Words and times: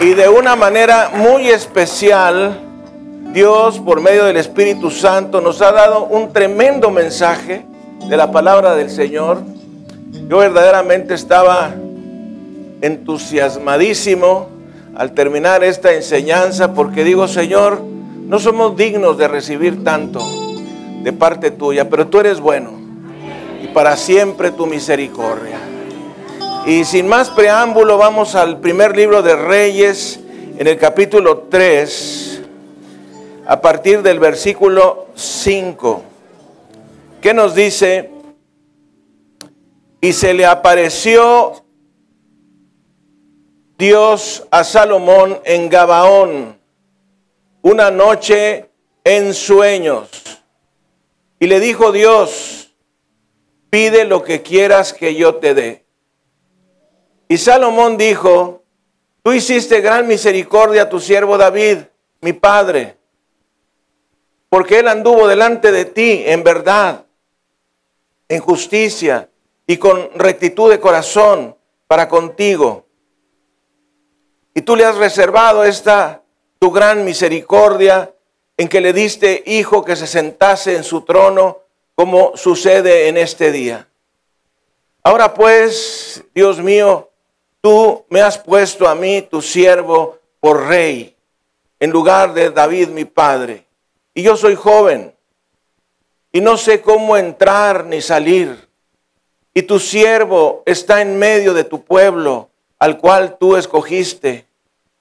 Y 0.00 0.14
de 0.14 0.28
una 0.28 0.54
manera 0.54 1.10
muy 1.12 1.48
especial, 1.48 2.56
Dios, 3.32 3.80
por 3.80 4.00
medio 4.00 4.26
del 4.26 4.36
Espíritu 4.36 4.92
Santo, 4.92 5.40
nos 5.40 5.60
ha 5.60 5.72
dado 5.72 6.04
un 6.04 6.32
tremendo 6.32 6.90
mensaje 6.90 7.66
de 8.08 8.16
la 8.16 8.30
palabra 8.30 8.76
del 8.76 8.90
Señor. 8.90 9.42
Yo 10.28 10.38
verdaderamente 10.38 11.14
estaba 11.14 11.74
entusiasmadísimo 12.80 14.48
al 14.94 15.12
terminar 15.14 15.64
esta 15.64 15.92
enseñanza 15.92 16.74
porque 16.74 17.02
digo, 17.02 17.26
Señor, 17.26 17.82
no 17.82 18.38
somos 18.38 18.76
dignos 18.76 19.18
de 19.18 19.26
recibir 19.26 19.82
tanto 19.82 20.20
de 21.02 21.12
parte 21.12 21.50
tuya, 21.50 21.90
pero 21.90 22.06
tú 22.06 22.20
eres 22.20 22.38
bueno 22.38 22.70
y 23.60 23.66
para 23.68 23.96
siempre 23.96 24.52
tu 24.52 24.64
misericordia. 24.64 25.67
Y 26.68 26.84
sin 26.84 27.08
más 27.08 27.30
preámbulo, 27.30 27.96
vamos 27.96 28.34
al 28.34 28.60
primer 28.60 28.94
libro 28.94 29.22
de 29.22 29.34
Reyes, 29.34 30.20
en 30.58 30.66
el 30.66 30.76
capítulo 30.76 31.46
3, 31.50 32.42
a 33.46 33.58
partir 33.62 34.02
del 34.02 34.18
versículo 34.18 35.06
5. 35.14 36.02
¿Qué 37.22 37.32
nos 37.32 37.54
dice? 37.54 38.10
Y 40.02 40.12
se 40.12 40.34
le 40.34 40.44
apareció 40.44 41.64
Dios 43.78 44.46
a 44.50 44.62
Salomón 44.62 45.40
en 45.46 45.70
Gabaón 45.70 46.58
una 47.62 47.90
noche 47.90 48.68
en 49.04 49.32
sueños. 49.32 50.10
Y 51.40 51.46
le 51.46 51.60
dijo 51.60 51.92
Dios, 51.92 52.74
pide 53.70 54.04
lo 54.04 54.22
que 54.22 54.42
quieras 54.42 54.92
que 54.92 55.14
yo 55.14 55.36
te 55.36 55.54
dé. 55.54 55.87
Y 57.28 57.36
Salomón 57.36 57.98
dijo, 57.98 58.62
tú 59.22 59.32
hiciste 59.32 59.82
gran 59.82 60.06
misericordia 60.08 60.82
a 60.82 60.88
tu 60.88 60.98
siervo 60.98 61.36
David, 61.36 61.78
mi 62.22 62.32
padre, 62.32 62.96
porque 64.48 64.78
él 64.78 64.88
anduvo 64.88 65.28
delante 65.28 65.70
de 65.70 65.84
ti 65.84 66.22
en 66.26 66.42
verdad, 66.42 67.04
en 68.28 68.40
justicia 68.40 69.28
y 69.66 69.76
con 69.76 70.10
rectitud 70.14 70.70
de 70.70 70.80
corazón 70.80 71.54
para 71.86 72.08
contigo. 72.08 72.86
Y 74.54 74.62
tú 74.62 74.74
le 74.74 74.86
has 74.86 74.96
reservado 74.96 75.64
esta 75.64 76.22
tu 76.58 76.70
gran 76.70 77.04
misericordia 77.04 78.12
en 78.56 78.68
que 78.68 78.80
le 78.80 78.92
diste 78.92 79.44
hijo 79.46 79.84
que 79.84 79.94
se 79.94 80.06
sentase 80.06 80.74
en 80.74 80.82
su 80.82 81.02
trono, 81.02 81.58
como 81.94 82.36
sucede 82.36 83.08
en 83.08 83.16
este 83.16 83.52
día. 83.52 83.88
Ahora 85.02 85.32
pues, 85.34 86.24
Dios 86.34 86.58
mío, 86.60 87.07
Tú 87.60 88.04
me 88.08 88.20
has 88.20 88.38
puesto 88.38 88.88
a 88.88 88.94
mí, 88.94 89.22
tu 89.22 89.42
siervo, 89.42 90.18
por 90.40 90.68
rey, 90.68 91.16
en 91.80 91.90
lugar 91.90 92.32
de 92.32 92.50
David 92.50 92.88
mi 92.88 93.04
padre. 93.04 93.64
Y 94.14 94.22
yo 94.22 94.36
soy 94.36 94.54
joven, 94.54 95.14
y 96.32 96.40
no 96.40 96.56
sé 96.56 96.80
cómo 96.80 97.16
entrar 97.16 97.84
ni 97.84 98.00
salir. 98.00 98.68
Y 99.54 99.62
tu 99.62 99.78
siervo 99.80 100.62
está 100.66 101.02
en 101.02 101.18
medio 101.18 101.52
de 101.54 101.64
tu 101.64 101.82
pueblo, 101.82 102.48
al 102.78 102.98
cual 102.98 103.38
tú 103.38 103.56
escogiste, 103.56 104.46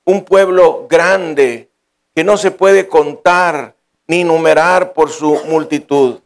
un 0.03 0.23
pueblo 0.23 0.88
grande 0.89 1.69
que 2.16 2.23
no 2.23 2.38
se 2.38 2.50
puede 2.50 2.88
contar 2.88 3.75
ni 4.08 4.23
numerar 4.23 4.94
por 4.94 5.11
su 5.11 5.44
multitud. 5.45 6.19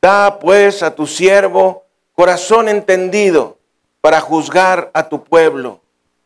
Da 0.00 0.38
pues 0.38 0.82
a 0.82 0.94
tu 0.94 1.06
siervo 1.06 1.84
corazón 2.14 2.68
entendido 2.68 3.58
para 4.04 4.20
juzgar 4.20 4.90
a 4.92 5.08
tu 5.08 5.24
pueblo 5.24 5.80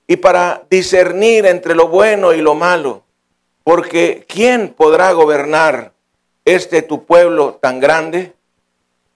y 0.08 0.16
para 0.16 0.64
discernir 0.68 1.46
entre 1.46 1.76
lo 1.76 1.86
bueno 1.86 2.34
y 2.34 2.40
lo 2.40 2.56
malo. 2.56 3.04
Porque 3.62 4.24
¿quién 4.26 4.74
podrá 4.76 5.12
gobernar 5.12 5.92
este 6.44 6.82
tu 6.82 7.04
pueblo 7.04 7.56
tan 7.62 7.78
grande? 7.78 8.32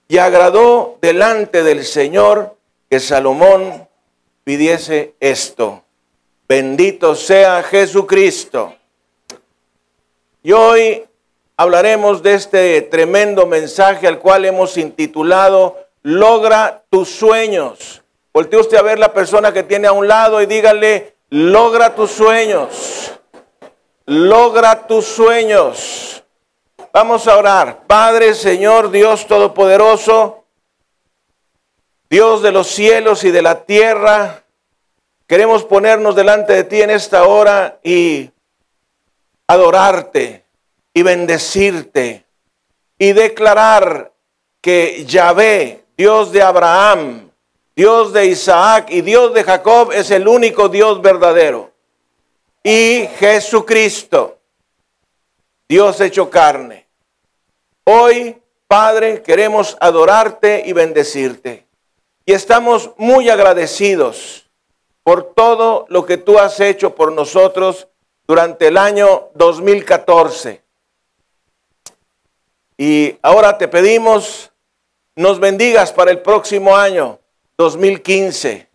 Y 0.07 0.17
agradó 0.17 0.97
delante 1.01 1.61
del 1.61 1.83
Señor 1.83 2.55
que 2.89 3.01
Salomón 3.01 3.85
pidiese 4.45 5.13
esto. 5.19 5.83
Bendito 6.47 7.15
sea 7.15 7.63
Jesucristo. 7.63 8.75
Y 10.41 10.53
hoy 10.53 11.03
hablaremos 11.57 12.23
de 12.23 12.35
este 12.35 12.81
tremendo 12.83 13.45
mensaje 13.45 14.07
al 14.07 14.19
cual 14.19 14.45
hemos 14.45 14.77
intitulado 14.77 15.75
Logra 16.01 16.85
tus 16.89 17.09
sueños. 17.09 18.02
Voltee 18.33 18.59
usted 18.59 18.77
a 18.77 18.81
ver 18.81 18.97
la 18.97 19.13
persona 19.13 19.53
que 19.53 19.61
tiene 19.61 19.87
a 19.87 19.91
un 19.91 20.07
lado 20.07 20.41
y 20.41 20.47
dígale, 20.47 21.15
logra 21.29 21.93
tus 21.93 22.09
sueños, 22.09 23.11
logra 24.07 24.87
tus 24.87 25.05
sueños. 25.05 26.23
Vamos 26.91 27.27
a 27.27 27.37
orar. 27.37 27.83
Padre, 27.85 28.33
Señor, 28.33 28.89
Dios 28.89 29.27
Todopoderoso, 29.27 30.45
Dios 32.09 32.41
de 32.41 32.51
los 32.51 32.67
cielos 32.67 33.23
y 33.23 33.29
de 33.29 33.43
la 33.43 33.65
tierra, 33.65 34.43
queremos 35.27 35.63
ponernos 35.63 36.15
delante 36.15 36.53
de 36.53 36.63
ti 36.63 36.81
en 36.81 36.89
esta 36.89 37.25
hora 37.25 37.79
y 37.83 38.31
adorarte 39.45 40.43
y 40.91 41.03
bendecirte 41.03 42.25
y 42.97 43.13
declarar 43.13 44.11
que 44.61 45.05
Yahvé, 45.05 45.83
Dios 45.97 46.31
de 46.31 46.41
Abraham, 46.41 47.32
Dios 47.75 48.13
de 48.13 48.27
Isaac 48.27 48.87
y 48.91 49.01
Dios 49.01 49.33
de 49.33 49.43
Jacob 49.43 49.91
es 49.91 50.11
el 50.11 50.27
único 50.27 50.69
Dios 50.69 51.01
verdadero. 51.01 51.71
Y 52.63 53.07
Jesucristo, 53.17 54.37
Dios 55.67 55.99
hecho 55.99 56.29
carne. 56.29 56.87
Hoy, 57.83 58.37
Padre, 58.67 59.23
queremos 59.23 59.75
adorarte 59.79 60.63
y 60.65 60.73
bendecirte. 60.73 61.65
Y 62.25 62.33
estamos 62.33 62.91
muy 62.97 63.29
agradecidos 63.29 64.49
por 65.01 65.33
todo 65.33 65.85
lo 65.89 66.05
que 66.05 66.17
tú 66.17 66.37
has 66.37 66.59
hecho 66.59 66.93
por 66.93 67.11
nosotros 67.11 67.87
durante 68.27 68.67
el 68.67 68.77
año 68.77 69.29
2014. 69.33 70.61
Y 72.77 73.17
ahora 73.23 73.57
te 73.57 73.67
pedimos, 73.67 74.51
nos 75.15 75.39
bendigas 75.39 75.91
para 75.91 76.11
el 76.11 76.21
próximo 76.21 76.77
año 76.77 77.19
2015, 77.57 78.67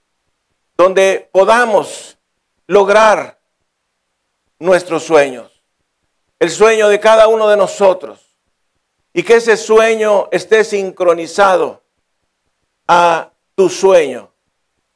donde 0.77 1.29
podamos 1.33 2.19
lograr 2.67 3.39
nuestros 4.59 5.03
sueños, 5.03 5.51
el 6.39 6.51
sueño 6.51 6.89
de 6.89 7.01
cada 7.01 7.29
uno 7.29 7.49
de 7.49 7.57
nosotros, 7.57 8.21
y 9.13 9.23
que 9.23 9.37
ese 9.37 9.57
sueño 9.57 10.29
esté 10.31 10.63
sincronizado 10.63 11.83
a 12.87 13.33
tu 13.55 13.69
sueño 13.69 14.31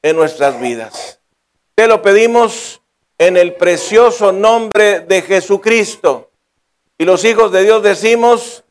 en 0.02 0.16
nuestras 0.16 0.60
vidas. 0.60 1.20
Te 1.74 1.88
lo 1.88 2.02
pedimos 2.02 2.80
en 3.18 3.36
el 3.36 3.54
precioso 3.54 4.30
nombre 4.30 5.00
de 5.00 5.22
Jesucristo. 5.22 6.30
Y 6.98 7.04
los 7.04 7.24
hijos 7.24 7.50
de 7.50 7.62
Dios 7.64 7.82
decimos, 7.82 8.62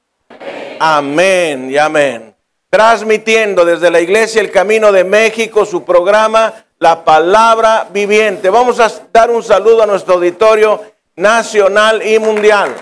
amén 0.79 1.69
y 1.69 1.77
amén 1.77 2.30
transmitiendo 2.71 3.65
desde 3.65 3.91
la 3.91 3.99
Iglesia 3.99 4.39
El 4.39 4.49
Camino 4.49 4.93
de 4.93 5.03
México 5.03 5.65
su 5.65 5.83
programa 5.83 6.63
La 6.79 7.03
Palabra 7.03 7.89
Viviente. 7.91 8.49
Vamos 8.49 8.79
a 8.79 8.89
dar 9.11 9.29
un 9.29 9.43
saludo 9.43 9.83
a 9.83 9.85
nuestro 9.85 10.13
auditorio 10.13 10.81
nacional 11.17 12.01
y 12.01 12.17
mundial. 12.17 12.73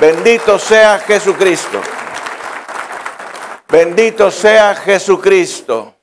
Bendito 0.00 0.58
sea 0.58 0.98
Jesucristo. 0.98 1.78
Bendito 3.68 4.30
sea 4.30 4.74
Jesucristo. 4.76 5.94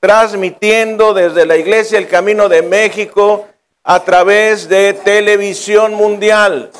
Transmitiendo 0.00 1.14
desde 1.14 1.46
la 1.46 1.56
Iglesia 1.56 1.98
El 1.98 2.08
Camino 2.08 2.48
de 2.48 2.62
México 2.62 3.46
a 3.84 4.00
través 4.00 4.68
de 4.68 4.92
televisión 4.92 5.94
mundial, 5.94 6.72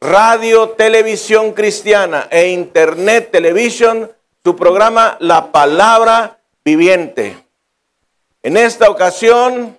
radio, 0.00 0.70
televisión 0.70 1.52
cristiana 1.52 2.26
e 2.30 2.48
internet 2.48 3.30
televisión 3.30 4.15
su 4.46 4.54
programa 4.54 5.16
La 5.18 5.50
Palabra 5.50 6.38
Viviente. 6.64 7.36
En 8.44 8.56
esta 8.56 8.88
ocasión, 8.88 9.76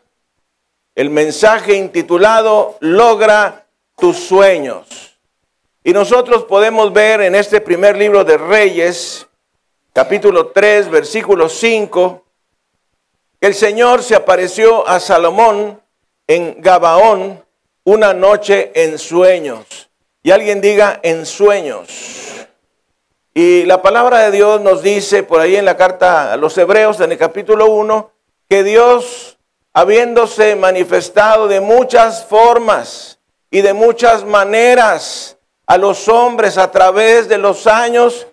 el 0.93 1.09
mensaje 1.09 1.75
intitulado 1.75 2.75
Logra 2.81 3.65
tus 3.95 4.17
sueños. 4.17 5.17
Y 5.85 5.93
nosotros 5.93 6.43
podemos 6.43 6.91
ver 6.91 7.21
en 7.21 7.35
este 7.35 7.61
primer 7.61 7.95
libro 7.95 8.25
de 8.25 8.37
Reyes, 8.37 9.25
capítulo 9.93 10.47
3, 10.47 10.89
versículo 10.89 11.47
5, 11.47 12.25
que 13.39 13.47
el 13.47 13.53
Señor 13.53 14.03
se 14.03 14.15
apareció 14.15 14.85
a 14.85 14.99
Salomón 14.99 15.81
en 16.27 16.61
Gabaón 16.61 17.41
una 17.85 18.13
noche 18.13 18.73
en 18.75 18.99
sueños. 18.99 19.89
Y 20.23 20.31
alguien 20.31 20.59
diga 20.59 20.99
en 21.03 21.25
sueños. 21.25 22.46
Y 23.39 23.65
la 23.65 23.83
palabra 23.83 24.21
de 24.21 24.31
Dios 24.31 24.61
nos 24.61 24.81
dice 24.81 25.21
por 25.21 25.39
ahí 25.39 25.57
en 25.57 25.65
la 25.65 25.77
carta 25.77 26.33
a 26.33 26.37
los 26.37 26.57
Hebreos, 26.57 26.99
en 27.01 27.11
el 27.11 27.19
capítulo 27.19 27.67
1, 27.67 28.09
que 28.49 28.63
Dios 28.63 29.37
habiéndose 29.73 30.55
manifestado 30.55 31.47
de 31.47 31.61
muchas 31.61 32.25
formas 32.25 33.19
y 33.51 33.61
de 33.61 33.73
muchas 33.73 34.25
maneras 34.25 35.37
a 35.67 35.77
los 35.77 36.07
hombres 36.07 36.57
a 36.57 36.71
través 36.71 37.29
de 37.29 37.37
los 37.37 37.67
años, 37.67 38.25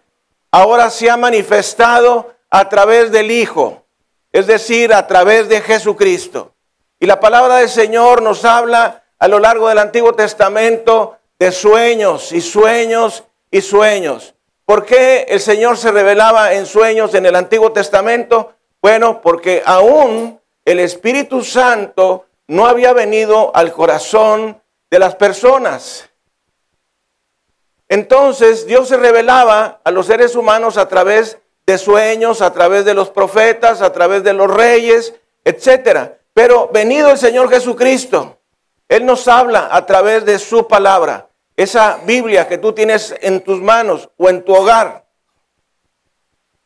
ahora 0.51 0.89
se 0.89 1.11
ha 1.11 1.19
manifestado 1.19 2.33
a 2.49 2.67
través 2.71 3.13
del 3.13 3.31
Hijo, 3.31 3.85
es 4.33 4.47
decir, 4.47 4.95
a 4.95 5.07
través 5.07 5.51
de 5.51 5.61
Jesucristo. 5.61 6.55
Y 6.99 7.05
la 7.05 7.21
palabra 7.21 7.57
del 7.57 7.69
Señor 7.69 8.23
nos 8.23 8.47
habla 8.47 9.05
a 9.19 9.29
lo 9.29 9.39
largo 9.39 9.69
del 9.69 9.81
Antiguo 9.81 10.15
Testamento 10.15 11.19
de 11.39 11.53
sueños 11.53 12.33
y 12.33 12.41
sueños 12.41 13.25
y 13.51 13.61
sueños. 13.61 14.34
¿Por 14.65 14.87
qué 14.87 15.27
el 15.29 15.41
Señor 15.41 15.77
se 15.77 15.93
revelaba 15.93 16.55
en 16.55 16.65
sueños 16.65 17.15
en 17.15 17.27
el 17.27 17.37
Antiguo 17.37 17.73
Testamento? 17.73 18.55
Bueno, 18.81 19.21
porque 19.21 19.63
aún 19.65 20.41
el 20.65 20.81
Espíritu 20.81 21.43
Santo 21.45 22.27
no 22.47 22.67
había 22.67 22.93
venido 22.93 23.55
al 23.55 23.73
corazón 23.73 24.61
de 24.91 24.99
las 24.99 25.17
personas. 25.17 26.09
Entonces 27.89 28.67
Dios 28.67 28.89
se 28.89 28.97
revelaba 28.97 29.81
a 29.85 29.91
los 29.91 30.07
seres 30.07 30.35
humanos 30.35 30.79
a 30.79 30.89
través 30.89 31.39
de 31.67 31.79
sueños, 31.79 32.41
a 32.41 32.53
través 32.53 32.85
de 32.85 32.95
los 32.95 33.11
profetas, 33.11 33.83
a 33.83 33.93
través 33.93 34.23
de 34.23 34.33
los 34.33 34.51
reyes, 34.51 35.15
etcétera. 35.45 36.19
Pero 36.33 36.71
venido 36.73 37.11
el 37.11 37.19
Señor 37.19 37.51
Jesucristo, 37.51 38.39
Él 38.89 39.05
nos 39.05 39.29
habla 39.29 39.69
a 39.71 39.85
través 39.87 40.25
de 40.25 40.39
su 40.39 40.67
palabra, 40.67 41.29
esa 41.57 42.01
Biblia 42.05 42.49
que 42.49 42.59
tú 42.59 42.73
tienes 42.73 43.15
en 43.21 43.41
tus 43.41 43.61
manos 43.61 44.09
o 44.17 44.29
en 44.29 44.45
tu 44.45 44.55
hogar. 44.55 45.05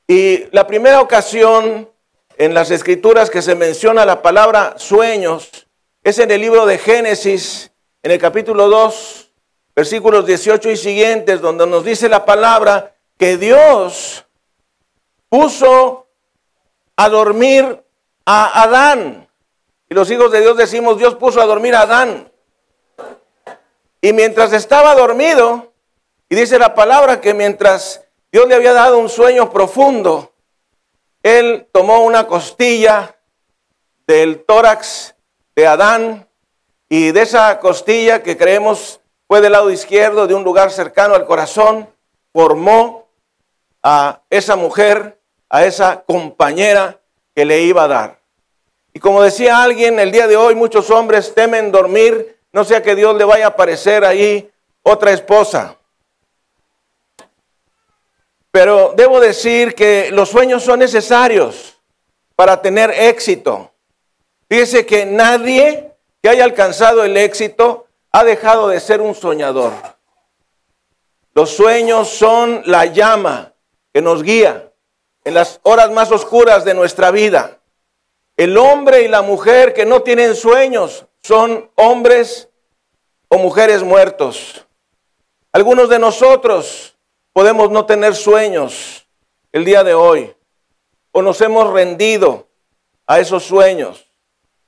Y 0.07 0.45
la 0.53 0.67
primera 0.67 1.01
ocasión 1.01 1.91
en 2.39 2.55
las 2.55 2.71
escrituras 2.71 3.31
que 3.31 3.43
se 3.43 3.55
menciona 3.55 4.07
la 4.07 4.23
palabra 4.23 4.75
sueños 4.79 5.67
es 6.03 6.19
en 6.19 6.31
el 6.31 6.41
libro 6.41 6.65
de 6.65 6.79
Génesis, 6.79 7.71
en 8.03 8.13
el 8.13 8.19
capítulo 8.19 8.69
2, 8.69 9.31
versículos 9.77 10.25
18 10.27 10.71
y 10.71 10.77
siguientes, 10.77 11.41
donde 11.41 11.67
nos 11.67 11.85
dice 11.85 12.09
la 12.09 12.25
palabra 12.25 12.95
que 13.19 13.37
Dios 13.37 14.25
puso 15.29 16.07
a 16.97 17.09
dormir 17.09 17.85
a 18.25 18.63
Adán. 18.63 19.29
Y 19.91 19.95
los 19.95 20.11
hijos 20.11 20.31
de 20.31 20.41
Dios 20.41 20.57
decimos, 20.57 20.97
Dios 20.97 21.17
puso 21.17 21.41
a 21.41 21.47
dormir 21.47 21.75
a 21.75 21.83
Adán. 21.83 22.28
Y 24.01 24.13
mientras 24.13 24.53
estaba 24.53 24.95
dormido, 24.95 25.73
y 26.29 26.37
dice 26.37 26.59
la 26.59 26.75
palabra 26.75 27.21
que 27.21 27.35
mientras 27.35 28.05
Dios 28.31 28.47
le 28.47 28.55
había 28.55 28.73
dado 28.73 28.99
un 28.99 29.09
sueño 29.09 29.51
profundo, 29.51 30.33
él 31.23 31.67
tomó 31.73 32.03
una 32.03 32.27
costilla 32.27 33.17
del 34.07 34.45
tórax 34.45 35.15
de 35.57 35.67
Adán 35.67 36.29
y 36.89 37.11
de 37.13 37.23
esa 37.23 37.59
costilla 37.59 38.23
que 38.23 38.37
creemos 38.37 39.01
fue 39.27 39.41
del 39.41 39.53
lado 39.53 39.71
izquierdo 39.71 40.27
de 40.27 40.35
un 40.35 40.45
lugar 40.45 40.71
cercano 40.71 41.15
al 41.15 41.27
corazón, 41.27 41.89
formó 42.33 43.09
a 43.83 44.23
esa 44.31 44.57
mujer, 44.57 45.21
a 45.51 45.65
esa 45.67 46.03
compañera 46.03 47.01
que 47.35 47.45
le 47.45 47.61
iba 47.63 47.85
a 47.85 47.89
dar. 47.89 48.21
Y 48.95 49.01
como 49.01 49.23
decía 49.23 49.63
alguien, 49.63 49.99
el 49.99 50.13
día 50.13 50.27
de 50.27 50.37
hoy 50.37 50.55
muchos 50.55 50.91
hombres 50.91 51.35
temen 51.35 51.71
dormir, 51.71 52.38
no 52.53 52.65
sea 52.65 52.83
que 52.83 52.95
Dios 52.95 53.17
le 53.17 53.25
vaya 53.25 53.47
a 53.47 53.49
aparecer 53.49 54.05
ahí 54.05 54.51
otra 54.83 55.13
esposa. 55.13 55.77
Pero 58.51 58.95
debo 58.97 59.21
decir 59.21 59.75
que 59.75 60.11
los 60.11 60.31
sueños 60.31 60.65
son 60.65 60.79
necesarios 60.79 61.79
para 62.35 62.61
tener 62.63 62.91
éxito. 62.91 63.73
Fíjese 64.49 64.87
que 64.87 65.05
nadie 65.05 65.93
que 66.23 66.29
haya 66.29 66.45
alcanzado 66.45 67.05
el 67.05 67.17
éxito 67.17 67.87
ha 68.11 68.25
dejado 68.25 68.69
de 68.69 68.81
ser 68.81 69.01
un 69.01 69.15
soñador. 69.15 69.73
Los 71.35 71.51
sueños 71.51 72.09
son 72.09 72.63
la 72.65 72.87
llama 72.87 73.53
que 73.93 74.01
nos 74.01 74.23
guía 74.23 74.73
en 75.25 75.35
las 75.35 75.61
horas 75.63 75.91
más 75.91 76.11
oscuras 76.11 76.65
de 76.65 76.75
nuestra 76.75 77.11
vida. 77.11 77.59
El 78.37 78.57
hombre 78.57 79.03
y 79.03 79.09
la 79.09 79.23
mujer 79.23 79.75
que 79.75 79.85
no 79.85 80.03
tienen 80.03 80.35
sueños 80.35 81.05
son 81.29 81.71
hombres 81.75 82.49
o 83.29 83.37
mujeres 83.37 83.83
muertos. 83.83 84.67
Algunos 85.53 85.91
de 85.91 85.99
nosotros 85.99 86.97
podemos 87.35 87.71
no 87.71 87.85
tener 87.85 88.15
sueños 88.15 89.07
el 89.53 89.67
día 89.67 89.85
de 89.85 89.93
hoy 89.93 90.35
o 91.13 91.21
nos 91.21 91.39
hemos 91.43 91.71
rendido 91.71 92.49
a 93.07 93.21
esos 93.21 93.43
sueños. 93.43 94.09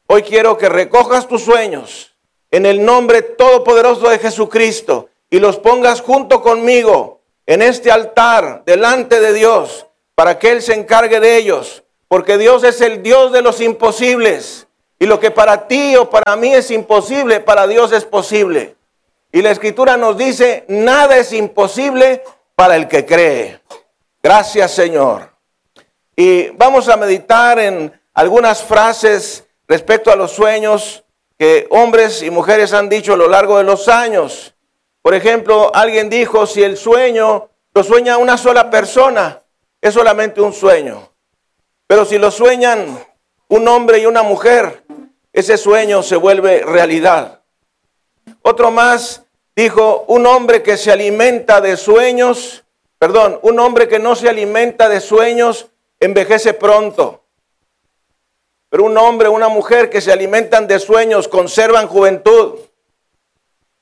Hoy 0.06 0.22
quiero 0.22 0.58
que 0.58 0.68
recojas 0.68 1.26
tus 1.26 1.44
sueños 1.44 2.14
en 2.50 2.66
el 2.66 2.84
nombre 2.84 3.22
todopoderoso 3.22 4.10
de 4.10 4.18
Jesucristo 4.18 5.08
y 5.30 5.38
los 5.38 5.56
pongas 5.56 6.02
junto 6.02 6.42
conmigo 6.42 7.22
en 7.46 7.62
este 7.62 7.90
altar 7.90 8.64
delante 8.66 9.18
de 9.18 9.32
Dios 9.32 9.86
para 10.14 10.38
que 10.38 10.50
Él 10.50 10.60
se 10.60 10.74
encargue 10.74 11.20
de 11.20 11.38
ellos, 11.38 11.84
porque 12.06 12.36
Dios 12.36 12.64
es 12.64 12.82
el 12.82 13.02
Dios 13.02 13.32
de 13.32 13.40
los 13.40 13.62
imposibles 13.62 14.66
y 15.00 15.06
lo 15.06 15.18
que 15.18 15.30
para 15.30 15.66
ti 15.66 15.96
o 15.96 16.10
para 16.10 16.36
mí 16.36 16.52
es 16.52 16.70
imposible, 16.70 17.40
para 17.40 17.66
Dios 17.66 17.90
es 17.90 18.04
posible. 18.04 18.76
Y 19.32 19.40
la 19.40 19.50
escritura 19.50 19.96
nos 19.96 20.18
dice, 20.18 20.66
nada 20.68 21.16
es 21.16 21.32
imposible 21.32 22.22
para 22.54 22.76
el 22.76 22.86
que 22.86 23.06
cree. 23.06 23.60
Gracias 24.22 24.72
Señor. 24.72 25.30
Y 26.14 26.50
vamos 26.50 26.90
a 26.90 26.98
meditar 26.98 27.58
en 27.58 27.98
algunas 28.12 28.62
frases 28.62 29.46
respecto 29.66 30.12
a 30.12 30.16
los 30.16 30.32
sueños 30.32 31.02
que 31.38 31.66
hombres 31.70 32.22
y 32.22 32.30
mujeres 32.30 32.74
han 32.74 32.90
dicho 32.90 33.14
a 33.14 33.16
lo 33.16 33.26
largo 33.26 33.56
de 33.56 33.64
los 33.64 33.88
años. 33.88 34.54
Por 35.00 35.14
ejemplo, 35.14 35.74
alguien 35.74 36.10
dijo, 36.10 36.44
si 36.44 36.62
el 36.62 36.76
sueño 36.76 37.48
lo 37.72 37.82
sueña 37.82 38.18
una 38.18 38.36
sola 38.36 38.68
persona, 38.68 39.40
es 39.80 39.94
solamente 39.94 40.42
un 40.42 40.52
sueño. 40.52 41.10
Pero 41.86 42.04
si 42.04 42.18
lo 42.18 42.30
sueñan 42.30 42.98
un 43.48 43.66
hombre 43.66 43.98
y 43.98 44.06
una 44.06 44.22
mujer, 44.22 44.84
ese 45.32 45.56
sueño 45.56 46.02
se 46.02 46.16
vuelve 46.16 46.62
realidad. 46.62 47.42
Otro 48.42 48.70
más 48.70 49.24
Dijo, 49.60 50.04
un 50.06 50.26
hombre 50.26 50.62
que 50.62 50.78
se 50.78 50.90
alimenta 50.90 51.60
de 51.60 51.76
sueños, 51.76 52.64
perdón, 52.98 53.38
un 53.42 53.58
hombre 53.58 53.88
que 53.88 53.98
no 53.98 54.14
se 54.14 54.26
alimenta 54.28 54.88
de 54.88 55.00
sueños 55.00 55.66
envejece 55.98 56.54
pronto. 56.54 57.24
Pero 58.70 58.84
un 58.84 58.96
hombre, 58.96 59.28
una 59.28 59.48
mujer 59.48 59.90
que 59.90 60.00
se 60.00 60.12
alimentan 60.12 60.66
de 60.66 60.78
sueños 60.78 61.28
conservan 61.28 61.88
juventud. 61.88 62.54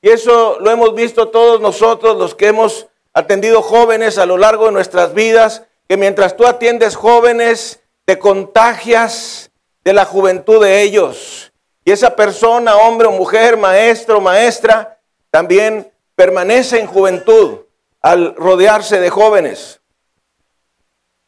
Y 0.01 0.09
eso 0.09 0.57
lo 0.59 0.69
hemos 0.69 0.95
visto 0.95 1.29
todos 1.29 1.61
nosotros, 1.61 2.17
los 2.17 2.35
que 2.35 2.47
hemos 2.47 2.87
atendido 3.13 3.61
jóvenes 3.61 4.17
a 4.17 4.25
lo 4.25 4.37
largo 4.37 4.65
de 4.65 4.73
nuestras 4.73 5.13
vidas, 5.13 5.63
que 5.87 5.95
mientras 5.95 6.35
tú 6.35 6.45
atiendes 6.45 6.97
jóvenes, 6.97 7.79
te 8.03 8.19
contagias 8.19 9.48
de 9.89 9.93
la 9.93 10.05
juventud 10.05 10.63
de 10.63 10.83
ellos. 10.83 11.51
Y 11.83 11.89
esa 11.91 12.15
persona, 12.15 12.75
hombre 12.75 13.07
o 13.07 13.11
mujer, 13.11 13.57
maestro, 13.57 14.21
maestra, 14.21 14.99
también 15.31 15.91
permanece 16.13 16.79
en 16.79 16.85
juventud 16.85 17.61
al 17.99 18.35
rodearse 18.35 18.99
de 18.99 19.09
jóvenes. 19.09 19.81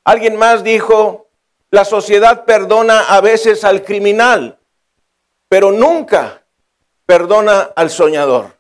Alguien 0.04 0.36
más 0.36 0.64
dijo, 0.64 1.28
la 1.72 1.86
sociedad 1.86 2.46
perdona 2.46 3.00
a 3.00 3.20
veces 3.20 3.64
al 3.64 3.84
criminal, 3.84 4.60
pero 5.50 5.72
nunca 5.72 6.44
perdona 7.08 7.72
al 7.76 7.90
soñador. 7.90 8.56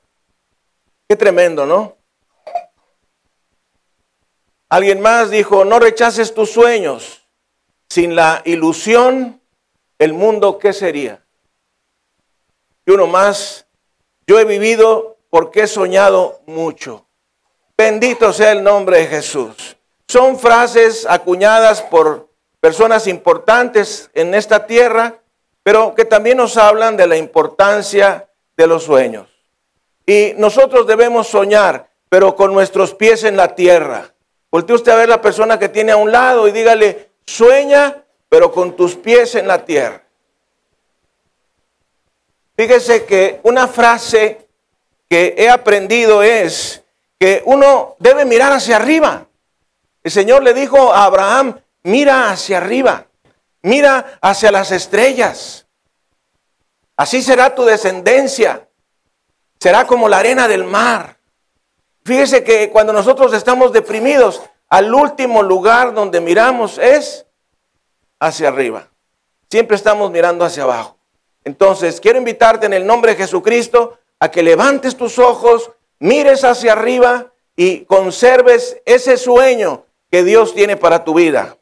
Qué 1.08 1.16
tremendo, 1.16 1.68
¿no? 1.68 1.96
Alguien 4.68 5.00
más 5.00 5.30
dijo, 5.30 5.64
no 5.64 5.78
rechaces 5.78 6.34
tus 6.34 6.50
sueños. 6.50 7.22
Sin 7.88 8.16
la 8.16 8.42
ilusión, 8.46 9.41
el 10.02 10.14
mundo, 10.14 10.58
¿qué 10.58 10.74
sería? 10.74 11.22
Y 12.88 12.92
uno 12.92 13.06
más, 13.06 13.68
yo 14.26 14.40
he 14.40 14.46
vivido 14.46 15.18
porque 15.30 15.62
he 15.62 15.68
soñado 15.68 16.42
mucho. 16.48 17.06
Bendito 17.78 18.34
sea 18.34 18.52
el 18.52 18.64
nombre 18.64 18.98
de 18.98 19.06
Jesús. 19.06 19.78
Son 20.08 20.40
frases 20.40 21.06
acuñadas 21.08 21.84
por 21.84 22.30
personas 22.60 23.06
importantes 23.06 24.10
en 24.16 24.34
esta 24.34 24.66
tierra, 24.66 25.20
pero 25.62 25.94
que 25.94 26.06
también 26.06 26.38
nos 26.38 26.58
hablan 26.58 26.98
de 26.98 27.06
la 27.06 27.18
importancia 27.18 28.28
de 28.58 28.66
los 28.66 28.86
sueños. 28.86 29.30
Y 30.08 30.34
nosotros 30.36 30.88
debemos 30.88 31.28
soñar, 31.28 31.92
pero 32.10 32.36
con 32.36 32.54
nuestros 32.54 32.96
pies 32.96 33.24
en 33.24 33.38
la 33.38 33.54
tierra. 33.54 34.16
Voltee 34.50 34.74
usted 34.76 34.94
a 34.94 34.96
ver 34.96 35.10
la 35.10 35.22
persona 35.22 35.60
que 35.60 35.70
tiene 35.70 35.92
a 35.92 35.98
un 35.98 36.12
lado 36.12 36.48
y 36.48 36.52
dígale, 36.52 37.12
sueña, 37.24 38.01
pero 38.32 38.50
con 38.50 38.78
tus 38.78 38.96
pies 38.96 39.36
en 39.36 39.46
la 39.46 39.66
tierra. 39.66 40.02
Fíjese 42.56 43.04
que 43.04 43.42
una 43.44 43.68
frase 43.68 44.48
que 45.10 45.36
he 45.38 45.50
aprendido 45.50 46.24
es 46.24 46.82
que 47.20 47.44
uno 47.44 47.98
debe 48.00 48.24
mirar 48.24 48.54
hacia 48.54 48.78
arriba. 48.78 49.28
El 50.02 50.12
Señor 50.12 50.44
le 50.44 50.54
dijo 50.54 50.94
a 50.94 51.04
Abraham, 51.04 51.60
mira 51.84 52.32
hacia 52.32 52.60
arriba, 52.60 53.06
mira 53.64 54.18
hacia 54.22 54.50
las 54.50 54.72
estrellas. 54.72 55.68
Así 56.96 57.22
será 57.22 57.54
tu 57.54 57.66
descendencia. 57.66 58.66
Será 59.60 59.86
como 59.86 60.08
la 60.08 60.20
arena 60.20 60.48
del 60.48 60.64
mar. 60.64 61.18
Fíjese 62.06 62.46
que 62.46 62.70
cuando 62.70 62.94
nosotros 62.94 63.34
estamos 63.34 63.74
deprimidos, 63.74 64.42
al 64.70 64.94
último 64.94 65.44
lugar 65.44 65.94
donde 65.94 66.22
miramos 66.22 66.78
es 66.78 67.26
hacia 68.22 68.48
arriba. 68.48 68.88
Siempre 69.50 69.76
estamos 69.76 70.10
mirando 70.12 70.46
hacia 70.46 70.64
abajo. 70.64 70.96
Entonces, 71.44 72.00
quiero 72.00 72.20
invitarte 72.20 72.68
en 72.68 72.74
el 72.74 72.86
nombre 72.86 73.12
de 73.12 73.18
Jesucristo 73.18 73.98
a 74.20 74.30
que 74.30 74.44
levantes 74.44 74.96
tus 74.96 75.20
ojos, 75.20 75.72
mires 76.00 76.46
hacia 76.46 76.72
arriba 76.72 77.34
y 77.58 77.84
conserves 77.86 78.78
ese 78.86 79.18
sueño 79.18 79.86
que 80.10 80.24
Dios 80.24 80.54
tiene 80.54 80.78
para 80.78 81.04
tu 81.04 81.16
vida. 81.16 81.58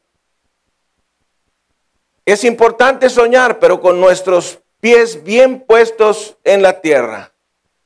Es 2.26 2.44
importante 2.44 3.08
soñar, 3.08 3.58
pero 3.58 3.80
con 3.80 3.98
nuestros 3.98 4.60
pies 4.80 5.24
bien 5.24 5.60
puestos 5.60 6.36
en 6.44 6.62
la 6.62 6.80
tierra. 6.80 7.32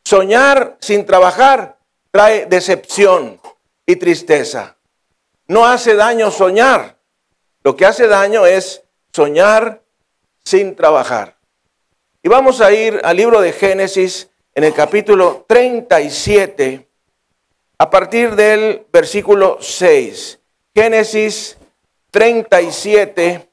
Soñar 0.05 0.77
sin 0.81 1.07
trabajar 1.07 1.79
trae 2.11 2.47
decepción 2.47 3.41
y 3.87 3.97
tristeza. 3.97 4.77
No 5.47 5.65
hace 5.65 5.95
daño 5.95 6.31
soñar. 6.31 6.94
Lo 7.65 7.75
que 7.75 7.87
hace 7.87 8.07
daño 8.07 8.45
es 8.45 8.83
soñar 9.11 9.83
sin 10.45 10.77
trabajar. 10.77 11.39
Y 12.23 12.29
vamos 12.29 12.61
a 12.61 12.71
ir 12.73 13.01
al 13.03 13.17
libro 13.17 13.41
de 13.41 13.53
Génesis 13.53 14.29
en 14.55 14.65
el 14.65 14.75
capítulo 14.75 15.47
37, 15.49 16.87
a 17.79 17.89
partir 17.89 18.37
del 18.37 18.87
versículo 18.93 19.57
6. 19.63 20.39
Génesis 20.75 21.57
37, 22.11 23.49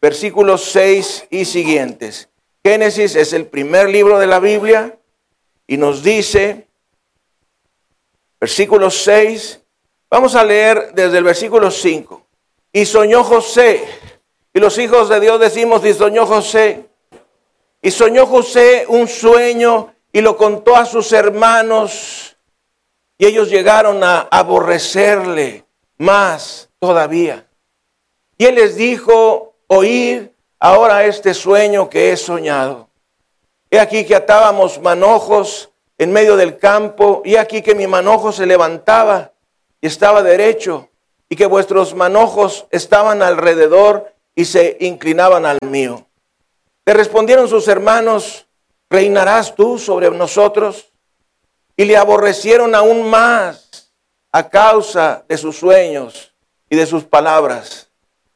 versículos 0.00 0.64
6 0.72 1.26
y 1.28 1.44
siguientes. 1.44 2.30
Génesis 2.64 3.14
es 3.14 3.34
el 3.34 3.46
primer 3.46 3.90
libro 3.90 4.18
de 4.18 4.26
la 4.26 4.40
Biblia 4.40 4.98
y 5.66 5.76
nos 5.76 6.02
dice, 6.02 6.66
versículo 8.40 8.90
6, 8.90 9.60
vamos 10.08 10.34
a 10.34 10.44
leer 10.44 10.92
desde 10.94 11.18
el 11.18 11.24
versículo 11.24 11.70
5. 11.70 12.22
Y 12.72 12.86
soñó 12.86 13.22
José, 13.22 13.84
y 14.54 14.60
los 14.60 14.78
hijos 14.78 15.08
de 15.08 15.20
Dios 15.20 15.38
decimos, 15.38 15.84
y 15.84 15.92
soñó 15.92 16.26
José, 16.26 16.88
y 17.82 17.90
soñó 17.90 18.26
José 18.26 18.86
un 18.88 19.08
sueño 19.08 19.94
y 20.12 20.20
lo 20.20 20.36
contó 20.36 20.76
a 20.76 20.86
sus 20.86 21.12
hermanos, 21.12 22.36
y 23.18 23.26
ellos 23.26 23.50
llegaron 23.50 24.02
a 24.02 24.20
aborrecerle 24.30 25.64
más 25.98 26.70
todavía. 26.78 27.46
Y 28.38 28.46
él 28.46 28.54
les 28.54 28.76
dijo, 28.76 29.54
oíd 29.66 30.28
ahora 30.58 31.04
este 31.04 31.34
sueño 31.34 31.90
que 31.90 32.12
he 32.12 32.16
soñado. 32.16 32.88
He 33.70 33.80
aquí 33.80 34.04
que 34.04 34.14
atábamos 34.14 34.80
manojos 34.80 35.70
en 35.98 36.12
medio 36.12 36.36
del 36.36 36.58
campo, 36.58 37.22
y 37.24 37.36
aquí 37.36 37.62
que 37.62 37.74
mi 37.74 37.86
manojo 37.86 38.32
se 38.32 38.46
levantaba 38.46 39.32
y 39.80 39.86
estaba 39.86 40.22
derecho, 40.22 40.88
y 41.32 41.34
que 41.34 41.46
vuestros 41.46 41.94
manojos 41.94 42.66
estaban 42.70 43.22
alrededor 43.22 44.12
y 44.34 44.44
se 44.44 44.76
inclinaban 44.80 45.46
al 45.46 45.56
mío. 45.66 46.06
Le 46.84 46.92
respondieron 46.92 47.48
sus 47.48 47.68
hermanos, 47.68 48.46
¿reinarás 48.90 49.54
tú 49.54 49.78
sobre 49.78 50.10
nosotros? 50.10 50.92
Y 51.74 51.86
le 51.86 51.96
aborrecieron 51.96 52.74
aún 52.74 53.08
más 53.08 53.94
a 54.30 54.46
causa 54.50 55.24
de 55.26 55.38
sus 55.38 55.56
sueños 55.56 56.34
y 56.68 56.76
de 56.76 56.84
sus 56.84 57.04
palabras 57.04 57.88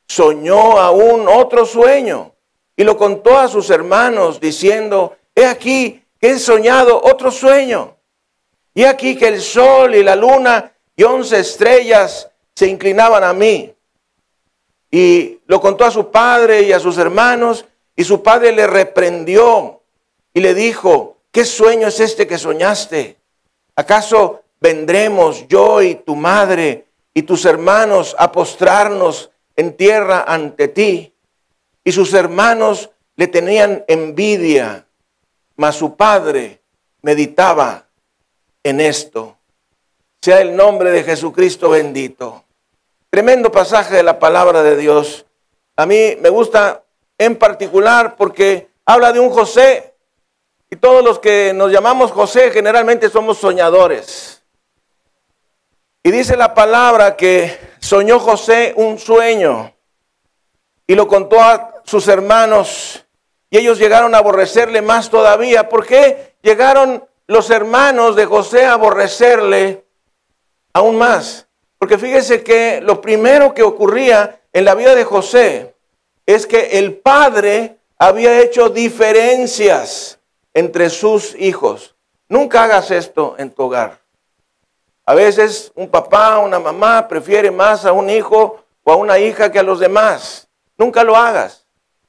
soñó 0.08 0.78
aún 0.78 1.28
otro 1.28 1.66
sueño 1.66 2.32
y 2.78 2.82
lo 2.82 2.96
contó 2.96 3.38
a 3.38 3.48
sus 3.48 3.68
hermanos 3.68 4.40
diciendo, 4.40 5.18
he 5.34 5.44
aquí 5.44 6.02
que 6.18 6.30
he 6.30 6.38
soñado 6.38 6.98
otro 7.04 7.30
sueño. 7.30 7.98
Y 8.72 8.84
aquí 8.84 9.18
que 9.18 9.28
el 9.28 9.42
sol 9.42 9.94
y 9.94 10.02
la 10.02 10.16
luna 10.16 10.72
y 10.96 11.02
once 11.02 11.38
estrellas 11.38 12.30
se 12.56 12.66
inclinaban 12.66 13.22
a 13.22 13.32
mí. 13.32 13.72
Y 14.90 15.38
lo 15.46 15.60
contó 15.60 15.84
a 15.84 15.92
su 15.92 16.10
padre 16.10 16.62
y 16.62 16.72
a 16.72 16.80
sus 16.80 16.98
hermanos 16.98 17.64
y 17.94 18.02
su 18.02 18.22
padre 18.22 18.50
le 18.50 18.66
reprendió 18.66 19.82
y 20.34 20.40
le 20.40 20.54
dijo, 20.54 21.18
¿qué 21.30 21.44
sueño 21.44 21.86
es 21.86 22.00
este 22.00 22.26
que 22.26 22.38
soñaste? 22.38 23.16
¿Acaso 23.76 24.42
vendremos 24.60 25.46
yo 25.48 25.82
y 25.82 25.94
tu 25.94 26.16
madre 26.16 26.86
y 27.14 27.22
tus 27.22 27.44
hermanos 27.44 28.14
a 28.18 28.32
postrarnos 28.32 29.30
en 29.56 29.76
tierra 29.76 30.24
ante 30.26 30.68
ti. 30.68 31.14
Y 31.84 31.92
sus 31.92 32.12
hermanos 32.14 32.90
le 33.16 33.26
tenían 33.26 33.84
envidia, 33.88 34.86
mas 35.56 35.76
su 35.76 35.96
padre 35.96 36.60
meditaba 37.02 37.86
en 38.62 38.80
esto. 38.80 39.38
Sea 40.20 40.40
el 40.40 40.56
nombre 40.56 40.90
de 40.90 41.04
Jesucristo 41.04 41.70
bendito. 41.70 42.44
Tremendo 43.10 43.50
pasaje 43.50 43.94
de 43.94 44.02
la 44.02 44.18
palabra 44.18 44.62
de 44.62 44.76
Dios. 44.76 45.26
A 45.76 45.86
mí 45.86 46.16
me 46.20 46.28
gusta 46.28 46.82
en 47.18 47.36
particular 47.36 48.16
porque 48.16 48.68
habla 48.84 49.12
de 49.12 49.20
un 49.20 49.30
José. 49.30 49.94
Y 50.70 50.76
todos 50.76 51.04
los 51.04 51.18
que 51.18 51.52
nos 51.54 51.70
llamamos 51.70 52.10
José 52.10 52.50
generalmente 52.50 53.08
somos 53.08 53.38
soñadores. 53.38 54.42
Y 56.02 56.10
dice 56.10 56.36
la 56.36 56.54
palabra 56.54 57.16
que 57.16 57.58
soñó 57.80 58.18
José 58.18 58.74
un 58.76 58.98
sueño 58.98 59.72
y 60.86 60.94
lo 60.94 61.08
contó 61.08 61.40
a 61.40 61.82
sus 61.84 62.06
hermanos 62.08 63.04
y 63.50 63.58
ellos 63.58 63.78
llegaron 63.78 64.14
a 64.14 64.18
aborrecerle 64.18 64.82
más 64.82 65.10
todavía. 65.10 65.68
¿Por 65.68 65.86
qué 65.86 66.34
llegaron 66.42 67.04
los 67.26 67.50
hermanos 67.50 68.16
de 68.16 68.26
José 68.26 68.64
a 68.64 68.74
aborrecerle 68.74 69.84
aún 70.72 70.96
más? 70.96 71.45
Porque 71.78 71.98
fíjese 71.98 72.42
que 72.42 72.80
lo 72.80 73.00
primero 73.00 73.52
que 73.54 73.62
ocurría 73.62 74.40
en 74.52 74.64
la 74.64 74.74
vida 74.74 74.94
de 74.94 75.04
José 75.04 75.74
es 76.24 76.46
que 76.46 76.78
el 76.78 76.96
padre 76.96 77.78
había 77.98 78.40
hecho 78.40 78.68
diferencias 78.70 80.18
entre 80.54 80.90
sus 80.90 81.34
hijos. 81.36 81.94
Nunca 82.28 82.64
hagas 82.64 82.90
esto 82.90 83.36
en 83.38 83.50
tu 83.50 83.64
hogar. 83.64 84.00
A 85.04 85.14
veces 85.14 85.70
un 85.76 85.88
papá, 85.88 86.38
una 86.38 86.58
mamá 86.58 87.06
prefiere 87.06 87.50
más 87.50 87.84
a 87.84 87.92
un 87.92 88.10
hijo 88.10 88.64
o 88.82 88.92
a 88.92 88.96
una 88.96 89.18
hija 89.18 89.52
que 89.52 89.58
a 89.58 89.62
los 89.62 89.78
demás. 89.78 90.48
Nunca 90.76 91.04
lo 91.04 91.16
hagas. 91.16 91.66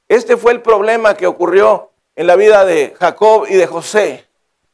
Este 0.08 0.38
fue 0.38 0.54
el 0.54 0.62
problema 0.62 1.16
que 1.16 1.28
ocurrió 1.28 1.92
en 2.16 2.26
la 2.26 2.36
vida 2.36 2.66
de 2.66 2.96
Jacob 2.98 3.46
y 3.48 3.56
de 3.56 3.68
José. 3.68 4.26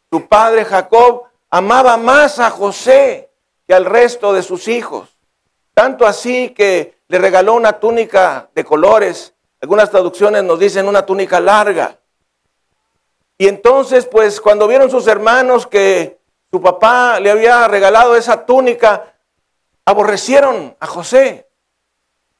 Su 0.09 0.27
padre 0.27 0.63
Jacob 0.63 1.23
amaba 1.49 1.97
más 1.97 2.39
a 2.39 2.49
José 2.49 3.29
al 3.73 3.85
resto 3.85 4.33
de 4.33 4.43
sus 4.43 4.67
hijos. 4.67 5.09
Tanto 5.73 6.05
así 6.05 6.49
que 6.49 6.97
le 7.07 7.17
regaló 7.17 7.53
una 7.53 7.79
túnica 7.79 8.49
de 8.53 8.63
colores. 8.63 9.33
Algunas 9.61 9.89
traducciones 9.89 10.43
nos 10.43 10.59
dicen 10.59 10.87
una 10.87 11.05
túnica 11.05 11.39
larga. 11.39 11.97
Y 13.37 13.47
entonces, 13.47 14.05
pues 14.05 14.39
cuando 14.39 14.67
vieron 14.67 14.89
sus 14.89 15.07
hermanos 15.07 15.65
que 15.67 16.19
su 16.51 16.61
papá 16.61 17.19
le 17.19 17.31
había 17.31 17.67
regalado 17.67 18.15
esa 18.15 18.45
túnica, 18.45 19.15
aborrecieron 19.85 20.75
a 20.79 20.87
José. 20.87 21.47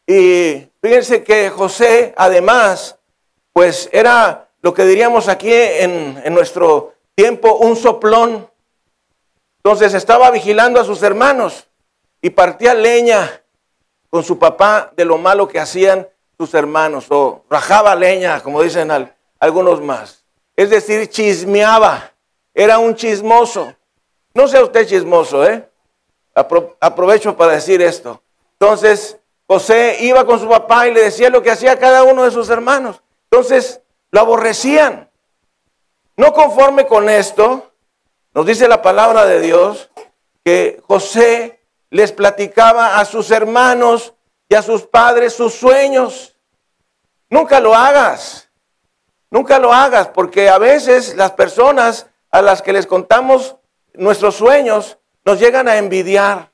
Y 0.05 0.69
fíjense 0.81 1.23
que 1.23 1.49
José, 1.49 2.13
además, 2.15 2.97
pues 3.51 3.89
era 3.91 4.49
lo 4.61 4.73
que 4.73 4.85
diríamos 4.85 5.27
aquí 5.27 5.51
en, 5.51 6.21
en 6.23 6.33
nuestro 6.33 6.93
tiempo, 7.15 7.55
un 7.55 7.75
soplón. 7.75 8.49
Entonces 9.63 9.93
estaba 9.93 10.29
vigilando 10.29 10.79
a 10.79 10.83
sus 10.83 11.01
hermanos 11.03 11.67
y 12.21 12.29
partía 12.31 12.73
leña 12.73 13.41
con 14.09 14.23
su 14.23 14.37
papá 14.37 14.91
de 14.95 15.05
lo 15.05 15.17
malo 15.17 15.47
que 15.47 15.59
hacían 15.59 16.07
sus 16.37 16.53
hermanos, 16.53 17.05
o 17.09 17.45
rajaba 17.49 17.95
leña, 17.95 18.41
como 18.41 18.61
dicen 18.61 18.91
algunos 19.39 19.81
más. 19.81 20.25
Es 20.55 20.69
decir, 20.69 21.09
chismeaba, 21.09 22.11
era 22.53 22.77
un 22.77 22.95
chismoso. 22.95 23.73
No 24.33 24.47
sea 24.47 24.63
usted 24.63 24.85
chismoso, 24.85 25.45
¿eh? 25.47 25.67
aprovecho 26.33 27.37
para 27.37 27.53
decir 27.53 27.81
esto. 27.81 28.21
Entonces, 28.59 29.17
José 29.47 29.97
iba 30.01 30.25
con 30.25 30.39
su 30.39 30.49
papá 30.49 30.87
y 30.87 30.93
le 30.93 31.03
decía 31.03 31.29
lo 31.29 31.41
que 31.41 31.51
hacía 31.51 31.79
cada 31.79 32.03
uno 32.03 32.23
de 32.23 32.31
sus 32.31 32.49
hermanos. 32.49 33.01
Entonces, 33.31 33.81
lo 34.11 34.21
aborrecían. 34.21 35.09
No 36.17 36.33
conforme 36.33 36.85
con 36.85 37.09
esto, 37.09 37.72
nos 38.33 38.45
dice 38.45 38.67
la 38.67 38.81
palabra 38.81 39.25
de 39.25 39.41
Dios 39.41 39.89
que 40.43 40.81
José 40.87 41.59
les 41.89 42.11
platicaba 42.11 42.99
a 42.99 43.05
sus 43.05 43.29
hermanos 43.29 44.13
y 44.49 44.55
a 44.55 44.61
sus 44.61 44.83
padres 44.83 45.33
sus 45.33 45.53
sueños. 45.53 46.35
Nunca 47.29 47.59
lo 47.59 47.75
hagas. 47.75 48.49
Nunca 49.29 49.59
lo 49.59 49.71
hagas 49.71 50.07
porque 50.07 50.49
a 50.49 50.57
veces 50.57 51.15
las 51.15 51.31
personas 51.31 52.07
a 52.31 52.41
las 52.41 52.61
que 52.61 52.73
les 52.73 52.87
contamos 52.87 53.55
nuestros 53.93 54.35
sueños 54.35 54.97
nos 55.25 55.39
llegan 55.39 55.67
a 55.67 55.77
envidiar, 55.77 56.51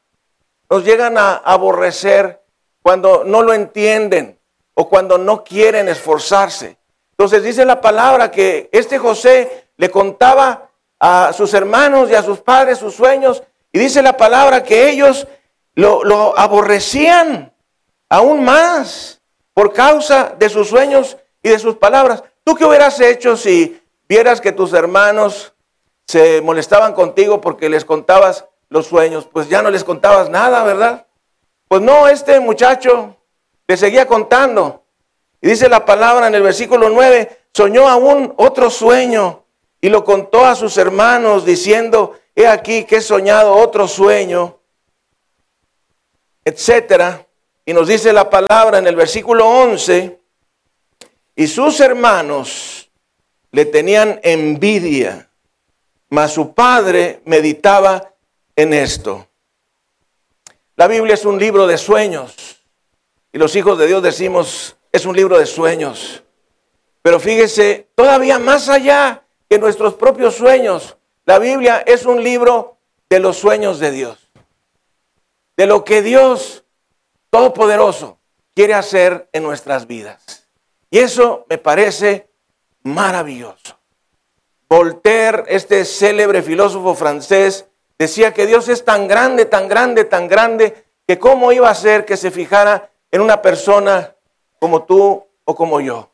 nos 0.69 0.83
llegan 0.83 1.17
a 1.17 1.35
aborrecer 1.35 2.43
cuando 2.81 3.23
no 3.23 3.41
lo 3.41 3.53
entienden 3.53 4.39
o 4.73 4.87
cuando 4.87 5.17
no 5.17 5.43
quieren 5.43 5.87
esforzarse. 5.87 6.77
Entonces 7.11 7.43
dice 7.43 7.65
la 7.65 7.81
palabra 7.81 8.31
que 8.31 8.69
este 8.71 8.97
José 8.97 9.69
le 9.77 9.89
contaba 9.89 10.68
a 10.99 11.31
sus 11.33 11.53
hermanos 11.53 12.09
y 12.09 12.15
a 12.15 12.21
sus 12.21 12.39
padres 12.39 12.77
sus 12.77 12.93
sueños 12.93 13.41
y 13.71 13.79
dice 13.79 14.01
la 14.01 14.17
palabra 14.17 14.63
que 14.63 14.89
ellos 14.89 15.27
lo, 15.75 16.37
aborrecían 16.37 17.53
aún 18.09 18.43
más 18.43 19.21
por 19.53 19.73
causa 19.73 20.35
de 20.37 20.49
sus 20.49 20.67
sueños 20.67 21.17
y 21.43 21.49
de 21.49 21.59
sus 21.59 21.75
palabras. 21.75 22.23
¿Tú 22.43 22.55
qué 22.55 22.65
hubieras 22.65 22.99
hecho 22.99 23.37
si 23.37 23.81
vieras 24.07 24.41
que 24.41 24.51
tus 24.51 24.73
hermanos 24.73 25.53
se 26.07 26.41
molestaban 26.41 26.93
contigo 26.93 27.39
porque 27.39 27.69
les 27.69 27.85
contabas 27.85 28.45
los 28.69 28.87
sueños? 28.87 29.27
Pues 29.31 29.47
ya 29.47 29.61
no 29.61 29.69
les 29.69 29.83
contabas 29.83 30.29
nada, 30.29 30.63
¿verdad? 30.63 31.05
Pues 31.67 31.81
no, 31.81 32.07
este 32.07 32.39
muchacho 32.39 33.15
le 33.67 33.77
seguía 33.77 34.07
contando. 34.07 34.83
Y 35.41 35.49
dice 35.49 35.69
la 35.69 35.85
palabra 35.85 36.27
en 36.27 36.35
el 36.35 36.41
versículo 36.41 36.89
9, 36.89 37.37
soñó 37.53 37.87
aún 37.87 38.33
otro 38.37 38.69
sueño 38.69 39.38
y 39.81 39.89
lo 39.89 40.03
contó 40.03 40.45
a 40.45 40.55
sus 40.55 40.77
hermanos 40.77 41.45
diciendo, 41.45 42.19
he 42.35 42.47
aquí 42.47 42.83
que 42.83 42.97
he 42.97 43.01
soñado 43.01 43.55
otro 43.55 43.87
sueño, 43.87 44.57
etcétera. 46.43 47.25
Y 47.65 47.73
nos 47.73 47.87
dice 47.87 48.11
la 48.11 48.29
palabra 48.29 48.79
en 48.79 48.87
el 48.87 48.95
versículo 48.95 49.47
11, 49.47 50.19
y 51.35 51.47
sus 51.47 51.79
hermanos 51.79 52.89
le 53.51 53.65
tenían 53.65 54.19
envidia, 54.23 55.29
mas 56.09 56.33
su 56.33 56.53
padre 56.53 57.21
meditaba 57.25 58.13
en 58.55 58.73
esto. 58.73 59.27
La 60.75 60.87
Biblia 60.87 61.13
es 61.13 61.25
un 61.25 61.39
libro 61.39 61.67
de 61.67 61.77
sueños 61.77 62.59
y 63.31 63.37
los 63.37 63.55
hijos 63.55 63.77
de 63.77 63.87
Dios 63.87 64.01
decimos, 64.01 64.77
es 64.91 65.05
un 65.05 65.15
libro 65.15 65.37
de 65.37 65.45
sueños. 65.45 66.23
Pero 67.01 67.19
fíjese, 67.19 67.87
todavía 67.95 68.39
más 68.39 68.69
allá 68.69 69.23
que 69.49 69.57
nuestros 69.57 69.95
propios 69.95 70.35
sueños, 70.35 70.97
la 71.25 71.39
Biblia 71.39 71.83
es 71.85 72.05
un 72.05 72.23
libro 72.23 72.77
de 73.09 73.19
los 73.19 73.37
sueños 73.37 73.79
de 73.79 73.91
Dios. 73.91 74.29
De 75.57 75.65
lo 75.65 75.83
que 75.83 76.01
Dios 76.01 76.63
Todopoderoso 77.29 78.17
quiere 78.55 78.73
hacer 78.73 79.29
en 79.33 79.43
nuestras 79.43 79.85
vidas. 79.85 80.47
Y 80.89 80.99
eso 80.99 81.45
me 81.49 81.57
parece 81.57 82.29
maravilloso. 82.83 83.77
Voltaire, 84.67 85.43
este 85.47 85.85
célebre 85.85 86.41
filósofo 86.41 86.95
francés, 86.95 87.67
decía 87.97 88.33
que 88.33 88.47
Dios 88.47 88.67
es 88.67 88.83
tan 88.83 89.07
grande, 89.07 89.45
tan 89.45 89.67
grande, 89.67 90.05
tan 90.05 90.27
grande, 90.27 90.85
que 91.07 91.19
cómo 91.19 91.51
iba 91.51 91.69
a 91.69 91.75
ser 91.75 92.05
que 92.05 92.17
se 92.17 92.31
fijara 92.31 92.91
en 93.11 93.21
una 93.21 93.41
persona 93.41 94.15
como 94.59 94.83
tú 94.83 95.25
o 95.45 95.55
como 95.55 95.81
yo. 95.81 96.08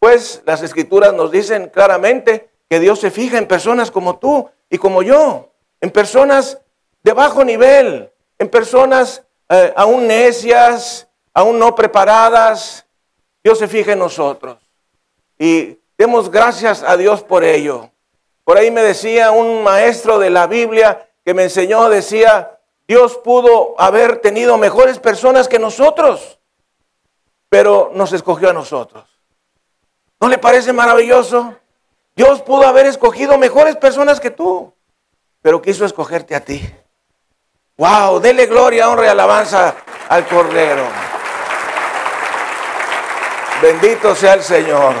Pues 0.00 0.42
las 0.46 0.62
escrituras 0.62 1.12
nos 1.12 1.30
dicen 1.30 1.68
claramente 1.68 2.48
que 2.70 2.80
Dios 2.80 2.98
se 2.98 3.10
fija 3.10 3.36
en 3.36 3.46
personas 3.46 3.90
como 3.90 4.18
tú 4.18 4.48
y 4.70 4.78
como 4.78 5.02
yo, 5.02 5.50
en 5.80 5.90
personas 5.90 6.58
de 7.02 7.12
bajo 7.12 7.44
nivel, 7.44 8.10
en 8.38 8.48
personas 8.48 9.22
eh, 9.50 9.72
aún 9.76 10.06
necias, 10.06 11.06
aún 11.34 11.58
no 11.58 11.74
preparadas, 11.74 12.86
Dios 13.44 13.58
se 13.58 13.68
fija 13.68 13.92
en 13.92 13.98
nosotros. 13.98 14.56
Y 15.38 15.76
demos 15.98 16.30
gracias 16.30 16.82
a 16.82 16.96
Dios 16.96 17.22
por 17.22 17.44
ello. 17.44 17.90
Por 18.44 18.56
ahí 18.56 18.70
me 18.70 18.82
decía 18.82 19.32
un 19.32 19.62
maestro 19.62 20.18
de 20.18 20.30
la 20.30 20.46
Biblia 20.46 21.10
que 21.26 21.34
me 21.34 21.42
enseñó, 21.42 21.90
decía, 21.90 22.58
Dios 22.88 23.18
pudo 23.18 23.74
haber 23.76 24.20
tenido 24.20 24.56
mejores 24.56 24.98
personas 24.98 25.46
que 25.46 25.58
nosotros, 25.58 26.40
pero 27.50 27.90
nos 27.94 28.14
escogió 28.14 28.48
a 28.48 28.54
nosotros. 28.54 29.09
¿No 30.20 30.28
le 30.28 30.36
parece 30.36 30.72
maravilloso? 30.74 31.54
Dios 32.14 32.42
pudo 32.42 32.66
haber 32.66 32.84
escogido 32.84 33.38
mejores 33.38 33.76
personas 33.76 34.20
que 34.20 34.30
tú, 34.30 34.74
pero 35.40 35.62
quiso 35.62 35.86
escogerte 35.86 36.34
a 36.34 36.44
ti. 36.44 36.62
Wow, 37.78 38.20
dele 38.20 38.44
gloria, 38.44 38.90
honra 38.90 39.06
y 39.06 39.08
alabanza 39.08 39.74
al 40.10 40.26
Cordero. 40.26 40.84
Bendito 43.62 44.14
sea 44.14 44.34
el 44.34 44.42
Señor. 44.42 44.94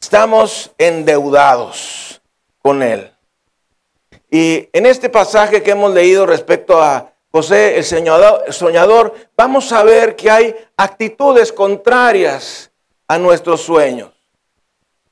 Estamos 0.00 0.72
endeudados 0.76 2.20
con 2.60 2.82
Él. 2.82 3.12
Y 4.28 4.68
en 4.72 4.86
este 4.86 5.08
pasaje 5.10 5.62
que 5.62 5.70
hemos 5.70 5.94
leído 5.94 6.26
respecto 6.26 6.82
a 6.82 7.12
José 7.30 7.78
el 7.78 7.84
soñador, 7.84 9.14
vamos 9.36 9.70
a 9.70 9.84
ver 9.84 10.16
que 10.16 10.28
hay 10.28 10.56
actitudes 10.76 11.52
contrarias 11.52 12.71
a 13.08 13.18
nuestros 13.18 13.62
sueños. 13.62 14.12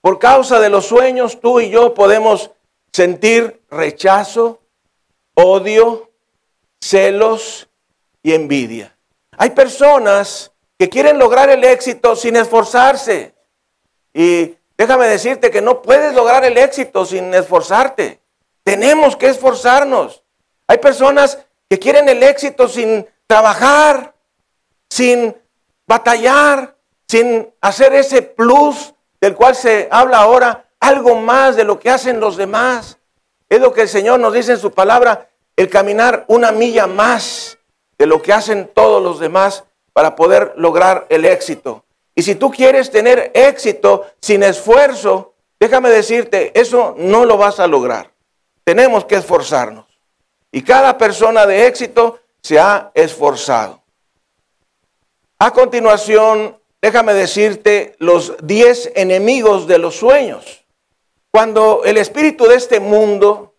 Por 0.00 0.18
causa 0.18 0.60
de 0.60 0.70
los 0.70 0.86
sueños, 0.86 1.40
tú 1.40 1.60
y 1.60 1.70
yo 1.70 1.92
podemos 1.94 2.50
sentir 2.92 3.62
rechazo, 3.70 4.60
odio, 5.34 6.10
celos 6.80 7.68
y 8.22 8.32
envidia. 8.32 8.96
Hay 9.36 9.50
personas 9.50 10.52
que 10.78 10.88
quieren 10.88 11.18
lograr 11.18 11.50
el 11.50 11.62
éxito 11.64 12.16
sin 12.16 12.36
esforzarse. 12.36 13.34
Y 14.14 14.56
déjame 14.78 15.06
decirte 15.08 15.50
que 15.50 15.60
no 15.60 15.82
puedes 15.82 16.14
lograr 16.14 16.44
el 16.44 16.56
éxito 16.56 17.04
sin 17.04 17.32
esforzarte. 17.34 18.20
Tenemos 18.64 19.16
que 19.16 19.28
esforzarnos. 19.28 20.22
Hay 20.66 20.78
personas 20.78 21.38
que 21.68 21.78
quieren 21.78 22.08
el 22.08 22.22
éxito 22.22 22.68
sin 22.68 23.06
trabajar, 23.26 24.14
sin 24.88 25.36
batallar, 25.86 26.76
sin 27.10 27.52
hacer 27.60 27.92
ese 27.92 28.22
plus 28.22 28.94
del 29.20 29.34
cual 29.34 29.56
se 29.56 29.88
habla 29.90 30.18
ahora, 30.18 30.68
algo 30.78 31.16
más 31.16 31.56
de 31.56 31.64
lo 31.64 31.80
que 31.80 31.90
hacen 31.90 32.20
los 32.20 32.36
demás. 32.36 32.98
Es 33.48 33.60
lo 33.60 33.72
que 33.72 33.82
el 33.82 33.88
Señor 33.88 34.20
nos 34.20 34.32
dice 34.32 34.52
en 34.52 34.60
su 34.60 34.70
palabra, 34.70 35.28
el 35.56 35.68
caminar 35.68 36.24
una 36.28 36.52
milla 36.52 36.86
más 36.86 37.58
de 37.98 38.06
lo 38.06 38.22
que 38.22 38.32
hacen 38.32 38.70
todos 38.72 39.02
los 39.02 39.18
demás 39.18 39.64
para 39.92 40.14
poder 40.14 40.52
lograr 40.54 41.06
el 41.08 41.24
éxito. 41.24 41.84
Y 42.14 42.22
si 42.22 42.36
tú 42.36 42.48
quieres 42.52 42.92
tener 42.92 43.32
éxito 43.34 44.06
sin 44.20 44.44
esfuerzo, 44.44 45.34
déjame 45.58 45.90
decirte, 45.90 46.52
eso 46.54 46.94
no 46.96 47.24
lo 47.24 47.36
vas 47.36 47.58
a 47.58 47.66
lograr. 47.66 48.12
Tenemos 48.62 49.04
que 49.04 49.16
esforzarnos. 49.16 49.86
Y 50.52 50.62
cada 50.62 50.96
persona 50.96 51.44
de 51.44 51.66
éxito 51.66 52.20
se 52.40 52.60
ha 52.60 52.92
esforzado. 52.94 53.82
A 55.40 55.50
continuación, 55.52 56.59
déjame 56.82 57.14
decirte 57.14 57.94
los 57.98 58.34
10 58.42 58.92
enemigos 58.94 59.66
de 59.66 59.78
los 59.78 59.96
sueños. 59.96 60.64
Cuando 61.30 61.84
el 61.84 61.96
espíritu 61.96 62.46
de 62.46 62.56
este 62.56 62.80
mundo, 62.80 63.54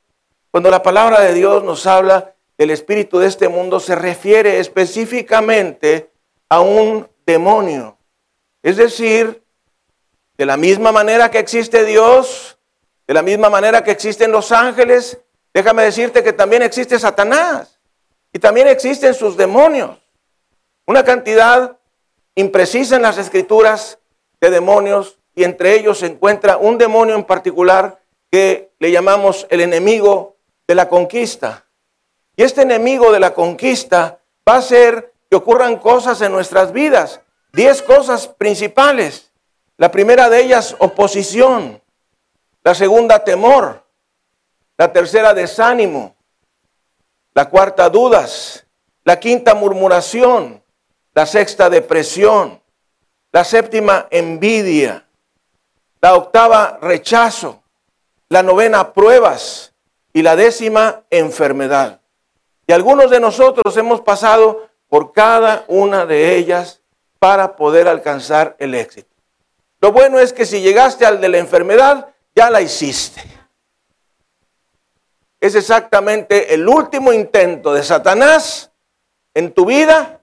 cuando 0.51 0.69
la 0.69 0.83
palabra 0.83 1.21
de 1.21 1.33
Dios 1.33 1.63
nos 1.63 1.85
habla 1.85 2.35
del 2.57 2.71
espíritu 2.71 3.19
de 3.19 3.27
este 3.27 3.47
mundo, 3.47 3.79
se 3.79 3.95
refiere 3.95 4.59
específicamente 4.59 6.11
a 6.49 6.59
un 6.59 7.07
demonio. 7.25 7.97
Es 8.61 8.77
decir, 8.77 9.43
de 10.37 10.45
la 10.45 10.57
misma 10.57 10.91
manera 10.91 11.31
que 11.31 11.39
existe 11.39 11.85
Dios, 11.85 12.57
de 13.07 13.13
la 13.13 13.21
misma 13.21 13.49
manera 13.49 13.83
que 13.83 13.91
existen 13.91 14.31
los 14.31 14.51
ángeles, 14.51 15.19
déjame 15.53 15.83
decirte 15.83 16.23
que 16.23 16.33
también 16.33 16.61
existe 16.61 16.99
Satanás 16.99 17.79
y 18.33 18.39
también 18.39 18.67
existen 18.67 19.13
sus 19.13 19.37
demonios. 19.37 19.97
Una 20.85 21.03
cantidad 21.03 21.77
imprecisa 22.35 22.95
en 22.95 23.01
las 23.01 23.17
escrituras 23.17 23.99
de 24.39 24.49
demonios 24.49 25.19
y 25.35 25.43
entre 25.43 25.75
ellos 25.75 25.99
se 25.99 26.07
encuentra 26.07 26.57
un 26.57 26.77
demonio 26.77 27.15
en 27.15 27.23
particular 27.23 28.01
que 28.31 28.71
le 28.79 28.91
llamamos 28.91 29.47
el 29.49 29.61
enemigo 29.61 30.37
de 30.67 30.75
la 30.75 30.87
conquista. 30.87 31.65
Y 32.35 32.43
este 32.43 32.61
enemigo 32.61 33.11
de 33.11 33.19
la 33.19 33.33
conquista 33.33 34.19
va 34.47 34.55
a 34.55 34.61
ser 34.61 35.13
que 35.29 35.35
ocurran 35.35 35.77
cosas 35.77 36.21
en 36.21 36.31
nuestras 36.31 36.71
vidas. 36.71 37.21
Diez 37.53 37.81
cosas 37.81 38.27
principales. 38.27 39.31
La 39.77 39.91
primera 39.91 40.29
de 40.29 40.41
ellas, 40.41 40.75
oposición. 40.79 41.81
La 42.63 42.73
segunda, 42.73 43.23
temor. 43.23 43.85
La 44.77 44.91
tercera, 44.93 45.33
desánimo. 45.33 46.15
La 47.33 47.49
cuarta, 47.49 47.89
dudas. 47.89 48.65
La 49.03 49.19
quinta, 49.19 49.53
murmuración. 49.53 50.60
La 51.13 51.25
sexta, 51.25 51.69
depresión. 51.69 52.61
La 53.31 53.43
séptima, 53.43 54.07
envidia. 54.09 55.05
La 56.01 56.15
octava, 56.15 56.79
rechazo. 56.81 57.61
La 58.29 58.43
novena, 58.43 58.93
pruebas. 58.93 59.73
Y 60.13 60.21
la 60.21 60.35
décima, 60.35 61.03
enfermedad. 61.09 62.01
Y 62.67 62.73
algunos 62.73 63.11
de 63.11 63.19
nosotros 63.19 63.75
hemos 63.77 64.01
pasado 64.01 64.69
por 64.87 65.11
cada 65.13 65.65
una 65.67 66.05
de 66.05 66.35
ellas 66.35 66.81
para 67.19 67.55
poder 67.55 67.87
alcanzar 67.87 68.55
el 68.59 68.75
éxito. 68.75 69.09
Lo 69.81 69.91
bueno 69.91 70.19
es 70.19 70.31
que 70.31 70.45
si 70.45 70.61
llegaste 70.61 71.05
al 71.05 71.19
de 71.19 71.29
la 71.29 71.37
enfermedad, 71.37 72.07
ya 72.35 72.49
la 72.49 72.61
hiciste. 72.61 73.21
Es 75.39 75.55
exactamente 75.55 76.53
el 76.53 76.67
último 76.67 77.11
intento 77.11 77.73
de 77.73 77.83
Satanás 77.83 78.71
en 79.33 79.51
tu 79.53 79.65
vida 79.65 80.20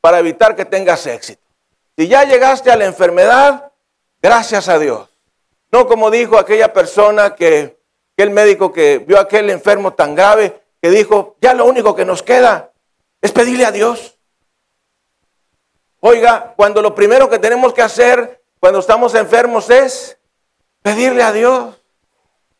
para 0.00 0.18
evitar 0.18 0.56
que 0.56 0.64
tengas 0.64 1.06
éxito. 1.06 1.42
Si 1.96 2.08
ya 2.08 2.24
llegaste 2.24 2.70
a 2.70 2.76
la 2.76 2.86
enfermedad, 2.86 3.70
Gracias 4.22 4.68
a 4.68 4.78
Dios. 4.78 5.08
No 5.72 5.86
como 5.86 6.10
dijo 6.10 6.38
aquella 6.38 6.72
persona 6.72 7.34
que, 7.34 7.78
el 8.16 8.30
médico 8.30 8.70
que 8.70 8.98
vio 8.98 9.16
a 9.16 9.22
aquel 9.22 9.48
enfermo 9.48 9.94
tan 9.94 10.14
grave, 10.14 10.60
que 10.82 10.90
dijo, 10.90 11.36
ya 11.40 11.54
lo 11.54 11.64
único 11.64 11.96
que 11.96 12.04
nos 12.04 12.22
queda 12.22 12.70
es 13.22 13.32
pedirle 13.32 13.64
a 13.64 13.72
Dios. 13.72 14.18
Oiga, 16.00 16.52
cuando 16.54 16.82
lo 16.82 16.94
primero 16.94 17.30
que 17.30 17.38
tenemos 17.38 17.72
que 17.72 17.80
hacer 17.80 18.42
cuando 18.58 18.80
estamos 18.80 19.14
enfermos 19.14 19.70
es 19.70 20.18
pedirle 20.82 21.22
a 21.22 21.32
Dios. 21.32 21.74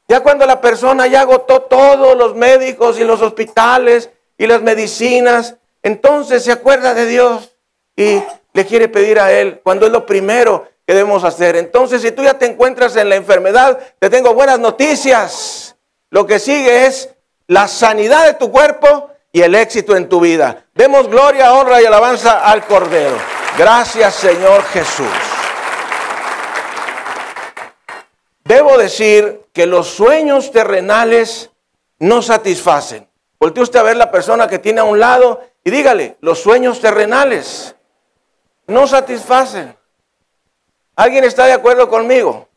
Ya 0.09 0.21
cuando 0.21 0.47
la 0.47 0.63
persona 0.63 1.07
ya 1.07 1.21
agotó 1.21 1.61
todos 1.63 2.17
los 2.17 2.35
médicos 2.35 2.99
y 2.99 3.05
los 3.05 3.21
hospitales 3.21 4.09
y 4.39 4.47
las 4.47 4.63
medicinas, 4.63 5.57
entonces 5.83 6.45
se 6.45 6.53
acuerda 6.53 6.95
de 6.95 7.07
Dios 7.07 7.57
y 7.97 8.23
le 8.53 8.67
quiere 8.67 8.89
pedir 8.89 9.21
a 9.21 9.33
Él, 9.33 9.61
cuando 9.63 9.87
es 9.87 9.93
lo 9.93 10.07
primero 10.07 10.69
que 10.87 10.95
debemos 10.95 11.25
hacer. 11.25 11.57
Entonces, 11.57 12.03
si 12.03 12.13
tú 12.13 12.23
ya 12.23 12.35
te 12.35 12.47
encuentras 12.47 12.97
en 12.97 13.09
la 13.09 13.17
enfermedad, 13.17 13.79
te 13.99 14.11
tengo 14.11 14.35
buenas 14.35 14.59
noticias. 14.59 15.77
Lo 16.11 16.27
que 16.27 16.39
sigue 16.39 16.87
es 16.87 17.11
la 17.47 17.69
sanidad 17.69 18.27
de 18.27 18.35
tu 18.35 18.51
cuerpo 18.51 19.11
y 19.33 19.43
el 19.43 19.55
éxito 19.55 19.97
en 19.97 20.09
tu 20.09 20.21
vida. 20.21 20.65
Demos 20.75 21.09
gloria, 21.09 21.55
honra 21.55 21.81
y 21.81 21.87
alabanza 21.87 22.45
al 22.45 22.65
Cordero. 22.65 23.17
Gracias 23.57 24.15
Señor 24.15 24.63
Jesús. 24.65 25.07
Debo 28.45 28.77
decir 28.79 29.43
que 29.53 29.67
los 29.67 29.89
sueños 29.89 30.51
terrenales 30.51 31.51
no 31.99 32.23
satisfacen. 32.23 33.09
Voltee 33.39 33.63
usted 33.63 33.79
a 33.79 33.85
ver 33.85 33.97
la 33.97 34.11
persona 34.11 34.49
que 34.49 34.59
tiene 34.59 34.81
a 34.81 34.85
un 34.85 34.99
lado 34.99 35.41
dígale, 35.71 36.17
los 36.21 36.41
sueños 36.41 36.81
terrenales 36.81 37.75
no 38.67 38.87
satisfacen. 38.87 39.77
¿Alguien 40.97 41.25
está 41.25 41.47
de 41.47 41.53
acuerdo 41.53 41.89
conmigo? 41.89 42.49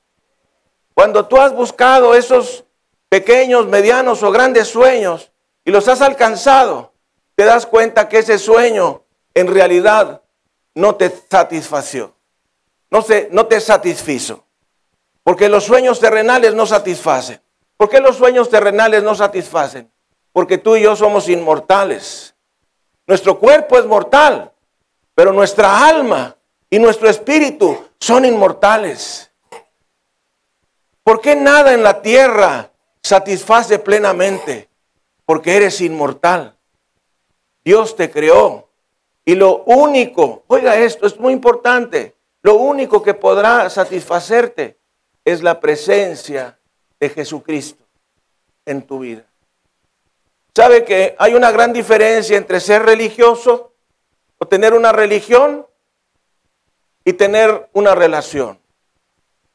Cuando 0.93 1.25
tú 1.27 1.37
has 1.37 1.53
buscado 1.53 2.13
esos 2.15 2.65
pequeños, 3.09 3.67
medianos 3.67 4.21
o 4.23 4.31
grandes 4.31 4.67
sueños 4.67 5.31
y 5.65 5.71
los 5.71 5.87
has 5.87 6.01
alcanzado, 6.01 6.93
te 7.35 7.45
das 7.45 7.65
cuenta 7.65 8.09
que 8.09 8.19
ese 8.19 8.37
sueño 8.37 9.03
en 9.33 9.47
realidad 9.47 10.21
no 10.75 10.95
te 10.95 11.11
satisfació. 11.29 12.15
No, 12.89 13.01
se, 13.01 13.29
no 13.31 13.47
te 13.47 13.59
satisfizo. 13.59 14.45
Porque 15.23 15.49
los 15.49 15.63
sueños 15.63 15.99
terrenales 15.99 16.53
no 16.53 16.65
satisfacen. 16.65 17.41
¿Por 17.77 17.89
qué 17.89 17.99
los 17.99 18.17
sueños 18.17 18.49
terrenales 18.49 19.03
no 19.03 19.15
satisfacen? 19.15 19.91
Porque 20.31 20.57
tú 20.57 20.75
y 20.75 20.81
yo 20.83 20.95
somos 20.95 21.27
inmortales. 21.29 22.32
Nuestro 23.05 23.37
cuerpo 23.39 23.77
es 23.77 23.85
mortal, 23.85 24.51
pero 25.13 25.33
nuestra 25.33 25.87
alma 25.87 26.35
y 26.69 26.79
nuestro 26.79 27.09
espíritu 27.09 27.85
son 27.99 28.25
inmortales. 28.25 29.31
¿Por 31.03 31.19
qué 31.19 31.35
nada 31.35 31.73
en 31.73 31.83
la 31.83 32.01
tierra 32.01 32.71
satisface 33.01 33.77
plenamente? 33.79 34.69
Porque 35.25 35.55
eres 35.55 35.81
inmortal. 35.81 36.57
Dios 37.63 37.95
te 37.95 38.09
creó. 38.09 38.69
Y 39.25 39.35
lo 39.35 39.63
único, 39.63 40.43
oiga 40.47 40.77
esto, 40.77 41.07
es 41.07 41.17
muy 41.17 41.31
importante, 41.31 42.15
lo 42.41 42.55
único 42.55 43.01
que 43.01 43.13
podrá 43.13 43.69
satisfacerte 43.69 44.77
es 45.23 45.41
la 45.41 45.61
presencia 45.61 46.59
de 46.99 47.09
Jesucristo 47.09 47.85
en 48.65 48.81
tu 48.81 48.99
vida. 48.99 49.25
¿Sabe 50.55 50.85
que 50.85 51.15
hay 51.17 51.33
una 51.33 51.51
gran 51.51 51.73
diferencia 51.73 52.37
entre 52.37 52.59
ser 52.59 52.83
religioso 52.83 53.73
o 54.37 54.47
tener 54.47 54.75
una 54.75 54.91
religión 54.91 55.65
y 57.03 57.13
tener 57.13 57.69
una 57.73 57.95
relación? 57.95 58.59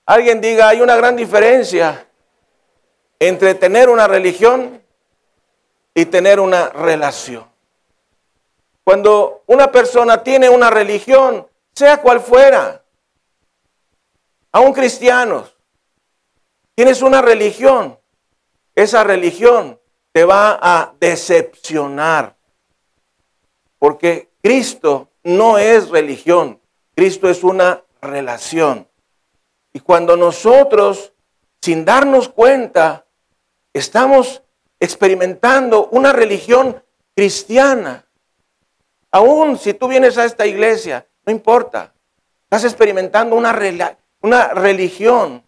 Alguien 0.07 0.41
diga, 0.41 0.69
hay 0.69 0.81
una 0.81 0.97
gran 0.97 1.15
diferencia 1.15 2.09
entre 3.21 3.55
tener 3.55 3.89
una 3.89 4.09
religión 4.09 4.83
y 5.95 6.07
tener 6.07 6.41
una 6.41 6.71
relación. 6.71 7.47
Cuando 8.83 9.45
una 9.47 9.71
persona 9.71 10.25
tiene 10.25 10.49
una 10.49 10.71
religión, 10.71 11.47
sea 11.75 12.01
cual 12.01 12.21
fuera, 12.21 12.83
aún 14.51 14.73
cristianos, 14.73 15.55
tienes 16.75 17.03
una 17.03 17.23
religión, 17.23 17.99
esa 18.75 19.05
religión 19.05 19.79
te 20.13 20.25
va 20.25 20.59
a 20.61 20.95
decepcionar. 20.99 22.37
Porque 23.79 24.31
Cristo 24.43 25.11
no 25.23 25.59
es 25.59 25.91
religión, 25.91 26.61
Cristo 26.95 27.29
es 27.29 27.45
una 27.45 27.83
relación. 28.01 28.89
Y 29.73 29.81
cuando 29.81 30.17
nosotros, 30.17 31.13
sin 31.61 31.85
darnos 31.85 32.29
cuenta, 32.29 33.07
estamos 33.73 34.43
experimentando 34.81 35.89
una 35.89 36.13
religión 36.13 36.83
cristiana, 37.15 38.09
Aún 39.11 39.59
si 39.59 39.75
tú 39.75 39.89
vienes 39.89 40.19
a 40.19 40.25
esta 40.25 40.47
iglesia, 40.47 41.07
no 41.25 41.33
importa. 41.33 41.95
Estás 42.45 42.65
experimentando 42.65 43.37
una, 43.37 43.57
una 44.21 44.49
religión. 44.49 45.45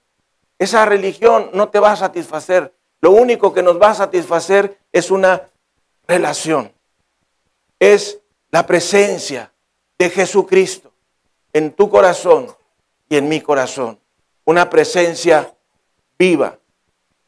Esa 0.58 0.84
religión 0.84 1.50
no 1.52 1.68
te 1.68 1.78
va 1.78 1.92
a 1.92 1.96
satisfacer. 1.96 2.74
Lo 3.00 3.12
único 3.12 3.52
que 3.52 3.62
nos 3.62 3.80
va 3.80 3.90
a 3.90 3.94
satisfacer 3.94 4.78
es 4.92 5.10
una 5.10 5.48
relación. 6.06 6.72
Es 7.78 8.20
la 8.50 8.66
presencia 8.66 9.52
de 9.98 10.10
Jesucristo 10.10 10.92
en 11.52 11.72
tu 11.72 11.88
corazón 11.88 12.54
y 13.08 13.16
en 13.16 13.28
mi 13.28 13.40
corazón. 13.40 13.98
Una 14.44 14.68
presencia 14.68 15.54
viva. 16.18 16.58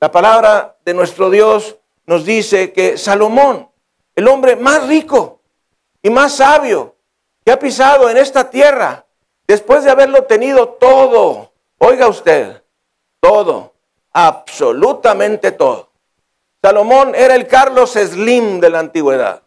La 0.01 0.11
palabra 0.11 0.77
de 0.85 0.95
nuestro 0.95 1.31
Dios 1.31 1.77
nos 2.07 2.25
dice 2.25 2.73
que 2.73 2.99
Salomón, 2.99 3.69
el 4.15 4.29
hombre 4.29 4.57
más 4.57 4.87
rico, 4.89 5.43
y 6.03 6.11
más 6.11 6.37
sabio 6.37 6.97
que 7.45 7.53
ha 7.53 7.59
pisado 7.59 8.11
en 8.11 8.17
esta 8.17 8.51
tierra 8.51 9.07
después 9.47 9.85
de 9.85 9.91
haberlo 9.91 10.25
tenido 10.25 10.69
todo. 10.69 11.53
Oiga 11.79 12.09
usted, 12.09 12.63
todo, 13.21 13.73
absolutamente 14.13 15.53
todo. 15.53 15.91
Salomón 16.63 17.15
era 17.15 17.35
el 17.35 17.47
Carlos 17.47 17.93
Slim 17.93 18.61
de 18.61 18.71
la 18.71 18.79
antigüedad, 18.79 19.43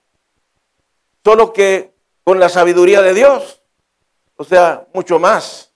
solo 1.23 1.53
que 1.53 1.93
con 2.23 2.39
la 2.39 2.49
sabiduría 2.49 3.01
de 3.01 3.13
Dios, 3.13 3.61
o 4.35 4.43
sea, 4.43 4.87
mucho 4.93 5.19
más. 5.19 5.71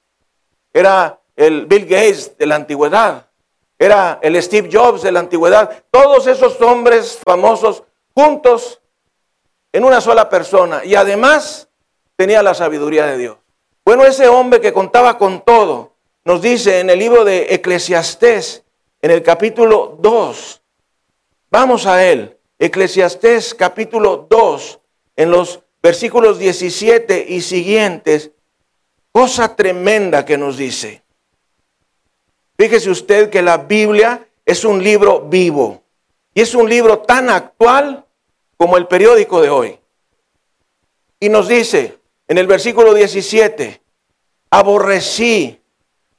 Era 0.73 1.19
el 1.36 1.65
Bill 1.65 1.86
Gates 1.86 2.38
de 2.38 2.45
la 2.45 2.56
antigüedad, 2.56 3.28
era 3.78 4.19
el 4.21 4.41
Steve 4.43 4.69
Jobs 4.71 5.02
de 5.02 5.12
la 5.12 5.21
antigüedad. 5.21 5.84
Todos 5.89 6.28
esos 6.28 6.60
hombres 6.62 7.19
famosos 7.23 7.84
juntos 8.13 8.82
en 9.71 9.86
una 9.86 10.02
sola 10.02 10.30
persona 10.30 10.84
y 10.84 10.95
además 10.95 11.69
tenía 12.17 12.43
la 12.43 12.54
sabiduría 12.54 13.06
de 13.06 13.17
Dios. 13.17 13.38
Bueno, 13.86 14.04
ese 14.04 14.28
hombre 14.28 14.60
que 14.60 14.73
contaba 14.73 15.17
con 15.17 15.41
todo, 15.41 15.93
nos 16.25 16.41
dice 16.41 16.82
en 16.82 16.89
el 16.89 16.99
libro 16.99 17.23
de 17.23 17.56
Eclesiastés, 17.56 18.65
en 19.02 19.12
el 19.12 19.24
capítulo 19.24 19.98
2, 20.00 20.62
vamos 21.50 21.86
a 21.86 22.06
él, 22.06 22.38
Eclesiastés 22.58 23.56
capítulo 23.56 24.28
2, 24.30 24.80
en 25.16 25.32
los 25.32 25.62
versículos 25.82 26.40
17 26.40 27.26
y 27.30 27.42
siguientes, 27.42 28.32
cosa 29.12 29.56
tremenda 29.56 30.26
que 30.26 30.38
nos 30.38 30.58
dice. 30.58 31.04
Fíjese 32.58 32.90
usted 32.90 33.30
que 33.30 33.42
la 33.42 33.58
Biblia 33.58 34.28
es 34.46 34.66
un 34.66 34.84
libro 34.84 35.22
vivo 35.22 35.82
y 36.34 36.42
es 36.42 36.54
un 36.54 36.68
libro 36.68 37.00
tan 37.00 37.30
actual 37.30 38.06
como 38.58 38.76
el 38.76 38.88
periódico 38.88 39.42
de 39.42 39.50
hoy. 39.50 39.80
Y 41.22 41.30
nos 41.30 41.48
dice 41.48 42.00
en 42.28 42.38
el 42.38 42.48
versículo 42.48 42.94
17, 42.94 43.82
aborrecí 44.50 45.62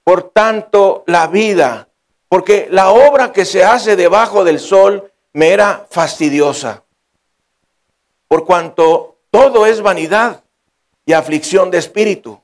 por 0.03 0.31
tanto 0.31 1.05
la 1.07 1.27
vida, 1.27 1.90
porque 2.31 2.69
la 2.71 2.93
obra 2.93 3.33
que 3.33 3.45
se 3.45 3.65
hace 3.65 3.97
debajo 3.97 4.45
del 4.45 4.61
sol 4.61 5.13
me 5.33 5.49
era 5.49 5.89
fastidiosa, 5.91 6.85
por 8.29 8.45
cuanto 8.45 9.17
todo 9.33 9.67
es 9.67 9.83
vanidad 9.83 10.45
y 11.05 11.13
aflicción 11.13 11.73
de 11.73 11.79
espíritu. 11.79 12.41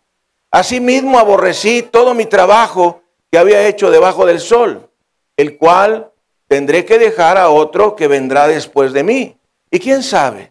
Asimismo 0.51 1.20
aborrecí 1.20 1.83
todo 1.83 2.14
mi 2.14 2.27
trabajo 2.27 3.03
que 3.31 3.38
había 3.38 3.64
hecho 3.68 3.92
debajo 3.92 4.27
del 4.27 4.40
sol, 4.40 4.90
el 5.37 5.57
cual 5.57 6.11
tendré 6.49 6.85
que 6.85 6.99
dejar 6.99 7.38
a 7.38 7.51
otro 7.51 7.94
que 7.94 8.09
vendrá 8.09 8.49
después 8.49 8.92
de 8.92 9.05
mí. 9.05 9.38
Y 9.70 9.79
quién 9.79 10.03
sabe 10.03 10.51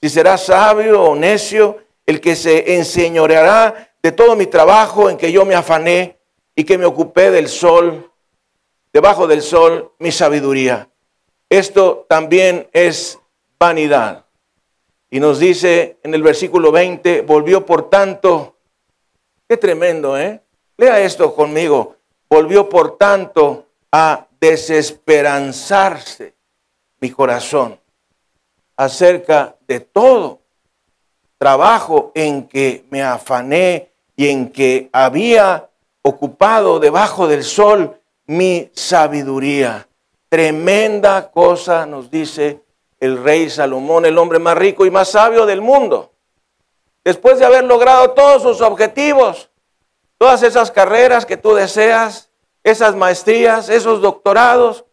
si 0.00 0.08
será 0.08 0.38
sabio 0.38 1.02
o 1.02 1.16
necio 1.16 1.78
el 2.06 2.20
que 2.20 2.36
se 2.36 2.76
enseñoreará 2.76 3.94
de 4.00 4.12
todo 4.12 4.36
mi 4.36 4.46
trabajo 4.46 5.10
en 5.10 5.16
que 5.16 5.32
yo 5.32 5.44
me 5.44 5.56
afané 5.56 6.20
y 6.54 6.62
que 6.62 6.78
me 6.78 6.86
ocupé 6.86 7.32
del 7.32 7.48
sol, 7.48 8.09
debajo 8.92 9.26
del 9.26 9.42
sol, 9.42 9.92
mi 9.98 10.12
sabiduría. 10.12 10.88
Esto 11.48 12.06
también 12.08 12.68
es 12.72 13.18
vanidad. 13.58 14.24
Y 15.10 15.18
nos 15.20 15.38
dice 15.38 15.98
en 16.02 16.14
el 16.14 16.22
versículo 16.22 16.70
20, 16.70 17.22
volvió 17.22 17.66
por 17.66 17.90
tanto, 17.90 18.56
qué 19.48 19.56
tremendo, 19.56 20.16
¿eh? 20.18 20.40
Lea 20.76 21.00
esto 21.00 21.34
conmigo. 21.34 21.96
Volvió 22.28 22.68
por 22.68 22.96
tanto 22.96 23.66
a 23.90 24.28
desesperanzarse 24.40 26.34
mi 27.00 27.10
corazón 27.10 27.78
acerca 28.76 29.56
de 29.66 29.80
todo 29.80 30.40
trabajo 31.38 32.12
en 32.14 32.46
que 32.46 32.84
me 32.90 33.02
afané 33.02 33.90
y 34.16 34.28
en 34.28 34.50
que 34.50 34.88
había 34.92 35.68
ocupado 36.02 36.78
debajo 36.78 37.26
del 37.26 37.44
sol 37.44 37.99
mi 38.30 38.70
sabiduría. 38.76 39.88
Tremenda 40.28 41.32
cosa 41.32 41.84
nos 41.84 42.08
dice 42.12 42.62
el 43.00 43.20
rey 43.24 43.50
Salomón, 43.50 44.06
el 44.06 44.16
hombre 44.18 44.38
más 44.38 44.56
rico 44.56 44.86
y 44.86 44.90
más 44.90 45.10
sabio 45.10 45.46
del 45.46 45.60
mundo. 45.60 46.12
Después 47.02 47.40
de 47.40 47.46
haber 47.46 47.64
logrado 47.64 48.12
todos 48.12 48.42
sus 48.42 48.60
objetivos, 48.60 49.50
todas 50.16 50.44
esas 50.44 50.70
carreras 50.70 51.26
que 51.26 51.36
tú 51.36 51.54
deseas, 51.54 52.30
esas 52.62 52.94
maestrías, 52.94 53.68
esos 53.68 54.00
doctorados, 54.00 54.84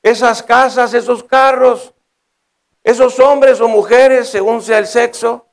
esas 0.00 0.44
casas, 0.44 0.94
esos 0.94 1.24
carros, 1.24 1.94
esos 2.84 3.18
hombres 3.18 3.60
o 3.60 3.66
mujeres, 3.66 4.28
según 4.28 4.62
sea 4.62 4.78
el 4.78 4.86
sexo, 4.86 5.46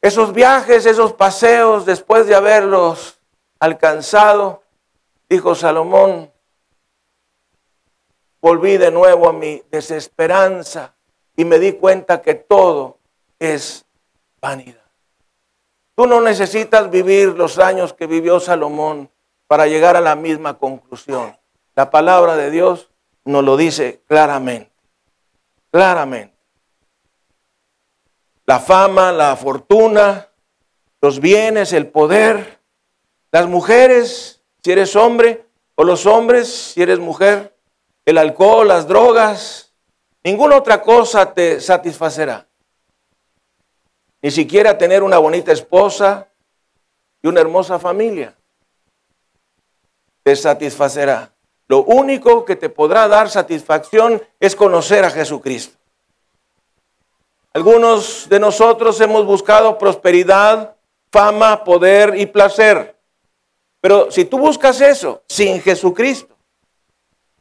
esos 0.00 0.32
viajes, 0.32 0.86
esos 0.86 1.14
paseos, 1.14 1.84
después 1.84 2.28
de 2.28 2.36
haberlos 2.36 3.18
alcanzado, 3.58 4.63
dijo 5.28 5.54
Salomón, 5.54 6.30
volví 8.40 8.76
de 8.76 8.90
nuevo 8.90 9.28
a 9.28 9.32
mi 9.32 9.62
desesperanza 9.70 10.94
y 11.36 11.44
me 11.44 11.58
di 11.58 11.72
cuenta 11.72 12.22
que 12.22 12.34
todo 12.34 12.98
es 13.38 13.86
vanidad. 14.40 14.84
Tú 15.94 16.06
no 16.06 16.20
necesitas 16.20 16.90
vivir 16.90 17.28
los 17.28 17.58
años 17.58 17.94
que 17.94 18.06
vivió 18.06 18.40
Salomón 18.40 19.10
para 19.46 19.66
llegar 19.66 19.96
a 19.96 20.00
la 20.00 20.16
misma 20.16 20.58
conclusión. 20.58 21.36
La 21.74 21.90
palabra 21.90 22.36
de 22.36 22.50
Dios 22.50 22.90
nos 23.24 23.44
lo 23.44 23.56
dice 23.56 24.02
claramente, 24.06 24.72
claramente. 25.70 26.34
La 28.46 28.60
fama, 28.60 29.12
la 29.12 29.36
fortuna, 29.36 30.28
los 31.00 31.20
bienes, 31.20 31.72
el 31.72 31.86
poder, 31.86 32.60
las 33.32 33.46
mujeres, 33.48 34.42
si 34.64 34.72
eres 34.72 34.96
hombre, 34.96 35.44
o 35.74 35.84
los 35.84 36.06
hombres, 36.06 36.48
si 36.48 36.80
eres 36.80 36.98
mujer, 36.98 37.54
el 38.06 38.16
alcohol, 38.16 38.66
las 38.66 38.88
drogas, 38.88 39.74
ninguna 40.22 40.56
otra 40.56 40.80
cosa 40.80 41.34
te 41.34 41.60
satisfacerá. 41.60 42.46
Ni 44.22 44.30
siquiera 44.30 44.78
tener 44.78 45.02
una 45.02 45.18
bonita 45.18 45.52
esposa 45.52 46.28
y 47.22 47.28
una 47.28 47.42
hermosa 47.42 47.78
familia 47.78 48.34
te 50.22 50.34
satisfacerá. 50.34 51.30
Lo 51.68 51.82
único 51.84 52.46
que 52.46 52.56
te 52.56 52.70
podrá 52.70 53.06
dar 53.06 53.28
satisfacción 53.28 54.22
es 54.40 54.56
conocer 54.56 55.04
a 55.04 55.10
Jesucristo. 55.10 55.76
Algunos 57.52 58.30
de 58.30 58.40
nosotros 58.40 58.98
hemos 59.02 59.26
buscado 59.26 59.76
prosperidad, 59.76 60.76
fama, 61.12 61.64
poder 61.64 62.18
y 62.18 62.24
placer. 62.24 62.93
Pero 63.84 64.10
si 64.10 64.24
tú 64.24 64.38
buscas 64.38 64.80
eso 64.80 65.22
sin 65.28 65.60
Jesucristo, 65.60 66.34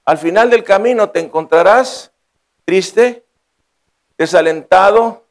al 0.04 0.18
final 0.18 0.50
del 0.50 0.62
camino 0.62 1.10
te 1.10 1.22
encontrarás 1.22 2.12
triste, 2.66 3.24
desalentado, 4.18 5.24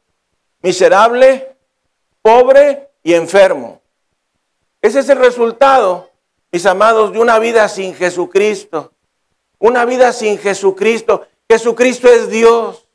miserable, 0.63 1.55
pobre 2.23 2.89
y 3.03 3.13
enfermo. 3.13 3.79
Ese 4.81 5.01
es 5.01 5.09
el 5.09 5.19
resultado 5.19 6.09
mis 6.51 6.65
amados, 6.65 7.13
de 7.13 7.19
una 7.19 7.37
vida 7.37 7.69
sin 7.69 7.93
Jesucristo. 7.93 8.91
Una 9.59 9.85
vida 9.85 10.13
sin 10.13 10.39
Jesucristo. 10.39 11.27
Jesucristo 11.47 12.07
es 12.07 12.31
Dios. 12.31 12.87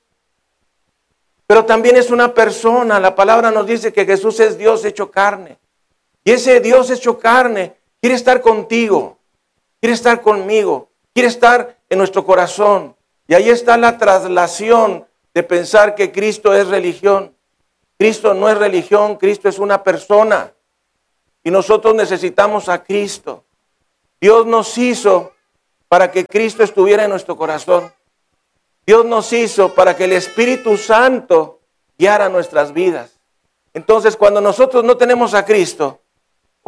Pero 1.46 1.64
también 1.64 1.96
es 1.96 2.10
una 2.10 2.34
persona. 2.34 2.98
La 2.98 3.14
palabra 3.14 3.52
nos 3.52 3.64
dice 3.64 3.92
que 3.92 4.04
Jesús 4.04 4.40
es 4.40 4.58
Dios 4.58 4.84
hecho 4.84 5.08
carne. 5.08 5.56
Y 6.24 6.32
ese 6.32 6.58
Dios 6.58 6.90
hecho 6.90 7.16
carne 7.16 7.77
quiere 8.00 8.16
estar 8.16 8.40
contigo. 8.40 9.18
Quiere 9.80 9.94
estar 9.94 10.20
conmigo. 10.20 10.90
Quiere 11.14 11.28
estar 11.28 11.78
en 11.88 11.98
nuestro 11.98 12.24
corazón. 12.24 12.96
Y 13.26 13.34
ahí 13.34 13.50
está 13.50 13.76
la 13.76 13.98
traslación 13.98 15.06
de 15.34 15.42
pensar 15.42 15.94
que 15.94 16.10
Cristo 16.12 16.54
es 16.54 16.68
religión. 16.68 17.34
Cristo 17.98 18.32
no 18.34 18.48
es 18.48 18.56
religión, 18.56 19.16
Cristo 19.16 19.48
es 19.48 19.58
una 19.58 19.82
persona. 19.82 20.52
Y 21.44 21.50
nosotros 21.50 21.94
necesitamos 21.94 22.68
a 22.68 22.82
Cristo. 22.82 23.44
Dios 24.20 24.46
nos 24.46 24.76
hizo 24.78 25.32
para 25.88 26.10
que 26.10 26.24
Cristo 26.24 26.62
estuviera 26.62 27.04
en 27.04 27.10
nuestro 27.10 27.36
corazón. 27.36 27.92
Dios 28.86 29.04
nos 29.04 29.32
hizo 29.32 29.74
para 29.74 29.96
que 29.96 30.04
el 30.04 30.12
Espíritu 30.12 30.76
Santo 30.76 31.60
guiara 31.98 32.28
nuestras 32.28 32.72
vidas. 32.72 33.18
Entonces, 33.74 34.16
cuando 34.16 34.40
nosotros 34.40 34.82
no 34.84 34.96
tenemos 34.96 35.34
a 35.34 35.44
Cristo, 35.44 36.00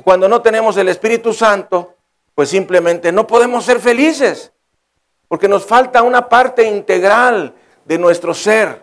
cuando 0.02 0.28
no 0.28 0.40
tenemos 0.40 0.76
el 0.76 0.88
Espíritu 0.88 1.32
Santo, 1.32 1.96
pues 2.34 2.48
simplemente 2.48 3.12
no 3.12 3.26
podemos 3.26 3.64
ser 3.64 3.80
felices, 3.80 4.52
porque 5.28 5.48
nos 5.48 5.66
falta 5.66 6.02
una 6.02 6.28
parte 6.28 6.64
integral 6.64 7.54
de 7.84 7.98
nuestro 7.98 8.32
ser. 8.32 8.80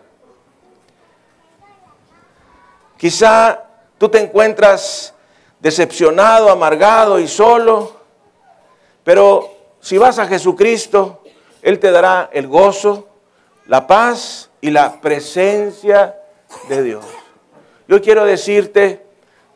Quizá 2.97 3.63
tú 3.97 4.09
te 4.09 4.19
encuentras 4.19 5.13
decepcionado, 5.59 6.49
amargado 6.49 7.19
y 7.19 7.27
solo, 7.27 8.01
pero 9.03 9.49
si 9.79 9.97
vas 9.97 10.19
a 10.19 10.27
Jesucristo, 10.27 11.23
Él 11.61 11.79
te 11.79 11.91
dará 11.91 12.29
el 12.33 12.47
gozo, 12.47 13.07
la 13.65 13.87
paz 13.87 14.49
y 14.61 14.71
la 14.71 14.99
presencia 14.99 16.19
de 16.67 16.83
Dios. 16.83 17.05
Yo 17.87 18.01
quiero 18.01 18.25
decirte, 18.25 19.06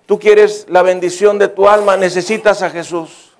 tú 0.06 0.20
quieres 0.20 0.66
la 0.70 0.82
bendición 0.82 1.40
de 1.40 1.48
tu 1.48 1.68
alma, 1.68 1.98
necesitas 1.98 2.62
a 2.62 2.70
Jesús. 2.70 3.32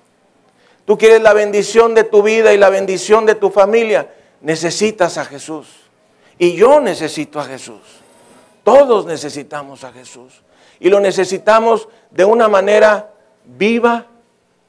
Tú 0.84 0.98
quieres 0.98 1.22
la 1.22 1.32
bendición 1.32 1.94
de 1.94 2.04
tu 2.04 2.22
vida 2.22 2.52
y 2.52 2.58
la 2.58 2.70
bendición 2.70 3.24
de 3.26 3.34
tu 3.34 3.50
familia, 3.50 4.12
necesitas 4.40 5.16
a 5.18 5.24
Jesús. 5.24 5.68
Y 6.38 6.54
yo 6.54 6.80
necesito 6.80 7.38
a 7.38 7.44
Jesús. 7.44 7.80
Todos 8.64 9.06
necesitamos 9.06 9.84
a 9.84 9.92
Jesús. 9.92 10.42
Y 10.80 10.88
lo 10.88 10.98
necesitamos 10.98 11.88
de 12.10 12.24
una 12.24 12.48
manera 12.48 13.12
viva 13.44 14.06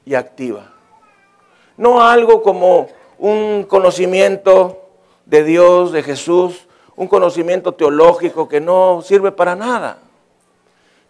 y 0.04 0.14
activa. 0.14 0.72
No 1.76 2.02
algo 2.02 2.42
como 2.42 2.88
un 3.18 3.64
conocimiento 3.64 4.84
de 5.26 5.42
Dios, 5.42 5.92
de 5.92 6.02
Jesús, 6.02 6.68
un 6.96 7.08
conocimiento 7.08 7.72
teológico 7.72 8.48
que 8.48 8.60
no 8.60 9.02
sirve 9.02 9.32
para 9.32 9.56
nada. 9.56 9.98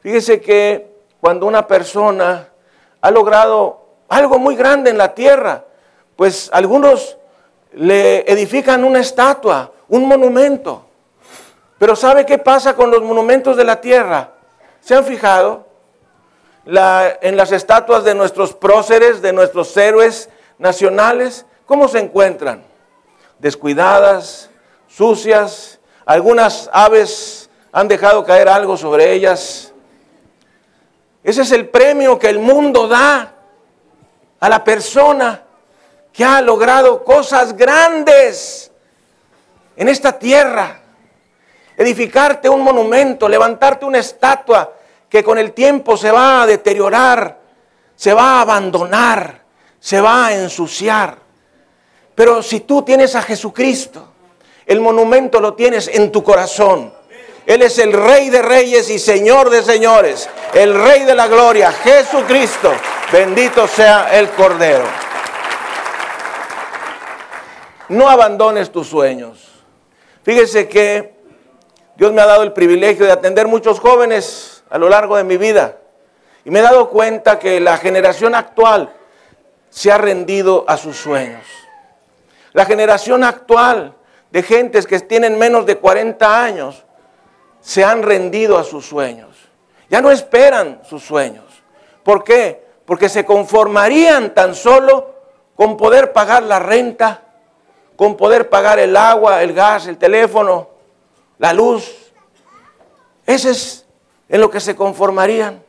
Fíjese 0.05 0.39
que 0.39 0.87
cuando 1.19 1.47
una 1.47 1.67
persona 1.67 2.51
ha 3.01 3.11
logrado 3.11 3.87
algo 4.11 4.39
muy 4.39 4.55
grande 4.55 4.91
en 4.91 4.99
la 4.99 5.15
tierra, 5.15 5.65
pues 6.15 6.51
algunos 6.53 7.17
le 7.73 8.31
edifican 8.31 8.85
una 8.85 9.01
estatua, 9.01 9.73
un 9.89 10.07
monumento. 10.07 10.85
Pero 11.79 11.97
¿sabe 11.97 12.27
qué 12.27 12.37
pasa 12.37 12.77
con 12.77 12.91
los 12.91 13.01
monumentos 13.01 13.57
de 13.57 13.65
la 13.65 13.81
tierra? 13.81 14.33
¿Se 14.83 14.95
han 14.95 15.07
fijado? 15.07 15.73
en 16.67 17.37
las 17.37 17.53
estatuas 17.53 18.05
de 18.05 18.15
nuestros 18.15 18.53
próceres, 18.53 19.23
de 19.23 19.33
nuestros 19.33 19.75
héroes, 19.77 20.29
nacionales, 20.59 21.47
¿cómo 21.65 21.89
se 21.89 21.99
encuentran? 21.99 22.63
Descuidadas, 23.39 24.51
sucias, 24.87 25.79
algunas 26.05 26.71
aves 26.73 27.51
han 27.73 27.89
dejado 27.89 28.25
caer 28.25 28.49
algo 28.49 28.79
sobre 28.79 29.13
ellas. 29.13 29.74
Ese 31.25 31.43
es 31.43 31.51
el 31.51 31.69
premio 31.69 32.19
que 32.19 32.29
el 32.29 32.39
mundo 32.39 32.87
da 32.87 33.35
a 34.39 34.49
la 34.49 34.63
persona 34.63 35.43
que 36.13 36.25
ha 36.25 36.41
logrado 36.41 37.03
cosas 37.03 37.57
grandes 37.57 38.71
en 39.75 39.89
esta 39.89 40.17
tierra. 40.17 40.81
Edificarte 41.77 42.49
un 42.49 42.61
monumento, 42.61 43.29
levantarte 43.29 43.85
una 43.85 43.99
estatua 43.99 44.73
que 45.09 45.25
con 45.25 45.39
el 45.39 45.53
tiempo 45.53 45.97
se 45.97 46.13
va 46.13 46.43
a 46.43 46.47
deteriorar, 46.47 47.41
se 47.97 48.15
va 48.15 48.39
a 48.39 48.41
abandonar 48.43 49.45
se 49.85 50.01
va 50.01 50.29
a 50.29 50.35
ensuciar. 50.35 51.19
Pero 52.15 52.43
si 52.43 52.61
tú 52.61 52.81
tienes 52.81 53.15
a 53.17 53.21
Jesucristo, 53.21 54.09
el 54.65 54.81
monumento 54.81 55.41
lo 55.41 55.53
tienes 55.53 55.89
en 55.89 56.11
tu 56.11 56.25
corazón. 56.25 56.91
Él 57.47 57.61
es 57.61 57.79
el 57.79 57.93
Rey 57.93 58.31
de 58.31 58.41
Reyes 58.41 58.89
y 58.89 58.99
Señor 58.99 59.51
de 59.51 59.63
Señores, 59.63 60.29
el 60.55 60.75
Rey 60.75 61.05
de 61.05 61.15
la 61.15 61.29
Gloria, 61.29 61.71
Jesucristo. 61.73 62.73
Bendito 63.13 63.69
sea 63.69 64.19
el 64.19 64.31
Cordero. 64.31 64.85
No 67.91 68.09
abandones 68.09 68.73
tus 68.73 68.89
sueños. 68.89 69.51
Fíjese 70.23 70.69
que 70.69 71.15
Dios 71.97 72.13
me 72.15 72.23
ha 72.23 72.27
dado 72.27 72.43
el 72.43 72.55
privilegio 72.55 73.05
de 73.05 73.13
atender 73.13 73.47
muchos 73.47 73.79
jóvenes 73.79 74.65
a 74.71 74.79
lo 74.79 74.89
largo 74.89 75.17
de 75.17 75.25
mi 75.25 75.37
vida. 75.37 75.77
Y 76.47 76.51
me 76.51 76.61
he 76.61 76.63
dado 76.63 76.89
cuenta 76.89 77.39
que 77.39 77.61
la 77.61 77.77
generación 77.77 78.35
actual 78.35 78.95
se 79.69 79.93
ha 79.93 79.99
rendido 79.99 80.65
a 80.67 80.79
sus 80.79 80.97
sueños. 80.97 81.45
La 82.53 82.65
generación 82.65 83.23
actual 83.23 83.95
de 84.31 84.43
gentes 84.43 84.87
que 84.87 84.99
tienen 85.01 85.39
menos 85.39 85.67
de 85.67 85.77
40 85.77 86.43
años 86.43 86.84
se 87.65 87.83
han 87.83 88.03
rendido 88.03 88.59
a 88.59 88.63
sus 88.63 88.85
sueños. 88.85 89.31
Ya 89.89 90.03
no 90.03 90.11
esperan 90.11 90.83
sus 90.87 91.03
sueños. 91.03 91.45
¿Por 92.03 92.23
qué? 92.23 92.63
Porque 92.85 93.09
se 93.09 93.25
conformarían 93.25 94.35
tan 94.35 94.55
solo 94.55 95.15
con 95.57 95.79
poder 95.79 96.13
pagar 96.13 96.43
la 96.43 96.59
renta, 96.59 97.23
con 97.97 98.19
poder 98.19 98.51
pagar 98.51 98.79
el 98.79 98.95
agua, 98.95 99.43
el 99.43 99.55
gas, 99.55 99.87
el 99.87 99.97
teléfono, 99.97 100.69
la 101.39 101.55
luz. 101.55 102.13
Ese 103.25 103.51
es 103.53 103.87
en 104.29 104.43
lo 104.43 104.51
que 104.51 104.61
se 104.61 104.77
conformarían. 104.77 105.63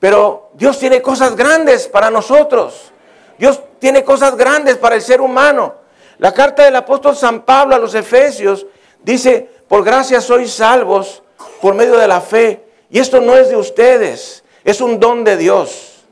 Pero 0.00 0.50
Dios 0.54 0.80
tiene 0.80 1.00
cosas 1.00 1.36
grandes 1.36 1.86
para 1.86 2.10
nosotros. 2.10 2.90
Dios 3.38 3.62
tiene 3.78 4.02
cosas 4.02 4.36
grandes 4.36 4.76
para 4.76 4.96
el 4.96 5.02
ser 5.02 5.20
humano. 5.20 5.76
La 6.18 6.34
carta 6.34 6.64
del 6.64 6.74
apóstol 6.74 7.14
San 7.14 7.42
Pablo 7.42 7.76
a 7.76 7.78
los 7.78 7.94
Efesios 7.94 8.66
dice, 9.04 9.53
por 9.68 9.84
gracia 9.84 10.20
sois 10.20 10.52
salvos 10.52 11.22
por 11.60 11.74
medio 11.74 11.96
de 11.96 12.08
la 12.08 12.20
fe. 12.20 12.64
Y 12.90 12.98
esto 12.98 13.20
no 13.20 13.36
es 13.36 13.48
de 13.48 13.56
ustedes, 13.56 14.44
es 14.64 14.80
un 14.80 15.00
don 15.00 15.24
de 15.24 15.36
Dios, 15.36 16.04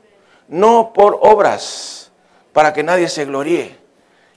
no 0.47 0.91
por 0.93 1.19
obras, 1.21 2.11
para 2.51 2.73
que 2.73 2.83
nadie 2.83 3.07
se 3.07 3.25
gloríe. 3.25 3.77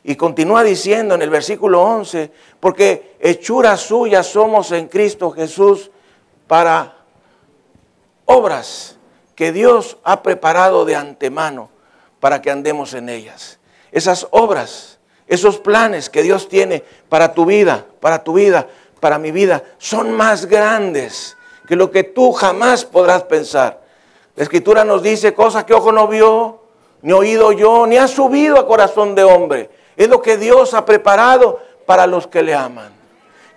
Y 0.04 0.14
continúa 0.14 0.62
diciendo 0.62 1.16
en 1.16 1.22
el 1.22 1.30
versículo 1.30 1.82
11, 1.82 2.30
porque 2.60 3.16
hechura 3.18 3.76
suya 3.76 4.22
somos 4.22 4.70
en 4.70 4.86
Cristo 4.86 5.32
Jesús 5.32 5.90
para 6.46 6.96
obras 8.24 8.96
que 9.34 9.52
Dios 9.52 9.98
ha 10.04 10.22
preparado 10.22 10.84
de 10.84 10.94
antemano 10.94 11.70
para 12.20 12.40
que 12.40 12.50
andemos 12.50 12.94
en 12.94 13.08
ellas. 13.08 13.58
Esas 13.92 14.26
obras, 14.30 14.98
esos 15.26 15.58
planes 15.58 16.10
que 16.10 16.22
Dios 16.22 16.48
tiene 16.48 16.84
para 17.08 17.34
tu 17.34 17.44
vida, 17.44 17.86
para 18.00 18.22
tu 18.22 18.34
vida, 18.34 18.68
para 19.00 19.18
mi 19.18 19.30
vida, 19.30 19.62
son 19.78 20.12
más 20.12 20.46
grandes 20.46 21.36
que 21.66 21.76
lo 21.76 21.90
que 21.90 22.04
tú 22.04 22.32
jamás 22.32 22.84
podrás 22.84 23.24
pensar. 23.24 23.82
La 24.34 24.42
escritura 24.42 24.84
nos 24.84 25.02
dice 25.02 25.34
cosas 25.34 25.64
que 25.64 25.74
ojo 25.74 25.92
no 25.92 26.08
vio, 26.08 26.60
ni 27.02 27.12
oído 27.12 27.52
yo, 27.52 27.86
ni 27.86 27.96
ha 27.96 28.08
subido 28.08 28.58
a 28.58 28.66
corazón 28.66 29.14
de 29.14 29.24
hombre 29.24 29.70
es 29.96 30.08
lo 30.08 30.22
que 30.22 30.36
Dios 30.36 30.74
ha 30.74 30.84
preparado 30.84 31.58
para 31.86 32.06
los 32.06 32.26
que 32.26 32.42
le 32.42 32.54
aman. 32.54 32.92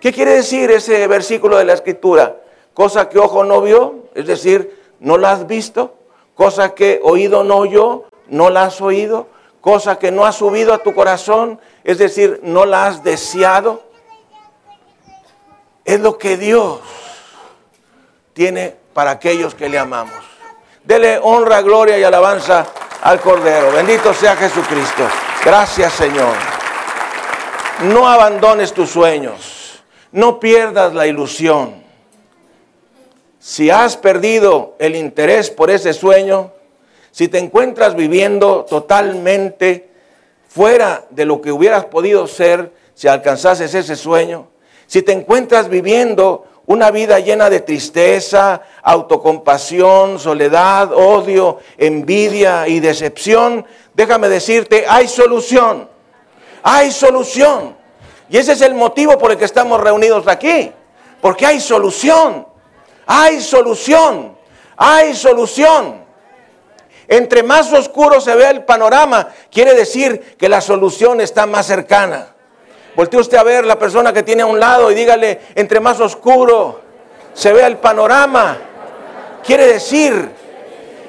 ¿Qué 0.00 0.12
quiere 0.12 0.32
decir 0.32 0.70
ese 0.70 1.06
versículo 1.06 1.58
de 1.58 1.64
la 1.64 1.74
escritura? 1.74 2.36
Cosa 2.72 3.08
que 3.08 3.18
ojo 3.18 3.44
no 3.44 3.60
vio, 3.60 4.06
es 4.14 4.26
decir, 4.26 4.78
no 5.00 5.18
la 5.18 5.32
has 5.32 5.46
visto. 5.46 5.94
Cosa 6.34 6.74
que 6.74 7.00
oído 7.02 7.44
no 7.44 7.58
oyó, 7.58 8.04
no 8.28 8.48
la 8.48 8.64
has 8.64 8.80
oído. 8.80 9.26
Cosa 9.60 9.98
que 9.98 10.10
no 10.10 10.24
ha 10.24 10.32
subido 10.32 10.72
a 10.72 10.78
tu 10.78 10.94
corazón, 10.94 11.60
es 11.84 11.98
decir, 11.98 12.40
no 12.42 12.64
la 12.64 12.86
has 12.86 13.04
deseado. 13.04 13.82
Es 15.90 15.98
lo 15.98 16.18
que 16.18 16.36
Dios 16.36 16.78
tiene 18.32 18.76
para 18.94 19.10
aquellos 19.10 19.56
que 19.56 19.68
le 19.68 19.76
amamos. 19.76 20.14
Dele 20.84 21.18
honra, 21.20 21.62
gloria 21.62 21.98
y 21.98 22.04
alabanza 22.04 22.64
al 23.02 23.20
Cordero. 23.20 23.72
Bendito 23.72 24.14
sea 24.14 24.36
Jesucristo. 24.36 25.02
Gracias 25.44 25.92
Señor. 25.94 26.36
No 27.82 28.06
abandones 28.06 28.72
tus 28.72 28.88
sueños. 28.88 29.82
No 30.12 30.38
pierdas 30.38 30.94
la 30.94 31.08
ilusión. 31.08 31.82
Si 33.40 33.68
has 33.68 33.96
perdido 33.96 34.76
el 34.78 34.94
interés 34.94 35.50
por 35.50 35.72
ese 35.72 35.92
sueño, 35.92 36.52
si 37.10 37.26
te 37.26 37.38
encuentras 37.38 37.96
viviendo 37.96 38.64
totalmente 38.64 39.90
fuera 40.46 41.04
de 41.10 41.24
lo 41.24 41.42
que 41.42 41.50
hubieras 41.50 41.86
podido 41.86 42.28
ser 42.28 42.72
si 42.94 43.08
alcanzases 43.08 43.74
ese 43.74 43.96
sueño, 43.96 44.50
si 44.90 45.02
te 45.02 45.12
encuentras 45.12 45.68
viviendo 45.68 46.48
una 46.66 46.90
vida 46.90 47.20
llena 47.20 47.48
de 47.48 47.60
tristeza, 47.60 48.62
autocompasión, 48.82 50.18
soledad, 50.18 50.92
odio, 50.92 51.58
envidia 51.78 52.66
y 52.66 52.80
decepción, 52.80 53.64
déjame 53.94 54.28
decirte, 54.28 54.86
hay 54.88 55.06
solución. 55.06 55.88
Hay 56.64 56.90
solución. 56.90 57.76
Y 58.28 58.38
ese 58.38 58.54
es 58.54 58.62
el 58.62 58.74
motivo 58.74 59.16
por 59.16 59.30
el 59.30 59.38
que 59.38 59.44
estamos 59.44 59.80
reunidos 59.80 60.26
aquí. 60.26 60.72
Porque 61.20 61.46
hay 61.46 61.60
solución. 61.60 62.48
Hay 63.06 63.40
solución. 63.40 64.36
Hay 64.76 65.14
solución. 65.14 66.04
Entre 67.06 67.44
más 67.44 67.72
oscuro 67.72 68.20
se 68.20 68.34
ve 68.34 68.50
el 68.50 68.64
panorama, 68.64 69.28
quiere 69.52 69.72
decir 69.74 70.34
que 70.36 70.48
la 70.48 70.60
solución 70.60 71.20
está 71.20 71.46
más 71.46 71.66
cercana. 71.66 72.34
Voltee 72.94 73.20
usted 73.20 73.38
a 73.38 73.42
ver 73.42 73.64
la 73.64 73.78
persona 73.78 74.12
que 74.12 74.22
tiene 74.22 74.42
a 74.42 74.46
un 74.46 74.58
lado 74.58 74.90
y 74.90 74.94
dígale, 74.94 75.40
entre 75.54 75.80
más 75.80 76.00
oscuro 76.00 76.80
se 77.32 77.52
vea 77.52 77.66
el 77.66 77.76
panorama, 77.76 78.58
quiere 79.44 79.66
decir 79.66 80.30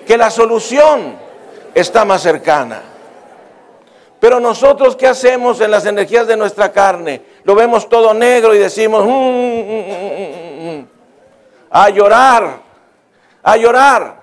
que 0.05 0.17
la 0.17 0.29
solución 0.29 1.15
está 1.73 2.05
más 2.05 2.21
cercana. 2.21 2.81
Pero 4.19 4.39
nosotros, 4.39 4.95
¿qué 4.95 5.07
hacemos 5.07 5.59
en 5.61 5.71
las 5.71 5.85
energías 5.87 6.27
de 6.27 6.37
nuestra 6.37 6.71
carne? 6.71 7.23
Lo 7.43 7.55
vemos 7.55 7.89
todo 7.89 8.13
negro 8.13 8.53
y 8.53 8.59
decimos, 8.59 9.03
mm, 9.03 9.09
mm, 9.09 10.77
mm, 10.77 10.87
a 11.71 11.89
llorar, 11.89 12.59
a 13.41 13.57
llorar. 13.57 14.21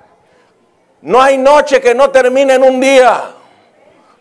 No 1.02 1.20
hay 1.20 1.36
noche 1.36 1.80
que 1.80 1.96
no 1.96 2.10
termine 2.10 2.54
en 2.54 2.62
un 2.62 2.80
día. 2.80 3.24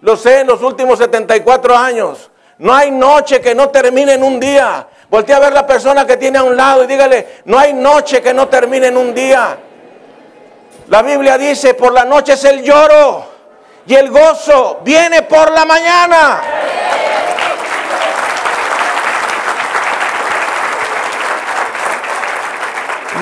Lo 0.02 0.18
sé 0.18 0.42
en 0.42 0.48
los 0.48 0.64
últimos 0.64 0.98
74 0.98 1.78
años. 1.78 2.32
No 2.60 2.74
hay 2.74 2.92
noche 2.92 3.40
que 3.40 3.54
no 3.54 3.70
termine 3.70 4.14
en 4.14 4.24
un 4.24 4.40
día. 4.40 4.88
Voltea 5.10 5.38
a 5.38 5.40
ver 5.40 5.54
la 5.54 5.66
persona 5.66 6.06
que 6.06 6.18
tiene 6.18 6.40
a 6.40 6.44
un 6.44 6.58
lado 6.58 6.84
y 6.84 6.88
dígale, 6.88 7.42
no 7.46 7.58
hay 7.58 7.74
noche 7.74 8.22
que 8.22 8.34
no 8.34 8.48
termine 8.48 8.88
en 8.88 8.98
un 8.98 9.14
día. 9.14 9.58
La 10.88 11.02
Biblia 11.02 11.38
dice, 11.38 11.74
por 11.74 11.94
la 11.94 12.06
noche 12.06 12.34
es 12.34 12.44
el 12.46 12.64
lloro 12.64 13.26
y 13.86 13.96
el 13.96 14.10
gozo 14.10 14.80
viene 14.84 15.22
por 15.24 15.52
la 15.52 15.66
mañana. 15.66 16.42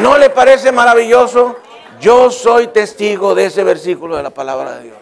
¿No 0.02 0.18
le 0.18 0.30
parece 0.30 0.72
maravilloso? 0.72 1.58
Yo 2.00 2.30
soy 2.30 2.68
testigo 2.68 3.34
de 3.34 3.46
ese 3.46 3.64
versículo 3.64 4.18
de 4.18 4.24
la 4.24 4.30
palabra 4.30 4.74
de 4.74 4.84
Dios. 4.84 4.98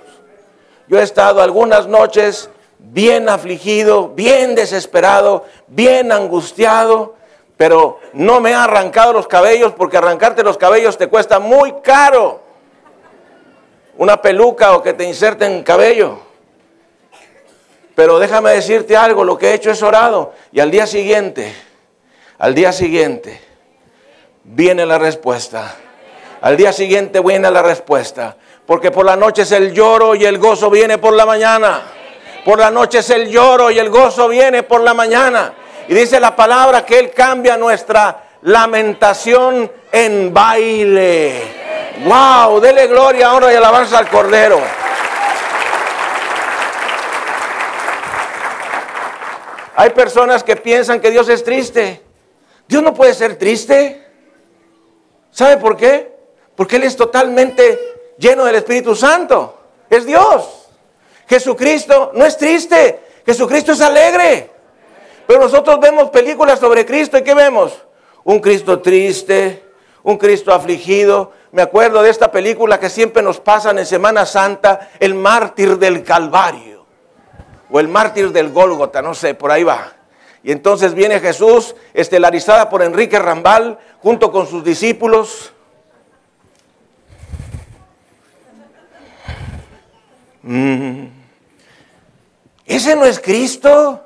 Yo 0.88 1.00
he 1.00 1.04
estado 1.04 1.41
algunas 1.41 1.88
noches 1.88 2.50
bien 2.91 3.30
afligido, 3.30 4.10
bien 4.10 4.56
desesperado, 4.56 5.46
bien 5.67 6.12
angustiado, 6.12 7.15
pero 7.58 8.00
no 8.13 8.41
me 8.41 8.54
ha 8.54 8.65
arrancado 8.65 9.13
los 9.13 9.28
cabellos 9.28 9.74
porque 9.74 9.98
arrancarte 9.98 10.43
los 10.43 10.58
cabellos 10.58 10.98
te 10.98 11.08
cuesta 11.08 11.39
muy 11.39 11.74
caro 11.82 12.41
una 13.98 14.22
peluca 14.22 14.76
o 14.76 14.84
que 14.84 14.93
te 14.93 15.04
inserten 15.06 15.63
cabello. 15.63 16.19
Pero 17.96 18.19
déjame 18.19 18.52
decirte 18.52 18.98
algo, 18.98 19.24
lo 19.24 19.38
que 19.38 19.52
he 19.52 19.54
hecho 19.54 19.72
es 19.72 19.82
orado 19.84 20.34
y 20.52 20.60
al 20.60 20.72
día 20.72 20.88
siguiente, 20.88 21.54
al 22.39 22.56
día 22.56 22.74
siguiente 22.74 23.39
viene 24.43 24.86
la 24.86 24.98
respuesta. 24.98 25.76
Al 26.41 26.58
día 26.58 26.74
siguiente 26.74 27.22
viene 27.22 27.50
la 27.50 27.62
respuesta, 27.62 28.36
porque 28.65 28.91
por 28.91 29.06
la 29.06 29.15
noche 29.15 29.43
es 29.43 29.52
el 29.54 29.72
lloro 29.74 30.13
y 30.15 30.26
el 30.26 30.39
gozo 30.39 30.69
viene 30.69 30.98
por 30.98 31.13
la 31.13 31.26
mañana. 31.26 31.84
Por 32.46 32.60
la 32.60 32.70
noche 32.70 33.00
es 33.00 33.10
el 33.10 33.30
lloro 33.30 33.72
y 33.72 33.80
el 33.80 33.89
gozo 33.89 34.28
viene 34.28 34.64
por 34.64 34.82
la 34.82 34.94
mañana. 34.94 35.54
Y 35.88 35.94
dice 35.94 36.20
la 36.20 36.36
palabra 36.36 36.86
que 36.86 37.00
Él 37.00 37.12
cambia 37.12 37.58
nuestra 37.58 38.24
lamentación 38.41 39.72
en 39.91 40.34
baile. 40.34 41.41
Wow, 42.06 42.60
dele 42.60 42.88
gloria, 42.88 43.34
honra 43.34 43.54
y 43.54 43.56
alabanza 43.56 43.98
al 43.98 44.10
Cordero. 44.10 44.60
Hay 49.76 49.89
personas 49.91 50.44
que 50.44 50.56
piensan 50.56 51.00
que 51.00 51.12
Dios 51.12 51.30
es 51.30 51.44
triste. 51.44 52.04
Dios 52.68 52.84
no 52.84 52.94
puede 52.94 53.14
ser 53.14 53.38
triste. 53.38 54.06
¿Sabe 55.32 55.58
por 55.58 55.78
qué? 55.78 56.14
Porque 56.56 56.76
Él 56.76 56.84
es 56.84 56.96
totalmente 56.96 57.80
lleno 58.18 58.46
del 58.46 58.56
Espíritu 58.56 58.96
Santo. 58.96 59.60
Es 59.89 60.06
Dios. 60.06 60.62
Jesucristo 61.34 62.11
no 62.13 62.25
es 62.25 62.38
triste. 62.38 62.99
Jesucristo 63.25 63.71
es 63.71 63.81
alegre. 63.81 64.51
Pero 65.25 65.39
nosotros 65.39 65.79
vemos 65.79 66.11
películas 66.11 66.59
sobre 66.59 66.86
Cristo 66.86 67.17
y 67.17 67.23
¿qué 67.23 67.34
vemos? 67.34 67.73
Un 68.23 68.39
Cristo 68.39 68.79
triste, 68.81 69.63
un 70.03 70.17
Cristo 70.17 70.53
afligido, 70.53 71.31
me 71.51 71.63
acuerdo 71.63 72.03
de 72.03 72.11
esta 72.11 72.31
película 72.31 72.79
que 72.79 72.88
siempre 72.88 73.23
nos 73.23 73.39
pasan 73.39 73.79
en 73.79 73.88
Semana 73.88 74.27
Santa, 74.27 74.91
El 74.99 75.15
mártir 75.15 75.79
del 75.79 76.03
Calvario, 76.03 76.86
o 77.71 77.79
el 77.79 77.88
mártir 77.88 78.31
del 78.31 78.49
Gólgota, 78.49 79.01
no 79.01 79.15
sé, 79.15 79.34
por 79.34 79.49
ahí 79.49 79.63
va. 79.63 79.91
Y 80.43 80.51
entonces 80.51 80.93
viene 80.93 81.19
Jesús, 81.19 81.75
estelarizada 81.95 82.69
por 82.69 82.84
Enrique 82.84 83.17
Rambal, 83.17 83.79
junto 84.03 84.31
con 84.31 84.45
sus 84.45 84.63
discípulos. 84.63 85.51
Mm. 90.43 91.12
Ese 92.66 92.95
no 92.95 93.05
es 93.05 93.20
Cristo. 93.20 94.01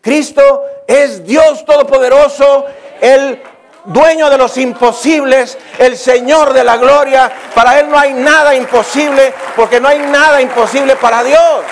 Cristo 0.00 0.62
es 0.86 1.24
Dios 1.24 1.64
Todopoderoso, 1.64 2.66
el 3.00 3.42
dueño 3.84 4.30
de 4.30 4.38
los 4.38 4.56
imposibles, 4.58 5.58
el 5.78 5.96
Señor 5.96 6.52
de 6.52 6.64
la 6.64 6.76
gloria. 6.76 7.30
Para 7.54 7.80
Él 7.80 7.88
no 7.88 7.98
hay 7.98 8.12
nada 8.12 8.54
imposible, 8.54 9.34
porque 9.56 9.80
no 9.80 9.88
hay 9.88 9.98
nada 9.98 10.40
imposible 10.40 10.96
para 10.96 11.24
Dios. 11.24 11.64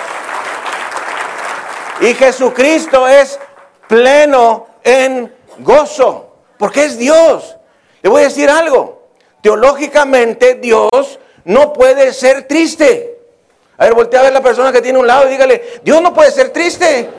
Y 2.01 2.13
Jesucristo 2.13 3.07
es 3.07 3.39
pleno 3.87 4.67
en 4.83 5.33
gozo, 5.59 6.35
porque 6.57 6.85
es 6.85 6.97
Dios. 6.97 7.55
Le 8.01 8.09
voy 8.09 8.21
a 8.21 8.25
decir 8.25 8.49
algo. 8.49 9.07
Teológicamente 9.41 10.55
Dios 10.55 11.19
no 11.45 11.73
puede 11.73 12.13
ser 12.13 12.47
triste. 12.47 13.16
A 13.77 13.85
ver, 13.85 13.93
voltea 13.93 14.21
a 14.21 14.23
ver 14.23 14.33
la 14.33 14.41
persona 14.41 14.71
que 14.71 14.81
tiene 14.81 14.97
un 14.97 15.05
lado 15.05 15.27
y 15.27 15.31
dígale, 15.31 15.81
Dios 15.83 16.01
no 16.01 16.13
puede 16.13 16.31
ser 16.31 16.49
triste. 16.49 17.09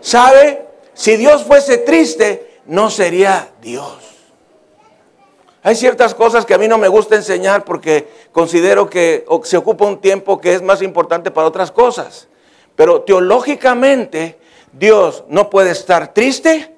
¿Sabe? 0.00 0.66
Si 0.94 1.16
Dios 1.16 1.44
fuese 1.44 1.78
triste, 1.78 2.60
no 2.66 2.90
sería 2.90 3.50
Dios. 3.60 4.10
Hay 5.62 5.76
ciertas 5.76 6.14
cosas 6.14 6.46
que 6.46 6.54
a 6.54 6.58
mí 6.58 6.68
no 6.68 6.78
me 6.78 6.88
gusta 6.88 7.16
enseñar 7.16 7.64
porque 7.64 8.08
considero 8.32 8.88
que 8.88 9.26
se 9.44 9.56
ocupa 9.56 9.84
un 9.84 10.00
tiempo 10.00 10.40
que 10.40 10.54
es 10.54 10.62
más 10.62 10.80
importante 10.82 11.30
para 11.30 11.46
otras 11.46 11.70
cosas. 11.70 12.28
Pero 12.76 13.02
teológicamente 13.02 14.38
Dios 14.72 15.24
no 15.28 15.50
puede 15.50 15.70
estar 15.70 16.14
triste, 16.14 16.74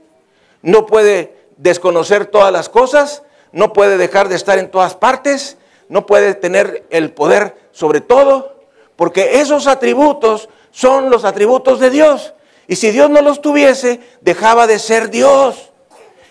no 0.63 0.85
puede 0.85 1.37
desconocer 1.57 2.27
todas 2.27 2.53
las 2.53 2.69
cosas, 2.69 3.23
no 3.53 3.73
puede 3.73 3.99
dejar 3.99 4.29
de 4.29 4.35
estar 4.35 4.59
en 4.59 4.71
todas 4.71 4.95
partes, 4.95 5.57
no 5.89 6.05
puede 6.05 6.35
tener 6.35 6.85
el 6.91 7.13
poder 7.13 7.62
sobre 7.73 8.01
todo, 8.01 8.57
porque 8.97 9.41
esos 9.41 9.67
atributos 9.67 10.49
son 10.71 11.11
los 11.11 11.25
atributos 11.25 11.81
de 11.81 11.91
Dios. 11.91 12.35
Y 12.69 12.77
si 12.77 12.91
Dios 12.91 13.11
no 13.11 13.21
los 13.21 13.41
tuviese, 13.41 14.01
dejaba 14.21 14.67
de 14.67 14.79
ser 14.79 15.11
Dios. 15.11 15.71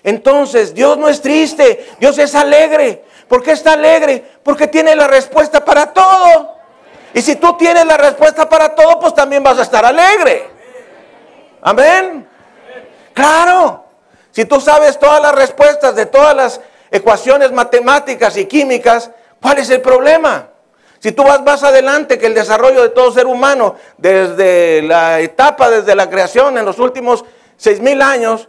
Entonces, 0.03 0.73
Dios 0.73 0.97
no 0.97 1.09
es 1.09 1.21
triste, 1.21 1.85
Dios 1.99 2.17
es 2.17 2.33
alegre. 2.33 3.03
¿Por 3.27 3.43
qué 3.43 3.51
está 3.51 3.73
alegre? 3.73 4.25
Porque 4.43 4.67
tiene 4.67 4.95
la 4.95 5.07
respuesta 5.07 5.63
para 5.63 5.93
todo. 5.93 6.55
Y 7.13 7.21
si 7.21 7.35
tú 7.35 7.55
tienes 7.57 7.85
la 7.85 7.97
respuesta 7.97 8.47
para 8.47 8.73
todo, 8.73 8.99
pues 8.99 9.13
también 9.13 9.43
vas 9.43 9.59
a 9.59 9.63
estar 9.63 9.85
alegre. 9.85 10.49
Amén. 11.61 12.27
Claro. 13.13 13.85
Si 14.31 14.45
tú 14.45 14.59
sabes 14.61 14.97
todas 14.97 15.21
las 15.21 15.35
respuestas 15.35 15.95
de 15.95 16.05
todas 16.05 16.35
las 16.35 16.61
ecuaciones 16.89 17.51
matemáticas 17.51 18.37
y 18.37 18.45
químicas, 18.45 19.11
¿cuál 19.41 19.59
es 19.59 19.69
el 19.69 19.81
problema? 19.81 20.50
Si 21.01 21.13
tú 21.13 21.23
vas 21.23 21.41
más 21.41 21.63
adelante 21.63 22.19
que 22.19 22.27
el 22.27 22.35
desarrollo 22.35 22.83
de 22.83 22.89
todo 22.89 23.11
ser 23.11 23.25
humano, 23.25 23.75
desde 23.97 24.83
la 24.83 25.19
etapa, 25.19 25.71
desde 25.71 25.95
la 25.95 26.07
creación 26.07 26.59
en 26.59 26.65
los 26.65 26.77
últimos 26.77 27.25
seis 27.57 27.79
mil 27.79 28.03
años, 28.03 28.47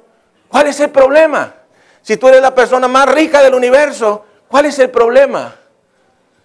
¿cuál 0.49 0.67
es 0.67 0.79
el 0.81 0.91
problema? 0.91 1.55
Si 2.03 2.19
tú 2.19 2.29
eres 2.29 2.43
la 2.43 2.55
persona 2.55 2.89
más 2.89 3.09
rica 3.09 3.43
del 3.43 3.55
universo, 3.55 4.27
¿cuál 4.49 4.67
es 4.67 4.79
el 4.79 4.91
problema? 4.91 5.57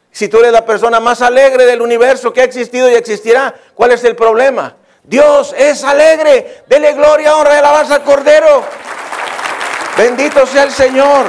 Si 0.10 0.30
tú 0.30 0.40
eres 0.40 0.54
la 0.54 0.66
persona 0.66 1.02
más 1.02 1.22
alegre 1.22 1.66
del 1.66 1.82
universo 1.82 2.32
que 2.32 2.40
ha 2.40 2.46
existido 2.46 2.90
y 2.90 2.96
existirá, 2.96 3.54
¿cuál 3.76 3.92
es 3.92 4.04
el 4.06 4.16
problema? 4.16 4.78
Dios 5.04 5.54
es 5.58 5.84
alegre. 5.84 6.64
Dele 6.68 6.94
gloria, 6.94 7.36
honra 7.36 7.56
y 7.56 7.58
alabanza 7.58 7.96
al 7.96 8.04
Cordero. 8.04 8.64
Bendito 9.98 10.46
sea 10.48 10.64
el 10.64 10.72
Señor. 10.72 11.26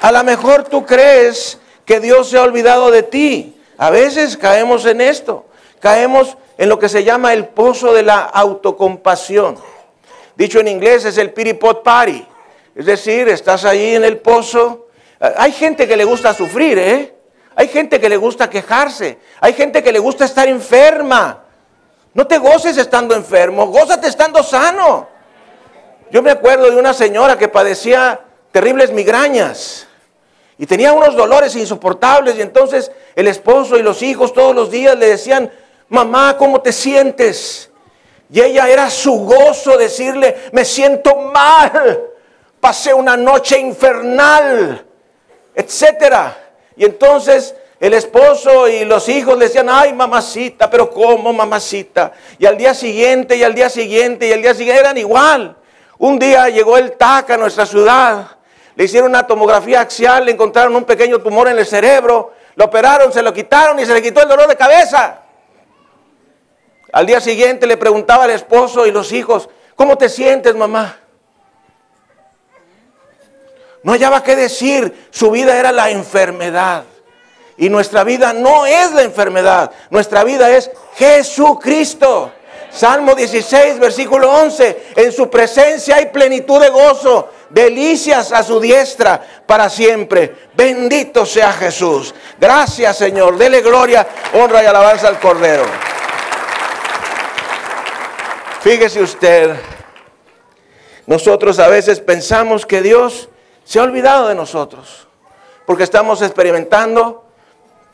A 0.00 0.12
lo 0.12 0.22
mejor 0.22 0.62
tú 0.62 0.86
crees 0.86 1.57
que 1.88 2.00
Dios 2.00 2.28
se 2.28 2.36
ha 2.36 2.42
olvidado 2.42 2.90
de 2.90 3.02
ti. 3.02 3.56
A 3.78 3.88
veces 3.88 4.36
caemos 4.36 4.84
en 4.84 5.00
esto. 5.00 5.46
Caemos 5.80 6.36
en 6.58 6.68
lo 6.68 6.78
que 6.78 6.86
se 6.86 7.02
llama 7.02 7.32
el 7.32 7.46
pozo 7.46 7.94
de 7.94 8.02
la 8.02 8.20
autocompasión. 8.20 9.56
Dicho 10.36 10.60
en 10.60 10.68
inglés 10.68 11.06
es 11.06 11.16
el 11.16 11.32
pity 11.32 11.54
pot 11.54 11.82
party. 11.82 12.26
Es 12.76 12.84
decir, 12.84 13.26
estás 13.30 13.64
ahí 13.64 13.94
en 13.94 14.04
el 14.04 14.18
pozo. 14.18 14.88
Hay 15.18 15.50
gente 15.52 15.88
que 15.88 15.96
le 15.96 16.04
gusta 16.04 16.34
sufrir, 16.34 16.78
¿eh? 16.78 17.14
Hay 17.56 17.68
gente 17.68 17.98
que 17.98 18.10
le 18.10 18.18
gusta 18.18 18.50
quejarse. 18.50 19.18
Hay 19.40 19.54
gente 19.54 19.82
que 19.82 19.90
le 19.90 19.98
gusta 19.98 20.26
estar 20.26 20.46
enferma. 20.46 21.42
No 22.12 22.26
te 22.26 22.36
goces 22.36 22.76
estando 22.76 23.14
enfermo, 23.14 23.66
gózate 23.68 24.08
estando 24.08 24.42
sano. 24.42 25.08
Yo 26.10 26.22
me 26.22 26.32
acuerdo 26.32 26.70
de 26.70 26.76
una 26.76 26.92
señora 26.92 27.38
que 27.38 27.48
padecía 27.48 28.20
terribles 28.52 28.92
migrañas 28.92 29.87
y 30.58 30.66
tenía 30.66 30.92
unos 30.92 31.14
dolores 31.14 31.54
insoportables 31.54 32.36
y 32.36 32.42
entonces 32.42 32.90
el 33.14 33.28
esposo 33.28 33.78
y 33.78 33.82
los 33.82 34.02
hijos 34.02 34.32
todos 34.32 34.54
los 34.54 34.70
días 34.70 34.98
le 34.98 35.06
decían, 35.06 35.50
mamá, 35.88 36.36
¿cómo 36.36 36.60
te 36.60 36.72
sientes? 36.72 37.70
Y 38.30 38.40
ella 38.40 38.68
era 38.68 38.90
su 38.90 39.20
gozo 39.20 39.78
decirle, 39.78 40.36
me 40.52 40.64
siento 40.64 41.14
mal, 41.14 42.00
pasé 42.60 42.92
una 42.92 43.16
noche 43.16 43.58
infernal, 43.58 44.84
etcétera. 45.54 46.36
Y 46.76 46.84
entonces 46.84 47.54
el 47.78 47.94
esposo 47.94 48.66
y 48.68 48.84
los 48.84 49.08
hijos 49.08 49.38
le 49.38 49.46
decían, 49.46 49.68
ay 49.70 49.92
mamacita, 49.92 50.68
pero 50.68 50.90
¿cómo 50.90 51.32
mamacita? 51.32 52.12
Y 52.38 52.46
al 52.46 52.58
día 52.58 52.74
siguiente, 52.74 53.36
y 53.36 53.44
al 53.44 53.54
día 53.54 53.70
siguiente, 53.70 54.26
y 54.26 54.32
al 54.32 54.42
día 54.42 54.54
siguiente 54.54 54.80
eran 54.80 54.98
igual. 54.98 55.56
Un 55.98 56.18
día 56.18 56.48
llegó 56.48 56.76
el 56.76 56.92
TAC 56.92 57.30
a 57.30 57.36
nuestra 57.36 57.64
ciudad, 57.64 58.37
le 58.78 58.84
hicieron 58.84 59.10
una 59.10 59.26
tomografía 59.26 59.80
axial, 59.80 60.24
le 60.24 60.30
encontraron 60.30 60.76
un 60.76 60.84
pequeño 60.84 61.18
tumor 61.18 61.48
en 61.48 61.58
el 61.58 61.66
cerebro, 61.66 62.32
lo 62.54 62.66
operaron, 62.66 63.12
se 63.12 63.22
lo 63.22 63.32
quitaron 63.32 63.76
y 63.80 63.84
se 63.84 63.92
le 63.92 64.00
quitó 64.00 64.22
el 64.22 64.28
dolor 64.28 64.46
de 64.46 64.54
cabeza. 64.54 65.18
Al 66.92 67.04
día 67.04 67.20
siguiente 67.20 67.66
le 67.66 67.76
preguntaba 67.76 68.22
al 68.22 68.30
esposo 68.30 68.86
y 68.86 68.92
los 68.92 69.10
hijos, 69.10 69.48
¿cómo 69.74 69.98
te 69.98 70.08
sientes 70.08 70.54
mamá? 70.54 70.96
No 73.82 73.90
hallaba 73.90 74.22
qué 74.22 74.36
decir. 74.36 75.08
Su 75.10 75.32
vida 75.32 75.58
era 75.58 75.72
la 75.72 75.90
enfermedad. 75.90 76.84
Y 77.56 77.70
nuestra 77.70 78.04
vida 78.04 78.32
no 78.32 78.64
es 78.64 78.92
la 78.92 79.02
enfermedad. 79.02 79.72
Nuestra 79.90 80.22
vida 80.22 80.50
es 80.50 80.70
Jesucristo. 80.94 82.30
Salmo 82.70 83.14
16, 83.14 83.78
versículo 83.80 84.30
11. 84.30 84.92
En 84.96 85.12
su 85.12 85.28
presencia 85.28 85.96
hay 85.96 86.06
plenitud 86.06 86.60
de 86.60 86.68
gozo, 86.68 87.28
delicias 87.50 88.32
a 88.32 88.42
su 88.42 88.60
diestra 88.60 89.22
para 89.46 89.68
siempre. 89.68 90.48
Bendito 90.54 91.24
sea 91.24 91.52
Jesús. 91.52 92.14
Gracias 92.38 92.96
Señor. 92.96 93.36
Dele 93.36 93.60
gloria, 93.60 94.06
honra 94.34 94.62
y 94.62 94.66
alabanza 94.66 95.08
al 95.08 95.18
Cordero. 95.18 95.64
Fíjese 98.60 99.00
usted, 99.00 99.54
nosotros 101.06 101.58
a 101.58 101.68
veces 101.68 102.00
pensamos 102.00 102.66
que 102.66 102.82
Dios 102.82 103.28
se 103.64 103.78
ha 103.78 103.82
olvidado 103.82 104.28
de 104.28 104.34
nosotros, 104.34 105.06
porque 105.64 105.84
estamos 105.84 106.20
experimentando 106.22 107.24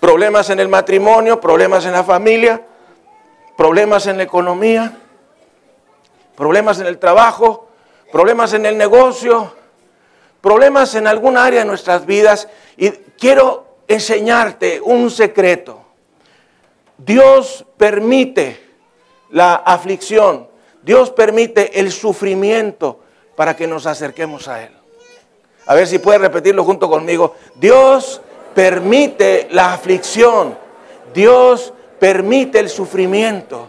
problemas 0.01 0.51
en 0.51 0.61
el 0.61 0.69
matrimonio, 0.69 1.41
problemas 1.41 1.85
en 1.85 1.93
la 1.93 2.03
familia, 2.03 2.63
problemas 3.57 4.07
en 4.07 4.17
la 4.17 4.23
economía, 4.23 4.99
problemas 6.37 6.81
en 6.81 6.87
el 6.87 6.99
trabajo, 6.99 7.69
problemas 8.15 8.53
en 8.53 8.65
el 8.65 8.79
negocio, 8.79 9.53
problemas 10.41 10.95
en 10.95 11.09
alguna 11.09 11.47
área 11.47 11.63
de 11.63 11.67
nuestras 11.67 12.07
vidas. 12.07 12.47
Y 12.77 12.91
quiero 13.19 13.79
enseñarte 13.89 14.81
un 14.81 15.11
secreto. 15.11 15.83
Dios 16.97 17.67
permite 17.77 18.65
la 19.31 19.57
aflicción, 19.57 20.47
Dios 20.81 21.11
permite 21.11 21.81
el 21.81 21.91
sufrimiento 21.91 23.01
para 23.35 23.57
que 23.57 23.67
nos 23.67 23.85
acerquemos 23.85 24.47
a 24.47 24.63
Él. 24.63 24.71
A 25.67 25.75
ver 25.75 25.89
si 25.89 25.99
puede 25.99 26.19
repetirlo 26.19 26.63
junto 26.63 26.89
conmigo. 26.89 27.35
Dios 27.57 28.21
permite 28.55 29.49
la 29.51 29.73
aflicción. 29.73 30.57
Dios 31.13 31.73
permite 31.99 32.61
el 32.61 32.69
sufrimiento 32.69 33.69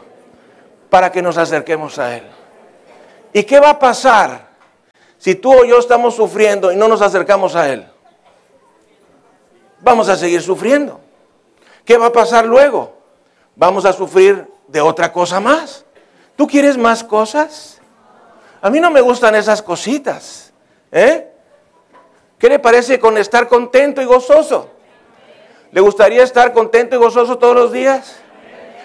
para 0.91 1.11
que 1.11 1.23
nos 1.23 1.35
acerquemos 1.35 1.97
a 1.97 2.15
Él. 2.15 2.34
¿Y 3.35 3.43
qué 3.43 3.59
va 3.59 3.71
a 3.71 3.79
pasar 3.79 4.47
si 5.17 5.35
tú 5.35 5.53
o 5.53 5.65
yo 5.65 5.77
estamos 5.77 6.15
sufriendo 6.15 6.71
y 6.71 6.77
no 6.77 6.87
nos 6.87 7.01
acercamos 7.01 7.53
a 7.53 7.69
Él? 7.69 7.85
Vamos 9.81 10.07
a 10.07 10.15
seguir 10.15 10.41
sufriendo. 10.41 11.01
¿Qué 11.83 11.97
va 11.97 12.05
a 12.05 12.11
pasar 12.13 12.45
luego? 12.45 12.95
Vamos 13.57 13.83
a 13.83 13.91
sufrir 13.91 14.47
de 14.69 14.79
otra 14.79 15.11
cosa 15.11 15.41
más. 15.41 15.83
¿Tú 16.37 16.47
quieres 16.47 16.77
más 16.77 17.03
cosas? 17.03 17.81
A 18.61 18.69
mí 18.69 18.79
no 18.79 18.89
me 18.89 19.01
gustan 19.01 19.35
esas 19.35 19.61
cositas. 19.61 20.53
¿Eh? 20.89 21.29
¿Qué 22.39 22.47
le 22.47 22.59
parece 22.59 23.01
con 23.01 23.17
estar 23.17 23.49
contento 23.49 24.01
y 24.01 24.05
gozoso? 24.05 24.69
¿Le 25.73 25.81
gustaría 25.81 26.23
estar 26.23 26.53
contento 26.53 26.95
y 26.95 26.99
gozoso 26.99 27.37
todos 27.37 27.53
los 27.53 27.73
días? 27.73 28.15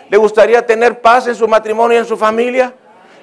¿Le 0.08 0.16
gustaría 0.16 0.66
tener 0.66 1.00
paz 1.00 1.28
en 1.28 1.36
su 1.36 1.46
matrimonio 1.46 1.98
y 1.98 2.00
en 2.00 2.06
su 2.06 2.16
familia? 2.16 2.74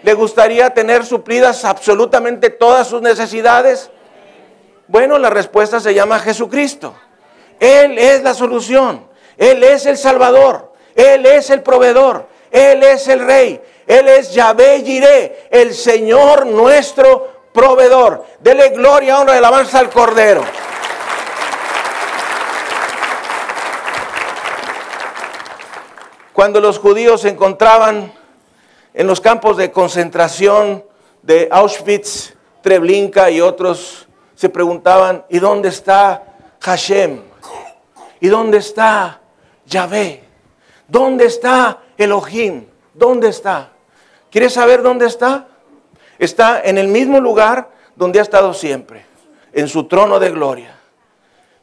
¿Le 0.03 0.13
gustaría 0.13 0.69
tener 0.73 1.05
suplidas 1.05 1.65
absolutamente 1.65 2.49
todas 2.49 2.87
sus 2.87 3.01
necesidades? 3.01 3.89
Bueno, 4.87 5.17
la 5.17 5.29
respuesta 5.29 5.79
se 5.79 5.93
llama 5.93 6.19
Jesucristo. 6.19 6.95
Él 7.59 7.97
es 7.97 8.23
la 8.23 8.33
solución. 8.33 9.07
Él 9.37 9.63
es 9.63 9.85
el 9.85 9.97
Salvador. 9.97 10.73
Él 10.95 11.25
es 11.25 11.49
el 11.49 11.61
proveedor. 11.61 12.27
Él 12.51 12.83
es 12.83 13.07
el 13.07 13.25
Rey. 13.25 13.61
Él 13.85 14.07
es 14.09 14.33
Yahvé 14.33 14.83
Jiré, 14.83 15.47
el 15.49 15.73
Señor 15.73 16.45
nuestro 16.45 17.45
proveedor. 17.53 18.25
Dele 18.39 18.69
gloria, 18.69 19.19
honra 19.19 19.35
y 19.35 19.37
alabanza 19.37 19.79
al 19.79 19.89
Cordero. 19.89 20.43
Cuando 26.33 26.59
los 26.59 26.77
judíos 26.77 27.21
se 27.21 27.29
encontraban 27.29 28.13
en 28.97 29.05
los 29.05 29.21
campos 29.21 29.57
de 29.57 29.71
concentración 29.71 30.83
de 31.21 31.47
Auschwitz, 31.51 32.33
Treblinka 32.63 33.29
y 33.29 33.41
otros, 33.41 34.07
se 34.33 34.49
preguntaban, 34.49 35.23
¿y 35.29 35.37
dónde 35.37 35.69
está 35.69 36.23
Hashem? 36.59 37.21
¿Y 38.19 38.27
dónde 38.27 38.57
está 38.57 39.21
Yahvé? 39.67 40.23
¿Dónde 40.87 41.25
está 41.25 41.77
Elohim? 41.95 42.65
¿Dónde 42.95 43.29
está? 43.29 43.69
¿Quieres 44.31 44.53
saber 44.53 44.81
dónde 44.81 45.05
está? 45.05 45.47
Está 46.17 46.59
en 46.61 46.79
el 46.79 46.87
mismo 46.87 47.19
lugar 47.19 47.69
donde 47.95 48.17
ha 48.17 48.23
estado 48.23 48.51
siempre, 48.55 49.05
en 49.53 49.67
su 49.67 49.83
trono 49.83 50.19
de 50.19 50.31
gloria. 50.31 50.75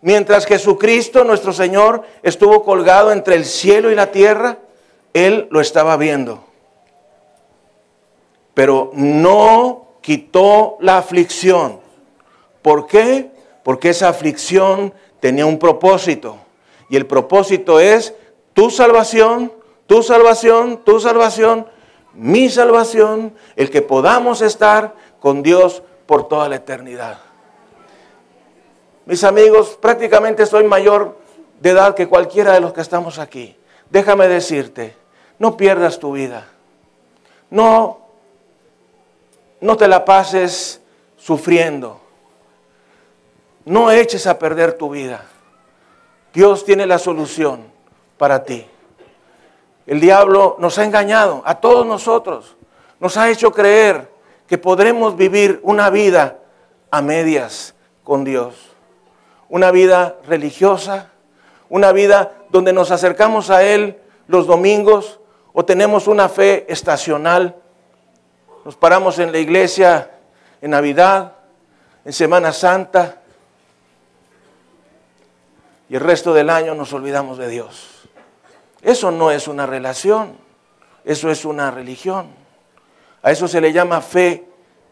Mientras 0.03 0.47
Jesucristo, 0.47 1.25
nuestro 1.25 1.53
Señor, 1.53 2.05
estuvo 2.23 2.63
colgado 2.63 3.11
entre 3.11 3.35
el 3.35 3.45
cielo 3.45 3.91
y 3.91 3.97
la 3.97 4.13
tierra, 4.13 4.59
Él 5.13 5.49
lo 5.51 5.61
estaba 5.61 5.97
viendo. 5.97 6.54
Pero 8.55 8.91
no 8.95 9.99
quitó 10.01 10.77
la 10.81 10.99
aflicción. 10.99 11.81
¿Por 12.63 12.87
qué? 12.87 13.31
Porque 13.63 13.91
esa 13.91 14.09
aflicción 14.09 14.95
tenía 15.21 15.47
un 15.47 15.59
propósito. 15.59 16.39
Y 16.89 16.97
el 16.97 17.07
propósito 17.07 17.81
es 17.81 18.15
tu 18.53 18.71
salvación, 18.71 19.53
tu 19.87 20.03
salvación, 20.03 20.83
tu 20.85 21.01
salvación, 21.01 21.67
mi 22.15 22.49
salvación, 22.49 23.35
el 23.57 23.71
que 23.71 23.83
podamos 23.83 24.41
estar 24.41 24.95
con 25.21 25.43
Dios 25.43 25.83
por 26.07 26.29
toda 26.29 26.49
la 26.49 26.57
eternidad. 26.57 27.19
Mis 29.07 29.25
amigos, 29.25 29.79
prácticamente 29.81 30.47
soy 30.47 30.65
mayor 30.65 31.19
de 31.61 31.71
edad 31.71 31.95
que 31.95 32.09
cualquiera 32.09 32.53
de 32.53 32.61
los 32.61 32.73
que 32.73 32.81
estamos 32.81 33.19
aquí. 33.19 33.57
Déjame 33.91 34.29
decirte, 34.29 34.97
no 35.39 35.57
pierdas 35.57 35.99
tu 35.99 36.13
vida. 36.13 36.47
No, 37.51 38.04
no 39.65 39.79
te 39.79 39.89
la 39.89 40.05
pases 40.05 40.83
sufriendo. 41.17 41.99
No 43.65 43.91
eches 43.91 44.27
a 44.27 44.39
perder 44.39 44.75
tu 44.75 44.91
vida. 44.91 45.25
Dios 46.35 46.67
tiene 46.67 46.85
la 46.85 46.99
solución 46.99 47.65
para 48.19 48.45
ti. 48.45 48.67
El 49.87 50.01
diablo 50.01 50.57
nos 50.59 50.77
ha 50.77 50.85
engañado 50.85 51.43
a 51.47 51.61
todos 51.61 51.87
nosotros. 51.87 52.57
Nos 53.01 53.17
ha 53.17 53.31
hecho 53.31 53.53
creer 53.53 54.11
que 54.47 54.59
podremos 54.59 55.17
vivir 55.17 55.61
una 55.63 55.89
vida 55.89 56.41
a 56.91 57.01
medias 57.01 57.75
con 58.03 58.23
Dios. 58.23 58.55
Una 59.49 59.71
vida 59.71 60.17
religiosa, 60.27 61.11
una 61.71 61.91
vida 61.93 62.33
donde 62.51 62.75
nos 62.75 62.91
acercamos 62.91 63.49
a 63.49 63.63
Él 63.63 63.99
los 64.27 64.47
domingos 64.47 65.21
o 65.55 65.65
tenemos 65.65 66.07
una 66.07 66.29
fe 66.29 66.67
estacional. 66.69 67.57
Nos 68.65 68.77
paramos 68.77 69.19
en 69.19 69.31
la 69.31 69.39
iglesia 69.39 70.11
en 70.63 70.71
Navidad, 70.71 71.35
en 72.03 72.13
Semana 72.15 72.51
Santa 72.51 73.21
y 75.91 75.97
el 75.97 76.01
resto 76.01 76.33
del 76.33 76.49
año 76.49 76.75
nos 76.75 76.93
olvidamos 76.95 77.37
de 77.37 77.49
Dios. 77.49 78.09
Eso 78.81 79.11
no 79.11 79.31
es 79.31 79.49
una 79.49 79.67
relación, 79.67 80.39
eso 81.05 81.31
es 81.31 81.45
una 81.45 81.71
religión. 81.71 82.29
A 83.23 83.31
eso 83.31 83.49
se 83.49 83.61
le 83.61 83.73
llama 83.73 84.01
fe 84.01 84.47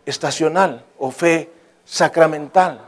estacional 0.05 0.85
o 0.99 1.11
fe 1.11 1.51
sacramental, 1.87 2.83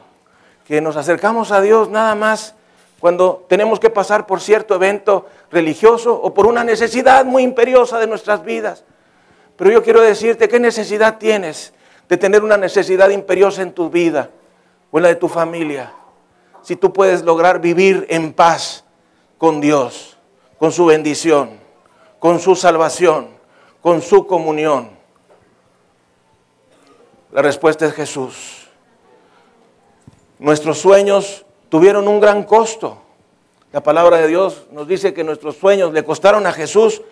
que 0.66 0.82
nos 0.82 0.96
acercamos 0.96 1.50
a 1.50 1.62
Dios 1.62 1.88
nada 1.88 2.14
más 2.14 2.54
cuando 3.00 3.46
tenemos 3.48 3.80
que 3.80 3.88
pasar 3.88 4.26
por 4.26 4.42
cierto 4.42 4.74
evento 4.74 5.26
religioso 5.50 6.14
o 6.14 6.34
por 6.34 6.46
una 6.46 6.62
necesidad 6.62 7.24
muy 7.24 7.42
imperiosa 7.42 7.98
de 7.98 8.06
nuestras 8.06 8.44
vidas. 8.44 8.84
Pero 9.56 9.70
yo 9.70 9.82
quiero 9.82 10.00
decirte, 10.00 10.48
¿qué 10.48 10.58
necesidad 10.58 11.18
tienes 11.18 11.72
de 12.08 12.16
tener 12.16 12.42
una 12.42 12.56
necesidad 12.56 13.10
imperiosa 13.10 13.62
en 13.62 13.72
tu 13.72 13.90
vida 13.90 14.30
o 14.90 14.98
en 14.98 15.02
la 15.02 15.08
de 15.10 15.16
tu 15.16 15.28
familia? 15.28 15.92
Si 16.62 16.76
tú 16.76 16.92
puedes 16.92 17.22
lograr 17.22 17.60
vivir 17.60 18.06
en 18.08 18.32
paz 18.32 18.84
con 19.38 19.60
Dios 19.60 20.14
con 20.64 20.72
su 20.72 20.86
bendición, 20.86 21.60
con 22.18 22.40
su 22.40 22.54
salvación, 22.54 23.28
con 23.82 24.00
su 24.00 24.26
comunión? 24.26 24.90
La 27.32 27.42
respuesta 27.42 27.84
es 27.84 27.92
Jesús. 27.92 28.68
Nuestros 30.38 30.78
sueños 30.78 31.44
tuvieron 31.68 32.08
un 32.08 32.18
gran 32.18 32.44
costo. 32.44 32.96
La 33.72 33.82
palabra 33.82 34.16
de 34.16 34.28
Dios 34.28 34.66
nos 34.70 34.88
dice 34.88 35.12
que 35.12 35.22
nuestros 35.22 35.56
sueños 35.56 35.92
le 35.92 36.02
costaron 36.02 36.46
a 36.46 36.52
Jesús 36.52 37.02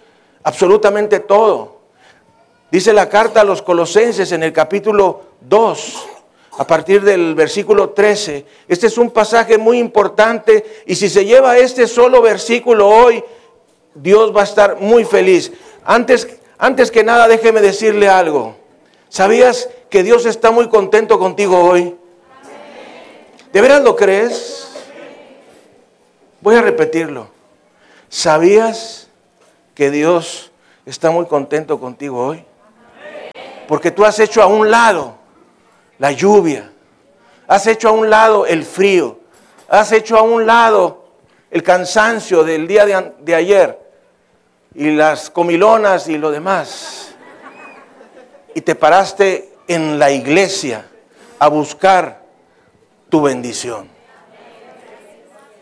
absolutamente 0.44 1.20
todo. 1.20 1.81
Dice 2.72 2.94
la 2.94 3.10
carta 3.10 3.42
a 3.42 3.44
los 3.44 3.60
colosenses 3.60 4.32
en 4.32 4.42
el 4.42 4.50
capítulo 4.50 5.24
2, 5.42 6.08
a 6.56 6.66
partir 6.66 7.02
del 7.02 7.34
versículo 7.34 7.90
13. 7.90 8.46
Este 8.66 8.86
es 8.86 8.96
un 8.96 9.10
pasaje 9.10 9.58
muy 9.58 9.78
importante 9.78 10.82
y 10.86 10.94
si 10.94 11.10
se 11.10 11.26
lleva 11.26 11.58
este 11.58 11.86
solo 11.86 12.22
versículo 12.22 12.88
hoy, 12.88 13.22
Dios 13.94 14.34
va 14.34 14.40
a 14.40 14.44
estar 14.44 14.80
muy 14.80 15.04
feliz. 15.04 15.52
Antes, 15.84 16.26
antes 16.56 16.90
que 16.90 17.04
nada, 17.04 17.28
déjeme 17.28 17.60
decirle 17.60 18.08
algo. 18.08 18.56
¿Sabías 19.10 19.68
que 19.90 20.02
Dios 20.02 20.24
está 20.24 20.50
muy 20.50 20.70
contento 20.70 21.18
contigo 21.18 21.62
hoy? 21.62 21.94
¿De 23.52 23.60
veras 23.60 23.82
lo 23.82 23.96
crees? 23.96 24.66
Voy 26.40 26.54
a 26.54 26.62
repetirlo. 26.62 27.28
¿Sabías 28.08 29.08
que 29.74 29.90
Dios 29.90 30.52
está 30.86 31.10
muy 31.10 31.26
contento 31.26 31.78
contigo 31.78 32.28
hoy? 32.28 32.46
Porque 33.72 33.90
tú 33.90 34.04
has 34.04 34.18
hecho 34.18 34.42
a 34.42 34.46
un 34.46 34.70
lado 34.70 35.14
la 35.96 36.12
lluvia, 36.12 36.70
has 37.48 37.66
hecho 37.66 37.88
a 37.88 37.92
un 37.92 38.10
lado 38.10 38.44
el 38.44 38.64
frío, 38.64 39.18
has 39.66 39.92
hecho 39.92 40.18
a 40.18 40.20
un 40.20 40.44
lado 40.44 41.06
el 41.50 41.62
cansancio 41.62 42.44
del 42.44 42.68
día 42.68 42.84
de, 42.84 43.14
de 43.20 43.34
ayer 43.34 43.78
y 44.74 44.90
las 44.90 45.30
comilonas 45.30 46.06
y 46.08 46.18
lo 46.18 46.30
demás. 46.30 47.14
Y 48.54 48.60
te 48.60 48.74
paraste 48.74 49.54
en 49.66 49.98
la 49.98 50.10
iglesia 50.10 50.86
a 51.38 51.48
buscar 51.48 52.26
tu 53.08 53.22
bendición. 53.22 53.88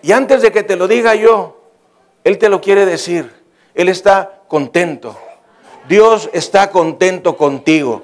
Y 0.02 0.10
antes 0.10 0.42
de 0.42 0.50
que 0.50 0.64
te 0.64 0.74
lo 0.74 0.88
diga 0.88 1.14
yo, 1.14 1.62
Él 2.24 2.38
te 2.38 2.48
lo 2.48 2.60
quiere 2.60 2.86
decir. 2.86 3.32
Él 3.72 3.88
está 3.88 4.42
contento. 4.48 5.16
Dios 5.90 6.30
está 6.32 6.70
contento 6.70 7.36
contigo 7.36 8.02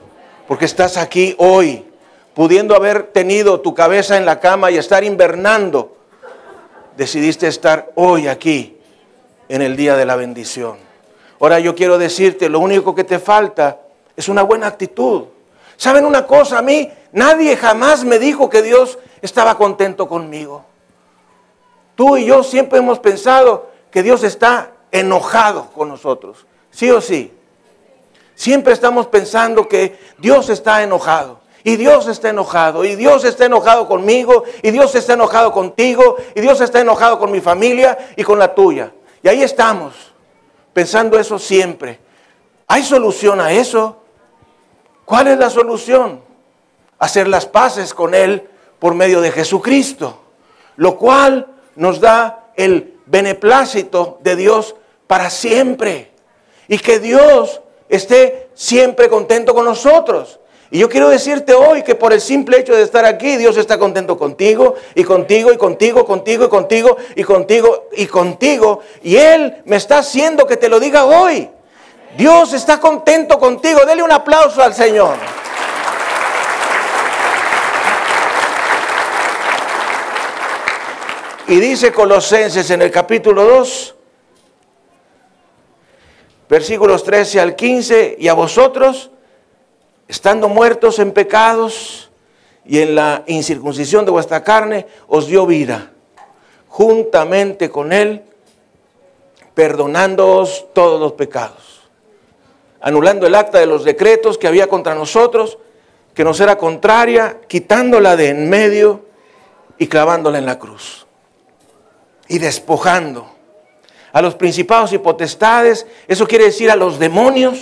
porque 0.48 0.64
estás 0.64 0.96
aquí 0.96 1.36
hoy, 1.38 1.86
pudiendo 2.34 2.74
haber 2.74 3.12
tenido 3.12 3.60
tu 3.60 3.74
cabeza 3.74 4.16
en 4.16 4.26
la 4.26 4.40
cama 4.40 4.72
y 4.72 4.76
estar 4.76 5.04
invernando. 5.04 5.96
Decidiste 6.96 7.46
estar 7.46 7.92
hoy 7.94 8.26
aquí 8.26 8.76
en 9.48 9.62
el 9.62 9.76
día 9.76 9.94
de 9.94 10.04
la 10.04 10.16
bendición. 10.16 10.78
Ahora 11.38 11.60
yo 11.60 11.76
quiero 11.76 11.96
decirte, 11.96 12.48
lo 12.48 12.58
único 12.58 12.92
que 12.92 13.04
te 13.04 13.20
falta 13.20 13.78
es 14.16 14.28
una 14.28 14.42
buena 14.42 14.66
actitud. 14.66 15.26
¿Saben 15.76 16.04
una 16.04 16.26
cosa? 16.26 16.58
A 16.58 16.62
mí 16.62 16.90
nadie 17.12 17.56
jamás 17.56 18.02
me 18.02 18.18
dijo 18.18 18.50
que 18.50 18.62
Dios 18.62 18.98
estaba 19.22 19.56
contento 19.56 20.08
conmigo. 20.08 20.64
Tú 21.94 22.16
y 22.16 22.26
yo 22.26 22.42
siempre 22.42 22.80
hemos 22.80 22.98
pensado 22.98 23.70
que 23.92 24.02
Dios 24.02 24.24
está 24.24 24.72
enojado 24.90 25.70
con 25.70 25.88
nosotros. 25.88 26.46
¿Sí 26.72 26.90
o 26.90 27.00
sí? 27.00 27.32
Siempre 28.36 28.74
estamos 28.74 29.06
pensando 29.06 29.66
que 29.66 29.98
Dios 30.18 30.50
está 30.50 30.82
enojado. 30.82 31.40
Y 31.64 31.76
Dios 31.76 32.06
está 32.06 32.28
enojado. 32.28 32.84
Y 32.84 32.94
Dios 32.94 33.24
está 33.24 33.46
enojado 33.46 33.88
conmigo. 33.88 34.44
Y 34.62 34.70
Dios 34.70 34.94
está 34.94 35.14
enojado 35.14 35.50
contigo. 35.50 36.16
Y 36.34 36.42
Dios 36.42 36.60
está 36.60 36.80
enojado 36.80 37.18
con 37.18 37.32
mi 37.32 37.40
familia 37.40 37.98
y 38.14 38.22
con 38.22 38.38
la 38.38 38.54
tuya. 38.54 38.92
Y 39.22 39.28
ahí 39.28 39.42
estamos 39.42 40.12
pensando 40.74 41.18
eso 41.18 41.38
siempre. 41.38 41.98
¿Hay 42.68 42.82
solución 42.82 43.40
a 43.40 43.52
eso? 43.52 44.02
¿Cuál 45.06 45.28
es 45.28 45.38
la 45.38 45.48
solución? 45.48 46.20
Hacer 46.98 47.28
las 47.28 47.46
paces 47.46 47.94
con 47.94 48.14
Él 48.14 48.48
por 48.78 48.94
medio 48.94 49.22
de 49.22 49.32
Jesucristo, 49.32 50.20
lo 50.76 50.98
cual 50.98 51.46
nos 51.74 52.00
da 52.00 52.50
el 52.56 52.98
beneplácito 53.06 54.18
de 54.22 54.36
Dios 54.36 54.76
para 55.06 55.30
siempre. 55.30 56.12
Y 56.68 56.78
que 56.78 56.98
Dios 56.98 57.62
esté 57.88 58.48
siempre 58.54 59.08
contento 59.08 59.54
con 59.54 59.64
nosotros. 59.64 60.40
Y 60.70 60.80
yo 60.80 60.88
quiero 60.88 61.08
decirte 61.08 61.54
hoy 61.54 61.82
que 61.82 61.94
por 61.94 62.12
el 62.12 62.20
simple 62.20 62.58
hecho 62.58 62.74
de 62.74 62.82
estar 62.82 63.04
aquí, 63.04 63.36
Dios 63.36 63.56
está 63.56 63.78
contento 63.78 64.18
contigo 64.18 64.74
y 64.94 65.04
contigo 65.04 65.52
y 65.52 65.56
contigo, 65.56 66.04
contigo 66.04 66.46
y 66.46 66.48
contigo 66.48 66.96
y 67.14 67.22
contigo 67.22 67.88
y 67.92 68.06
contigo. 68.06 68.80
Y 69.02 69.16
Él 69.16 69.62
me 69.64 69.76
está 69.76 69.98
haciendo 69.98 70.46
que 70.46 70.56
te 70.56 70.68
lo 70.68 70.80
diga 70.80 71.04
hoy. 71.04 71.48
Dios 72.16 72.52
está 72.52 72.80
contento 72.80 73.38
contigo. 73.38 73.84
Dele 73.84 74.02
un 74.02 74.10
aplauso 74.10 74.62
al 74.62 74.74
Señor. 74.74 75.16
Y 81.48 81.60
dice 81.60 81.92
Colosenses 81.92 82.70
en 82.70 82.82
el 82.82 82.90
capítulo 82.90 83.44
2, 83.44 83.95
versículos 86.48 87.04
13 87.04 87.40
al 87.40 87.56
15, 87.56 88.16
y 88.18 88.28
a 88.28 88.34
vosotros, 88.34 89.10
estando 90.08 90.48
muertos 90.48 90.98
en 90.98 91.12
pecados 91.12 92.10
y 92.64 92.80
en 92.80 92.94
la 92.94 93.24
incircuncisión 93.26 94.04
de 94.04 94.10
vuestra 94.10 94.42
carne, 94.42 94.86
os 95.08 95.26
dio 95.26 95.46
vida, 95.46 95.92
juntamente 96.68 97.70
con 97.70 97.92
Él, 97.92 98.22
perdonándoos 99.54 100.66
todos 100.72 101.00
los 101.00 101.12
pecados, 101.12 101.82
anulando 102.80 103.26
el 103.26 103.34
acta 103.34 103.58
de 103.58 103.66
los 103.66 103.84
decretos 103.84 104.38
que 104.38 104.48
había 104.48 104.68
contra 104.68 104.94
nosotros, 104.94 105.58
que 106.14 106.24
nos 106.24 106.40
era 106.40 106.56
contraria, 106.56 107.40
quitándola 107.46 108.16
de 108.16 108.28
en 108.30 108.48
medio 108.48 109.06
y 109.78 109.86
clavándola 109.86 110.38
en 110.38 110.46
la 110.46 110.58
cruz 110.58 111.06
y 112.28 112.38
despojando 112.38 113.35
a 114.16 114.22
los 114.22 114.34
principados 114.34 114.94
y 114.94 114.98
potestades, 114.98 115.86
eso 116.08 116.26
quiere 116.26 116.46
decir 116.46 116.70
a 116.70 116.74
los 116.74 116.98
demonios, 116.98 117.58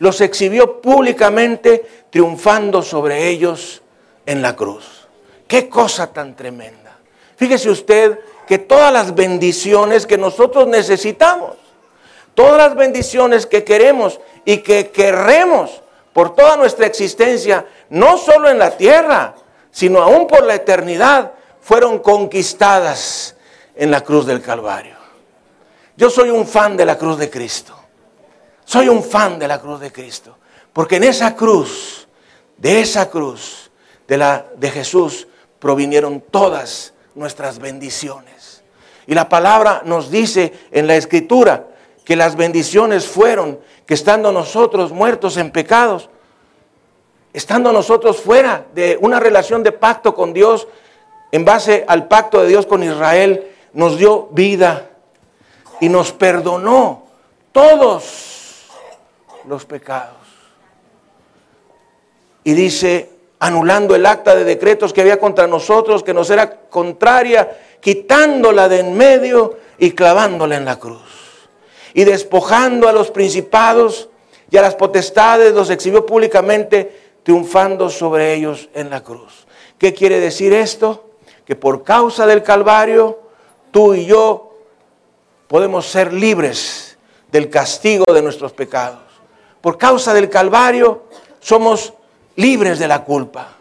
los 0.00 0.20
exhibió 0.20 0.80
públicamente 0.80 1.88
triunfando 2.10 2.82
sobre 2.82 3.28
ellos 3.28 3.80
en 4.26 4.42
la 4.42 4.56
cruz. 4.56 5.06
Qué 5.46 5.68
cosa 5.68 6.12
tan 6.12 6.34
tremenda. 6.34 6.98
Fíjese 7.36 7.70
usted 7.70 8.18
que 8.48 8.58
todas 8.58 8.92
las 8.92 9.14
bendiciones 9.14 10.08
que 10.08 10.18
nosotros 10.18 10.66
necesitamos, 10.66 11.52
todas 12.34 12.58
las 12.58 12.74
bendiciones 12.74 13.46
que 13.46 13.62
queremos 13.62 14.18
y 14.44 14.56
que 14.56 14.90
querremos 14.90 15.82
por 16.12 16.34
toda 16.34 16.56
nuestra 16.56 16.86
existencia, 16.86 17.64
no 17.90 18.18
solo 18.18 18.50
en 18.50 18.58
la 18.58 18.76
tierra, 18.76 19.36
sino 19.70 20.02
aún 20.02 20.26
por 20.26 20.42
la 20.42 20.56
eternidad, 20.56 21.30
fueron 21.60 22.00
conquistadas 22.00 23.36
en 23.76 23.92
la 23.92 24.00
cruz 24.00 24.26
del 24.26 24.42
Calvario. 24.42 24.93
Yo 25.96 26.10
soy 26.10 26.30
un 26.30 26.46
fan 26.46 26.76
de 26.76 26.84
la 26.84 26.98
cruz 26.98 27.18
de 27.18 27.30
Cristo. 27.30 27.74
Soy 28.64 28.88
un 28.88 29.02
fan 29.02 29.38
de 29.38 29.46
la 29.46 29.60
cruz 29.60 29.80
de 29.80 29.92
Cristo. 29.92 30.36
Porque 30.72 30.96
en 30.96 31.04
esa 31.04 31.36
cruz, 31.36 32.08
de 32.56 32.80
esa 32.80 33.08
cruz, 33.10 33.70
de 34.08 34.18
la 34.18 34.46
de 34.56 34.70
Jesús, 34.70 35.28
provinieron 35.58 36.20
todas 36.20 36.94
nuestras 37.14 37.58
bendiciones. 37.58 38.62
Y 39.06 39.14
la 39.14 39.28
palabra 39.28 39.82
nos 39.84 40.10
dice 40.10 40.52
en 40.72 40.86
la 40.86 40.96
escritura 40.96 41.68
que 42.04 42.16
las 42.16 42.36
bendiciones 42.36 43.06
fueron 43.06 43.60
que 43.86 43.94
estando 43.94 44.32
nosotros 44.32 44.92
muertos 44.92 45.36
en 45.36 45.50
pecados, 45.50 46.10
estando 47.32 47.72
nosotros 47.72 48.20
fuera 48.20 48.66
de 48.74 48.98
una 49.00 49.20
relación 49.20 49.62
de 49.62 49.72
pacto 49.72 50.14
con 50.14 50.32
Dios, 50.32 50.66
en 51.32 51.44
base 51.44 51.84
al 51.86 52.08
pacto 52.08 52.42
de 52.42 52.48
Dios 52.48 52.66
con 52.66 52.82
Israel, 52.82 53.50
nos 53.72 53.98
dio 53.98 54.28
vida 54.32 54.90
y 55.80 55.88
nos 55.88 56.12
perdonó 56.12 57.04
todos 57.52 58.66
los 59.46 59.64
pecados. 59.64 60.16
Y 62.42 62.52
dice, 62.52 63.10
anulando 63.38 63.94
el 63.94 64.06
acta 64.06 64.34
de 64.34 64.44
decretos 64.44 64.92
que 64.92 65.00
había 65.00 65.18
contra 65.18 65.46
nosotros, 65.46 66.02
que 66.02 66.14
nos 66.14 66.30
era 66.30 66.62
contraria, 66.68 67.76
quitándola 67.80 68.68
de 68.68 68.80
en 68.80 68.96
medio 68.96 69.58
y 69.78 69.92
clavándola 69.92 70.56
en 70.56 70.64
la 70.64 70.78
cruz. 70.78 71.48
Y 71.94 72.04
despojando 72.04 72.88
a 72.88 72.92
los 72.92 73.10
principados 73.10 74.08
y 74.50 74.56
a 74.56 74.62
las 74.62 74.74
potestades, 74.74 75.52
los 75.52 75.70
exhibió 75.70 76.04
públicamente, 76.04 77.04
triunfando 77.22 77.88
sobre 77.88 78.34
ellos 78.34 78.68
en 78.74 78.90
la 78.90 79.02
cruz. 79.02 79.46
¿Qué 79.78 79.94
quiere 79.94 80.20
decir 80.20 80.52
esto? 80.52 81.10
Que 81.44 81.56
por 81.56 81.82
causa 81.82 82.26
del 82.26 82.42
Calvario, 82.42 83.20
tú 83.70 83.94
y 83.94 84.06
yo 84.06 84.53
podemos 85.54 85.86
ser 85.86 86.12
libres 86.12 86.98
del 87.30 87.48
castigo 87.48 88.12
de 88.12 88.22
nuestros 88.22 88.52
pecados. 88.52 88.98
Por 89.60 89.78
causa 89.78 90.12
del 90.12 90.28
Calvario 90.28 91.04
somos 91.38 91.94
libres 92.34 92.80
de 92.80 92.88
la 92.88 93.04
culpa. 93.04 93.54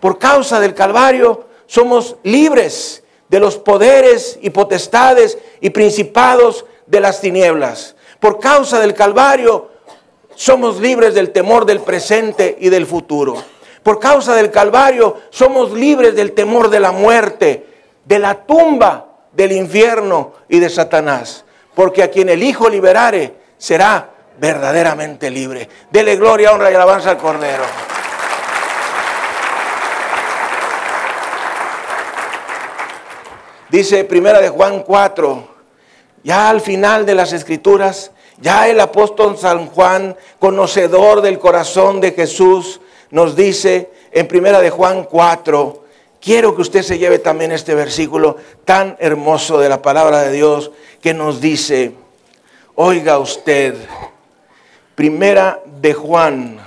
Por 0.00 0.18
causa 0.18 0.60
del 0.60 0.74
Calvario 0.74 1.46
somos 1.64 2.16
libres 2.24 3.04
de 3.30 3.40
los 3.40 3.56
poderes 3.56 4.38
y 4.42 4.50
potestades 4.50 5.38
y 5.62 5.70
principados 5.70 6.66
de 6.86 7.00
las 7.00 7.22
tinieblas. 7.22 7.96
Por 8.20 8.38
causa 8.38 8.78
del 8.78 8.92
Calvario 8.92 9.70
somos 10.34 10.78
libres 10.78 11.14
del 11.14 11.32
temor 11.32 11.64
del 11.64 11.80
presente 11.80 12.54
y 12.60 12.68
del 12.68 12.84
futuro. 12.84 13.42
Por 13.82 13.98
causa 13.98 14.34
del 14.34 14.50
Calvario 14.50 15.16
somos 15.30 15.72
libres 15.72 16.14
del 16.14 16.32
temor 16.32 16.68
de 16.68 16.80
la 16.80 16.92
muerte, 16.92 17.66
de 18.04 18.18
la 18.18 18.44
tumba 18.44 19.09
del 19.32 19.52
infierno 19.52 20.34
y 20.48 20.58
de 20.58 20.70
Satanás. 20.70 21.44
Porque 21.74 22.02
a 22.02 22.10
quien 22.10 22.28
el 22.28 22.42
Hijo 22.42 22.68
liberare 22.68 23.34
será 23.58 24.10
verdaderamente 24.38 25.30
libre. 25.30 25.68
Dele 25.90 26.16
gloria, 26.16 26.52
honra 26.52 26.70
y 26.70 26.74
alabanza 26.74 27.10
al 27.10 27.18
Cordero. 27.18 27.64
Dice 33.70 34.02
Primera 34.04 34.40
de 34.40 34.48
Juan 34.48 34.82
4, 34.82 35.48
ya 36.24 36.48
al 36.48 36.60
final 36.60 37.06
de 37.06 37.14
las 37.14 37.32
escrituras, 37.32 38.10
ya 38.38 38.68
el 38.68 38.80
apóstol 38.80 39.38
San 39.38 39.66
Juan, 39.68 40.16
conocedor 40.40 41.20
del 41.20 41.38
corazón 41.38 42.00
de 42.00 42.10
Jesús, 42.10 42.80
nos 43.10 43.36
dice 43.36 43.90
en 44.10 44.26
Primera 44.26 44.60
de 44.60 44.70
Juan 44.70 45.04
4, 45.04 45.84
quiero 46.20 46.54
que 46.54 46.62
usted 46.62 46.82
se 46.82 46.98
lleve 46.98 47.18
también 47.18 47.52
este 47.52 47.74
versículo 47.74 48.36
tan 48.64 48.96
hermoso 49.00 49.58
de 49.58 49.68
la 49.68 49.82
palabra 49.82 50.22
de 50.22 50.32
Dios 50.32 50.70
que 51.00 51.14
nos 51.14 51.40
dice, 51.40 51.94
oiga 52.74 53.18
usted, 53.18 53.74
primera 54.94 55.60
de 55.64 55.94
Juan, 55.94 56.58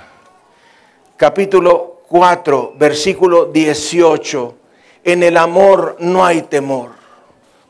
capítulo 1.16 2.00
4, 2.08 2.74
versículo 2.76 3.46
18, 3.46 4.54
en 5.04 5.22
el 5.22 5.36
amor 5.36 5.96
no 6.00 6.24
hay 6.24 6.42
temor. 6.42 6.92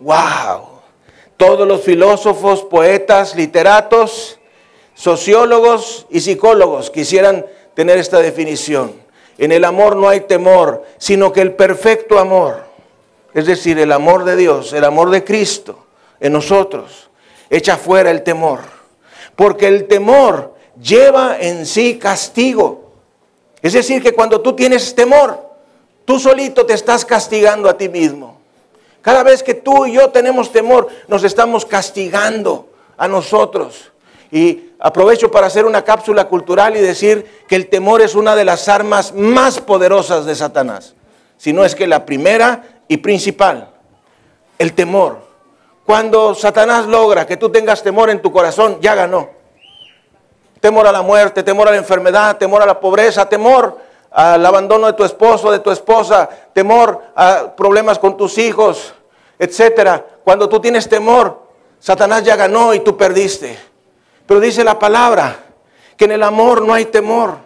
¡Wow! 0.00 0.74
Todos 1.36 1.66
los 1.66 1.82
filósofos, 1.82 2.62
poetas, 2.62 3.34
literatos, 3.34 4.38
sociólogos 4.94 6.06
y 6.10 6.20
psicólogos 6.20 6.90
quisieran 6.90 7.44
tener 7.74 7.98
esta 7.98 8.20
definición. 8.20 9.03
En 9.38 9.52
el 9.52 9.64
amor 9.64 9.96
no 9.96 10.08
hay 10.08 10.20
temor, 10.20 10.84
sino 10.98 11.32
que 11.32 11.40
el 11.40 11.54
perfecto 11.54 12.18
amor, 12.18 12.64
es 13.32 13.46
decir, 13.46 13.78
el 13.78 13.92
amor 13.92 14.24
de 14.24 14.36
Dios, 14.36 14.72
el 14.72 14.84
amor 14.84 15.10
de 15.10 15.24
Cristo 15.24 15.86
en 16.20 16.32
nosotros, 16.32 17.10
echa 17.50 17.76
fuera 17.76 18.10
el 18.10 18.22
temor. 18.22 18.60
Porque 19.34 19.66
el 19.66 19.88
temor 19.88 20.54
lleva 20.80 21.38
en 21.40 21.66
sí 21.66 21.98
castigo. 21.98 22.92
Es 23.60 23.72
decir, 23.72 24.02
que 24.02 24.12
cuando 24.12 24.40
tú 24.40 24.54
tienes 24.54 24.94
temor, 24.94 25.40
tú 26.04 26.20
solito 26.20 26.64
te 26.66 26.74
estás 26.74 27.04
castigando 27.04 27.68
a 27.68 27.76
ti 27.76 27.88
mismo. 27.88 28.38
Cada 29.02 29.22
vez 29.22 29.42
que 29.42 29.54
tú 29.54 29.86
y 29.86 29.94
yo 29.94 30.10
tenemos 30.10 30.52
temor, 30.52 30.88
nos 31.08 31.24
estamos 31.24 31.66
castigando 31.66 32.68
a 32.96 33.08
nosotros. 33.08 33.92
Y 34.34 34.72
aprovecho 34.80 35.30
para 35.30 35.46
hacer 35.46 35.64
una 35.64 35.82
cápsula 35.82 36.24
cultural 36.24 36.76
y 36.76 36.80
decir 36.80 37.44
que 37.46 37.54
el 37.54 37.68
temor 37.68 38.02
es 38.02 38.16
una 38.16 38.34
de 38.34 38.44
las 38.44 38.68
armas 38.68 39.14
más 39.14 39.60
poderosas 39.60 40.26
de 40.26 40.34
Satanás. 40.34 40.96
Si 41.36 41.52
no 41.52 41.64
es 41.64 41.76
que 41.76 41.86
la 41.86 42.04
primera 42.04 42.80
y 42.88 42.96
principal, 42.96 43.70
el 44.58 44.72
temor. 44.72 45.18
Cuando 45.86 46.34
Satanás 46.34 46.86
logra 46.86 47.28
que 47.28 47.36
tú 47.36 47.50
tengas 47.50 47.84
temor 47.84 48.10
en 48.10 48.20
tu 48.20 48.32
corazón, 48.32 48.78
ya 48.80 48.96
ganó. 48.96 49.30
Temor 50.58 50.88
a 50.88 50.92
la 50.92 51.02
muerte, 51.02 51.44
temor 51.44 51.68
a 51.68 51.70
la 51.70 51.76
enfermedad, 51.76 52.36
temor 52.36 52.60
a 52.60 52.66
la 52.66 52.80
pobreza, 52.80 53.28
temor 53.28 53.78
al 54.10 54.44
abandono 54.44 54.88
de 54.88 54.94
tu 54.94 55.04
esposo, 55.04 55.52
de 55.52 55.60
tu 55.60 55.70
esposa, 55.70 56.28
temor 56.52 57.00
a 57.14 57.54
problemas 57.54 58.00
con 58.00 58.16
tus 58.16 58.36
hijos, 58.38 58.94
etcétera. 59.38 60.04
Cuando 60.24 60.48
tú 60.48 60.58
tienes 60.58 60.88
temor, 60.88 61.40
Satanás 61.78 62.24
ya 62.24 62.34
ganó 62.34 62.74
y 62.74 62.80
tú 62.80 62.96
perdiste. 62.96 63.73
Pero 64.26 64.40
dice 64.40 64.64
la 64.64 64.78
palabra 64.78 65.36
que 65.96 66.06
en 66.06 66.12
el 66.12 66.22
amor 66.22 66.62
no 66.62 66.74
hay 66.74 66.86
temor, 66.86 67.38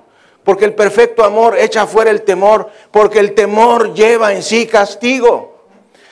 porque 0.44 0.64
el 0.64 0.74
perfecto 0.74 1.24
amor 1.24 1.56
echa 1.58 1.86
fuera 1.86 2.10
el 2.10 2.22
temor, 2.22 2.70
porque 2.90 3.18
el 3.18 3.34
temor 3.34 3.94
lleva 3.94 4.32
en 4.32 4.42
sí 4.42 4.66
castigo, 4.66 5.66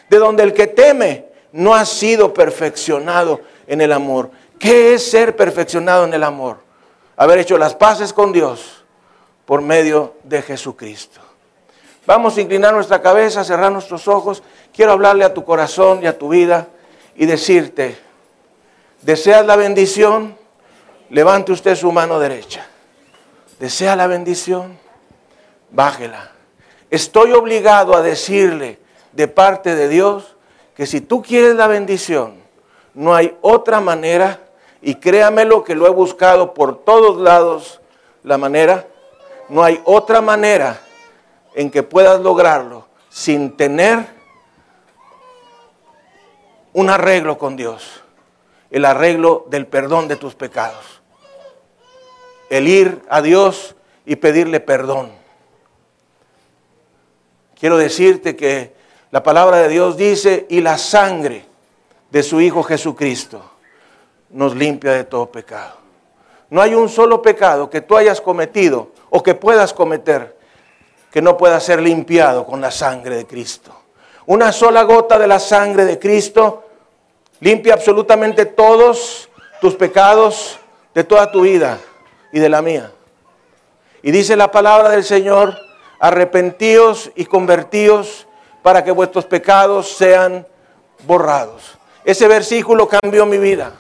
de 0.08 0.18
donde 0.18 0.42
el 0.42 0.52
que 0.52 0.66
teme 0.66 1.26
no 1.52 1.74
ha 1.74 1.84
sido 1.86 2.34
perfeccionado 2.34 3.40
en 3.66 3.80
el 3.80 3.92
amor. 3.92 4.30
¿Qué 4.58 4.94
es 4.94 5.10
ser 5.10 5.36
perfeccionado 5.36 6.04
en 6.04 6.14
el 6.14 6.22
amor? 6.22 6.58
Haber 7.16 7.38
hecho 7.38 7.56
las 7.56 7.74
paces 7.74 8.12
con 8.12 8.32
Dios, 8.32 8.84
por 9.46 9.62
medio 9.62 10.14
de 10.24 10.42
Jesucristo. 10.42 11.20
Vamos 12.04 12.36
a 12.36 12.40
inclinar 12.40 12.74
nuestra 12.74 13.00
cabeza, 13.00 13.42
cerrar 13.42 13.72
nuestros 13.72 14.06
ojos. 14.06 14.42
Quiero 14.74 14.92
hablarle 14.92 15.24
a 15.24 15.34
tu 15.34 15.44
corazón 15.44 16.00
y 16.02 16.06
a 16.06 16.18
tu 16.18 16.28
vida 16.28 16.68
y 17.16 17.26
decirte, 17.26 17.96
¿deseas 19.02 19.46
la 19.46 19.56
bendición? 19.56 20.36
Levante 21.10 21.52
usted 21.52 21.76
su 21.76 21.92
mano 21.92 22.18
derecha. 22.18 22.66
¿Desea 23.58 23.96
la 23.96 24.06
bendición? 24.06 24.78
Bájela. 25.70 26.32
Estoy 26.90 27.32
obligado 27.32 27.96
a 27.96 28.02
decirle 28.02 28.78
de 29.12 29.28
parte 29.28 29.74
de 29.74 29.88
Dios 29.88 30.36
que 30.74 30.86
si 30.86 31.00
tú 31.00 31.22
quieres 31.22 31.56
la 31.56 31.66
bendición, 31.66 32.34
no 32.94 33.14
hay 33.14 33.36
otra 33.40 33.80
manera, 33.80 34.40
y 34.82 34.96
créamelo 34.96 35.64
que 35.64 35.74
lo 35.74 35.86
he 35.86 35.90
buscado 35.90 36.54
por 36.54 36.84
todos 36.84 37.18
lados, 37.18 37.80
la 38.22 38.38
manera, 38.38 38.86
no 39.48 39.62
hay 39.62 39.80
otra 39.84 40.20
manera 40.20 40.80
en 41.54 41.70
que 41.70 41.82
puedas 41.82 42.20
lograrlo 42.20 42.86
sin 43.08 43.56
tener 43.56 44.06
un 46.72 46.90
arreglo 46.90 47.38
con 47.38 47.56
Dios, 47.56 48.02
el 48.76 48.84
arreglo 48.84 49.46
del 49.48 49.66
perdón 49.66 50.06
de 50.06 50.16
tus 50.16 50.34
pecados, 50.34 51.00
el 52.50 52.68
ir 52.68 53.00
a 53.08 53.22
Dios 53.22 53.74
y 54.04 54.16
pedirle 54.16 54.60
perdón. 54.60 55.12
Quiero 57.58 57.78
decirte 57.78 58.36
que 58.36 58.74
la 59.12 59.22
palabra 59.22 59.56
de 59.60 59.70
Dios 59.70 59.96
dice, 59.96 60.44
y 60.50 60.60
la 60.60 60.76
sangre 60.76 61.46
de 62.10 62.22
su 62.22 62.38
Hijo 62.38 62.62
Jesucristo 62.62 63.42
nos 64.28 64.54
limpia 64.54 64.92
de 64.92 65.04
todo 65.04 65.32
pecado. 65.32 65.76
No 66.50 66.60
hay 66.60 66.74
un 66.74 66.90
solo 66.90 67.22
pecado 67.22 67.70
que 67.70 67.80
tú 67.80 67.96
hayas 67.96 68.20
cometido 68.20 68.90
o 69.08 69.22
que 69.22 69.34
puedas 69.34 69.72
cometer 69.72 70.36
que 71.10 71.22
no 71.22 71.38
pueda 71.38 71.60
ser 71.60 71.80
limpiado 71.80 72.44
con 72.44 72.60
la 72.60 72.70
sangre 72.70 73.16
de 73.16 73.26
Cristo. 73.26 73.72
Una 74.26 74.52
sola 74.52 74.82
gota 74.82 75.18
de 75.18 75.28
la 75.28 75.38
sangre 75.38 75.86
de 75.86 75.98
Cristo 75.98 76.65
limpia 77.40 77.74
absolutamente 77.74 78.46
todos 78.46 79.28
tus 79.60 79.74
pecados 79.74 80.58
de 80.94 81.04
toda 81.04 81.30
tu 81.30 81.42
vida 81.42 81.78
y 82.32 82.40
de 82.40 82.48
la 82.48 82.62
mía. 82.62 82.92
Y 84.02 84.10
dice 84.10 84.36
la 84.36 84.50
palabra 84.50 84.90
del 84.90 85.04
Señor, 85.04 85.56
arrepentíos 85.98 87.10
y 87.14 87.24
convertíos 87.24 88.26
para 88.62 88.84
que 88.84 88.90
vuestros 88.90 89.24
pecados 89.24 89.96
sean 89.96 90.46
borrados. 91.04 91.78
Ese 92.04 92.28
versículo 92.28 92.88
cambió 92.88 93.26
mi 93.26 93.38
vida. 93.38 93.72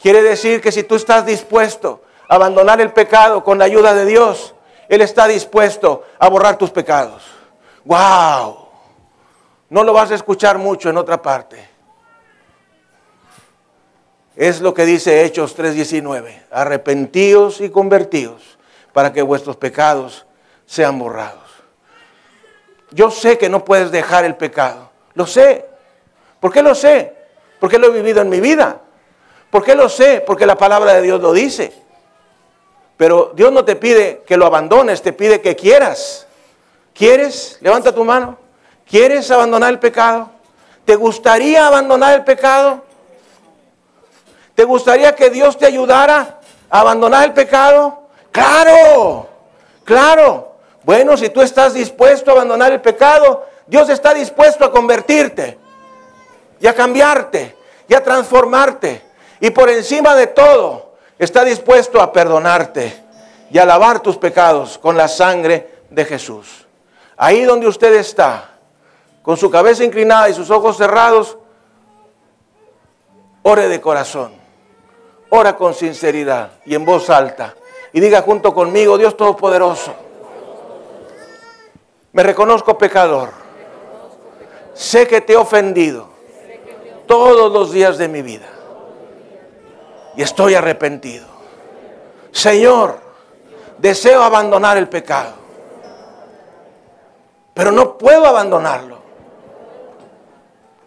Quiere 0.00 0.22
decir 0.22 0.60
que 0.60 0.72
si 0.72 0.82
tú 0.82 0.96
estás 0.96 1.24
dispuesto 1.26 2.02
a 2.28 2.34
abandonar 2.34 2.80
el 2.80 2.92
pecado 2.92 3.44
con 3.44 3.58
la 3.58 3.64
ayuda 3.64 3.94
de 3.94 4.04
Dios, 4.04 4.54
él 4.88 5.00
está 5.00 5.26
dispuesto 5.26 6.04
a 6.18 6.28
borrar 6.28 6.58
tus 6.58 6.70
pecados. 6.70 7.22
¡Wow! 7.84 8.68
No 9.70 9.82
lo 9.82 9.92
vas 9.92 10.10
a 10.10 10.14
escuchar 10.14 10.58
mucho 10.58 10.90
en 10.90 10.96
otra 10.96 11.20
parte. 11.20 11.73
Es 14.36 14.60
lo 14.60 14.74
que 14.74 14.84
dice 14.84 15.24
Hechos 15.24 15.56
3:19. 15.56 16.42
Arrepentíos 16.50 17.60
y 17.60 17.70
convertíos 17.70 18.58
para 18.92 19.12
que 19.12 19.22
vuestros 19.22 19.56
pecados 19.56 20.26
sean 20.66 20.98
borrados. 20.98 21.42
Yo 22.90 23.10
sé 23.10 23.38
que 23.38 23.48
no 23.48 23.64
puedes 23.64 23.90
dejar 23.90 24.24
el 24.24 24.36
pecado. 24.36 24.90
Lo 25.14 25.26
sé. 25.26 25.66
¿Por 26.40 26.52
qué 26.52 26.62
lo 26.62 26.74
sé? 26.74 27.14
Porque 27.58 27.78
lo 27.78 27.88
he 27.88 27.90
vivido 27.90 28.20
en 28.20 28.28
mi 28.28 28.40
vida. 28.40 28.80
¿Por 29.50 29.64
qué 29.64 29.74
lo 29.74 29.88
sé? 29.88 30.22
Porque 30.24 30.46
la 30.46 30.56
palabra 30.56 30.94
de 30.94 31.02
Dios 31.02 31.20
lo 31.20 31.32
dice. 31.32 31.72
Pero 32.96 33.32
Dios 33.34 33.52
no 33.52 33.64
te 33.64 33.76
pide 33.76 34.22
que 34.26 34.36
lo 34.36 34.46
abandones, 34.46 35.02
te 35.02 35.12
pide 35.12 35.40
que 35.40 35.56
quieras. 35.56 36.26
¿Quieres? 36.92 37.58
Levanta 37.60 37.92
tu 37.92 38.04
mano. 38.04 38.38
¿Quieres 38.88 39.30
abandonar 39.30 39.70
el 39.70 39.78
pecado? 39.78 40.30
¿Te 40.84 40.94
gustaría 40.94 41.66
abandonar 41.66 42.14
el 42.14 42.24
pecado? 42.24 42.83
¿Te 44.54 44.64
gustaría 44.64 45.14
que 45.14 45.30
Dios 45.30 45.58
te 45.58 45.66
ayudara 45.66 46.40
a 46.70 46.80
abandonar 46.80 47.24
el 47.24 47.32
pecado? 47.32 48.08
Claro, 48.30 49.28
claro. 49.84 50.54
Bueno, 50.84 51.16
si 51.16 51.30
tú 51.30 51.40
estás 51.40 51.74
dispuesto 51.74 52.30
a 52.30 52.34
abandonar 52.34 52.72
el 52.72 52.80
pecado, 52.80 53.46
Dios 53.66 53.88
está 53.88 54.12
dispuesto 54.14 54.64
a 54.64 54.70
convertirte 54.70 55.58
y 56.60 56.66
a 56.66 56.74
cambiarte 56.74 57.56
y 57.88 57.94
a 57.94 58.02
transformarte. 58.02 59.02
Y 59.40 59.50
por 59.50 59.68
encima 59.70 60.14
de 60.14 60.28
todo, 60.28 60.94
está 61.18 61.44
dispuesto 61.44 62.00
a 62.00 62.12
perdonarte 62.12 63.02
y 63.50 63.58
a 63.58 63.64
lavar 63.64 64.00
tus 64.00 64.16
pecados 64.16 64.78
con 64.78 64.96
la 64.96 65.08
sangre 65.08 65.82
de 65.90 66.04
Jesús. 66.04 66.66
Ahí 67.16 67.42
donde 67.44 67.66
usted 67.66 67.94
está, 67.94 68.50
con 69.22 69.36
su 69.36 69.50
cabeza 69.50 69.84
inclinada 69.84 70.28
y 70.28 70.34
sus 70.34 70.50
ojos 70.50 70.76
cerrados, 70.76 71.38
ore 73.42 73.68
de 73.68 73.80
corazón, 73.80 74.43
ora 75.34 75.56
con 75.56 75.74
sinceridad 75.74 76.52
y 76.64 76.74
en 76.74 76.84
voz 76.84 77.10
alta 77.10 77.54
y 77.92 78.00
diga 78.00 78.22
junto 78.22 78.54
conmigo, 78.54 78.96
Dios 78.96 79.16
Todopoderoso, 79.16 79.94
me 82.12 82.22
reconozco 82.22 82.78
pecador, 82.78 83.30
sé 84.74 85.08
que 85.08 85.20
te 85.20 85.32
he 85.32 85.36
ofendido 85.36 86.08
todos 87.06 87.52
los 87.52 87.72
días 87.72 87.98
de 87.98 88.08
mi 88.08 88.22
vida 88.22 88.46
y 90.16 90.22
estoy 90.22 90.54
arrepentido. 90.54 91.26
Señor, 92.30 92.98
deseo 93.78 94.22
abandonar 94.22 94.76
el 94.76 94.88
pecado, 94.88 95.32
pero 97.52 97.72
no 97.72 97.98
puedo 97.98 98.24
abandonarlo. 98.26 98.98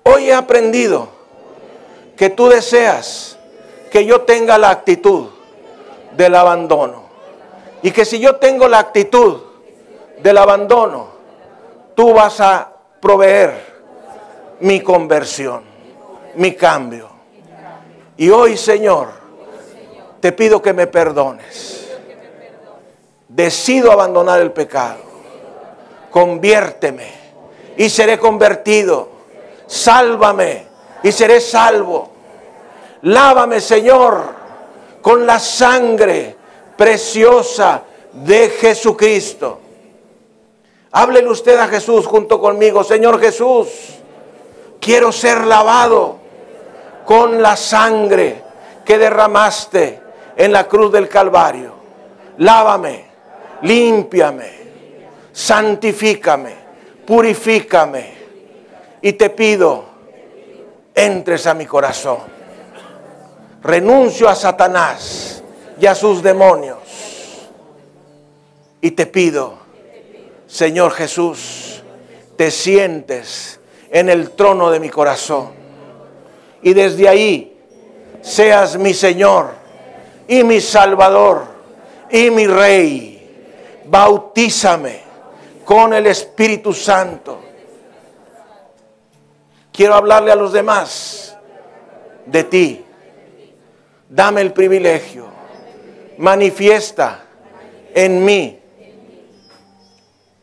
Hoy 0.04 0.30
he 0.30 0.34
aprendido 0.34 1.10
que 2.16 2.30
tú 2.30 2.48
deseas 2.48 3.37
que 3.90 4.06
yo 4.06 4.22
tenga 4.22 4.58
la 4.58 4.70
actitud 4.70 5.28
del 6.16 6.36
abandono. 6.36 7.04
Y 7.82 7.92
que 7.92 8.06
si 8.06 8.20
yo 8.20 8.38
tengo 8.38 8.68
la 8.68 8.80
actitud 8.80 9.42
del 10.22 10.38
abandono, 10.38 11.08
tú 11.96 12.14
vas 12.14 12.40
a 12.42 12.72
proveer 13.00 13.76
mi 14.60 14.82
conversión, 14.82 15.64
mi 16.36 16.54
cambio. 16.54 17.10
Y 18.18 18.30
hoy, 18.30 18.58
Señor, 18.58 19.10
te 20.20 20.32
pido 20.32 20.62
que 20.62 20.74
me 20.74 20.88
perdones. 20.88 21.88
Decido 23.28 23.92
abandonar 23.92 24.42
el 24.42 24.52
pecado. 24.52 25.00
Conviérteme 26.10 27.12
y 27.78 27.90
seré 27.90 28.18
convertido. 28.18 29.10
Sálvame 29.68 30.66
y 31.04 31.12
seré 31.12 31.40
salvo. 31.40 32.17
Lávame, 33.04 33.62
Señor, 33.62 34.24
con 35.02 35.26
la 35.26 35.40
sangre 35.40 36.36
preciosa 36.76 37.84
de 38.12 38.50
Jesucristo. 38.50 39.60
Háblele 40.92 41.30
usted 41.30 41.58
a 41.58 41.68
Jesús 41.68 42.08
junto 42.08 42.40
conmigo. 42.40 42.84
Señor 42.84 43.20
Jesús, 43.20 43.68
quiero 44.80 45.12
ser 45.12 45.46
lavado 45.46 46.18
con 47.06 47.42
la 47.42 47.56
sangre 47.56 48.44
que 48.84 48.98
derramaste 48.98 50.02
en 50.36 50.52
la 50.52 50.68
cruz 50.68 50.92
del 50.92 51.08
Calvario. 51.08 51.74
Lávame, 52.38 53.06
límpiame, 53.62 54.52
santifícame, 55.32 56.54
purifícame. 57.06 58.18
Y 59.02 59.14
te 59.14 59.30
pido, 59.30 59.86
entres 60.96 61.46
a 61.48 61.54
mi 61.54 61.66
corazón. 61.66 62.37
Renuncio 63.64 64.30
a 64.30 64.36
Satanás 64.36 65.44
y 65.80 65.86
a 65.86 65.96
sus 65.96 66.22
demonios. 66.22 66.78
Y 68.82 68.92
te 68.92 69.06
pido, 69.06 69.56
Señor 70.48 70.92
Jesús, 70.92 71.84
te 72.36 72.52
sientes 72.52 73.60
en 73.90 74.10
el 74.10 74.32
trono 74.32 74.70
de 74.70 74.80
mi 74.80 74.90
corazón 74.90 75.50
y 76.62 76.74
desde 76.74 77.08
ahí 77.08 77.58
seas 78.22 78.78
mi 78.78 78.94
Señor 78.94 79.52
y 80.28 80.44
mi 80.44 80.62
Salvador 80.62 81.46
y 82.10 82.30
mi 82.30 82.48
Rey. 82.48 83.84
Bautízame 83.86 85.02
con 85.64 85.94
el 85.94 86.08
Espíritu 86.08 86.74
Santo. 86.74 87.40
Quiero 89.72 89.96
hablarle 89.96 90.32
a 90.32 90.36
los 90.36 90.52
demás 90.52 91.38
de 92.26 92.44
ti. 92.44 92.86
Dame 94.10 94.42
el 94.42 94.54
privilegio. 94.54 95.26
Manifiesta 96.18 97.26
en 97.94 98.24
mí 98.24 98.60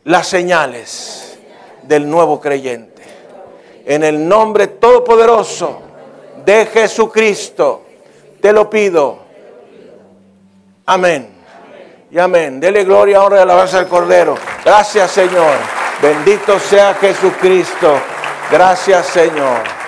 las 0.03 0.27
señales 0.27 1.37
del 1.83 2.09
nuevo 2.09 2.39
creyente. 2.39 3.01
En 3.85 4.03
el 4.03 4.27
nombre 4.27 4.67
todopoderoso 4.67 5.81
de 6.45 6.65
Jesucristo. 6.67 7.83
Te 8.41 8.53
lo 8.53 8.69
pido. 8.69 9.19
Amén. 10.85 11.33
y 12.11 12.19
amén. 12.19 12.59
Dele 12.59 12.83
gloria, 12.83 13.23
honra 13.23 13.39
y 13.39 13.41
alabanza 13.41 13.79
al 13.79 13.87
Cordero. 13.87 14.35
Gracias 14.63 15.11
Señor. 15.11 15.55
Bendito 16.01 16.59
sea 16.59 16.93
Jesucristo. 16.93 17.97
Gracias 18.51 19.07
Señor. 19.07 19.84